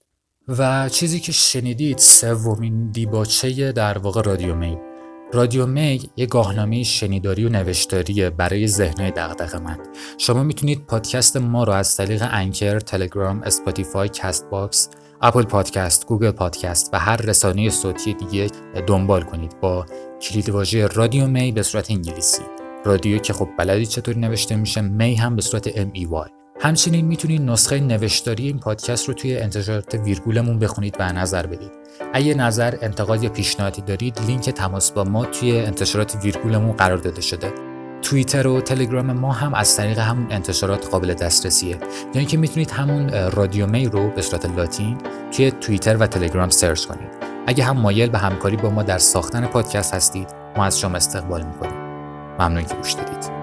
و 0.48 0.90
چیزی 0.90 1.20
که 1.20 1.32
شنیدید 1.32 1.98
سومین 1.98 2.92
دیباچه 2.92 3.72
در 3.72 3.98
واقع 3.98 4.22
رادیو 4.22 4.56
میل. 4.56 4.93
رادیو 5.34 5.66
میل 5.66 6.08
یه 6.16 6.26
گاهنامه 6.26 6.84
شنیداری 6.84 7.46
و 7.46 7.50
نوشتاریه 7.50 8.30
برای 8.30 8.68
ذهنهای 8.68 9.12
دغدغه‌مند. 9.12 9.78
شما 10.18 10.44
می‌تونید 10.44 10.86
پادکست 10.86 11.38
ما 11.38 11.64
رو 11.64 11.74
از 11.74 11.98
طریق 11.98 12.24
Anchor، 12.32 12.80
تلگرام، 12.80 13.44
Spotify، 13.44 14.10
Castbox، 14.10 14.90
اپل 15.22 15.44
پادکست، 15.44 16.06
گوگل 16.08 16.32
پادکست 16.32 16.90
و 16.94 17.00
هر 17.00 17.18
رسانه 17.18 17.70
صوتی 17.70 18.14
دیگه 18.14 18.48
دنبال 18.88 19.22
کنید 19.22 19.60
با 19.62 19.86
کلیدواژه 20.22 20.88
رادیو 20.88 21.28
می 21.28 21.52
به 21.52 21.64
صورت 21.64 21.92
انگلیسی. 21.92 22.44
رادیو 22.86 23.18
که 23.18 23.34
خب 23.34 23.50
بلدی 23.58 23.86
چطوری 23.86 24.20
نوشته 24.20 24.56
میشه 24.56 24.82
می 24.82 25.16
هم 25.16 25.36
به 25.36 25.42
صورت 25.42 25.70
M-E-Y 25.70 26.43
همچنین 26.60 27.06
می‌تونید 27.06 27.42
نسخه 27.42 27.80
نوشتاری 27.80 28.48
این 28.48 28.60
پادکست 28.60 29.08
رو 29.08 29.14
توی 29.14 29.38
انتشارات 29.38 29.96
ویرگولمون 29.96 30.60
بخونید 30.60 30.96
و 31.00 31.14
نظر 31.14 31.46
بدید. 31.46 31.72
اگه 32.14 32.34
نظر، 32.34 32.76
انتقاد 32.82 33.24
یا 33.24 33.30
پیشنهادی 33.30 33.82
دارید، 33.82 34.20
لینک 34.28 34.50
تماس 34.50 34.92
با 34.92 35.04
ما 35.04 35.26
توی 35.26 35.60
انتشارات 35.60 36.16
ویرگولمون 36.24 36.72
قرار 36.72 36.98
داده 36.98 37.22
شده. 37.22 37.54
توییتر 38.02 38.48
و 38.48 38.62
تلگرام 38.62 39.12
ما 39.12 39.32
هم 39.32 39.54
از 39.54 39.78
طریق 39.78 40.00
همون 40.00 40.28
انتشارات 40.32 40.88
قابل 40.88 41.14
دسترسیه. 41.14 41.78
یعنی 42.14 42.28
که 42.28 42.38
می‌تونید 42.38 42.72
همون 42.72 43.10
رادیو 43.10 43.68
می 43.68 43.86
رو 43.86 44.10
به 44.10 44.22
صورت 44.22 44.46
لاتین 44.46 44.98
توی 45.32 45.52
توییتر 45.52 45.98
و 45.98 46.08
تلگرام 46.08 46.50
سرچ 46.50 46.86
کنید. 46.86 47.10
اگه 47.48 47.64
هم 47.64 47.78
مایل 47.78 48.10
به 48.10 48.18
همکاری 48.18 48.58
با 48.58 48.70
ما 48.70 48.84
در 48.84 48.98
ساختن 48.98 49.46
پادکست 49.46 49.94
هستید، 49.94 50.28
ما 50.58 50.66
از 50.66 50.80
شما 50.80 50.98
استقبال 50.98 51.44
می‌کنیم. 51.44 51.80
ممنون 52.40 52.66
که 52.66 52.76
گوش 52.76 52.94
دادید. 52.94 53.43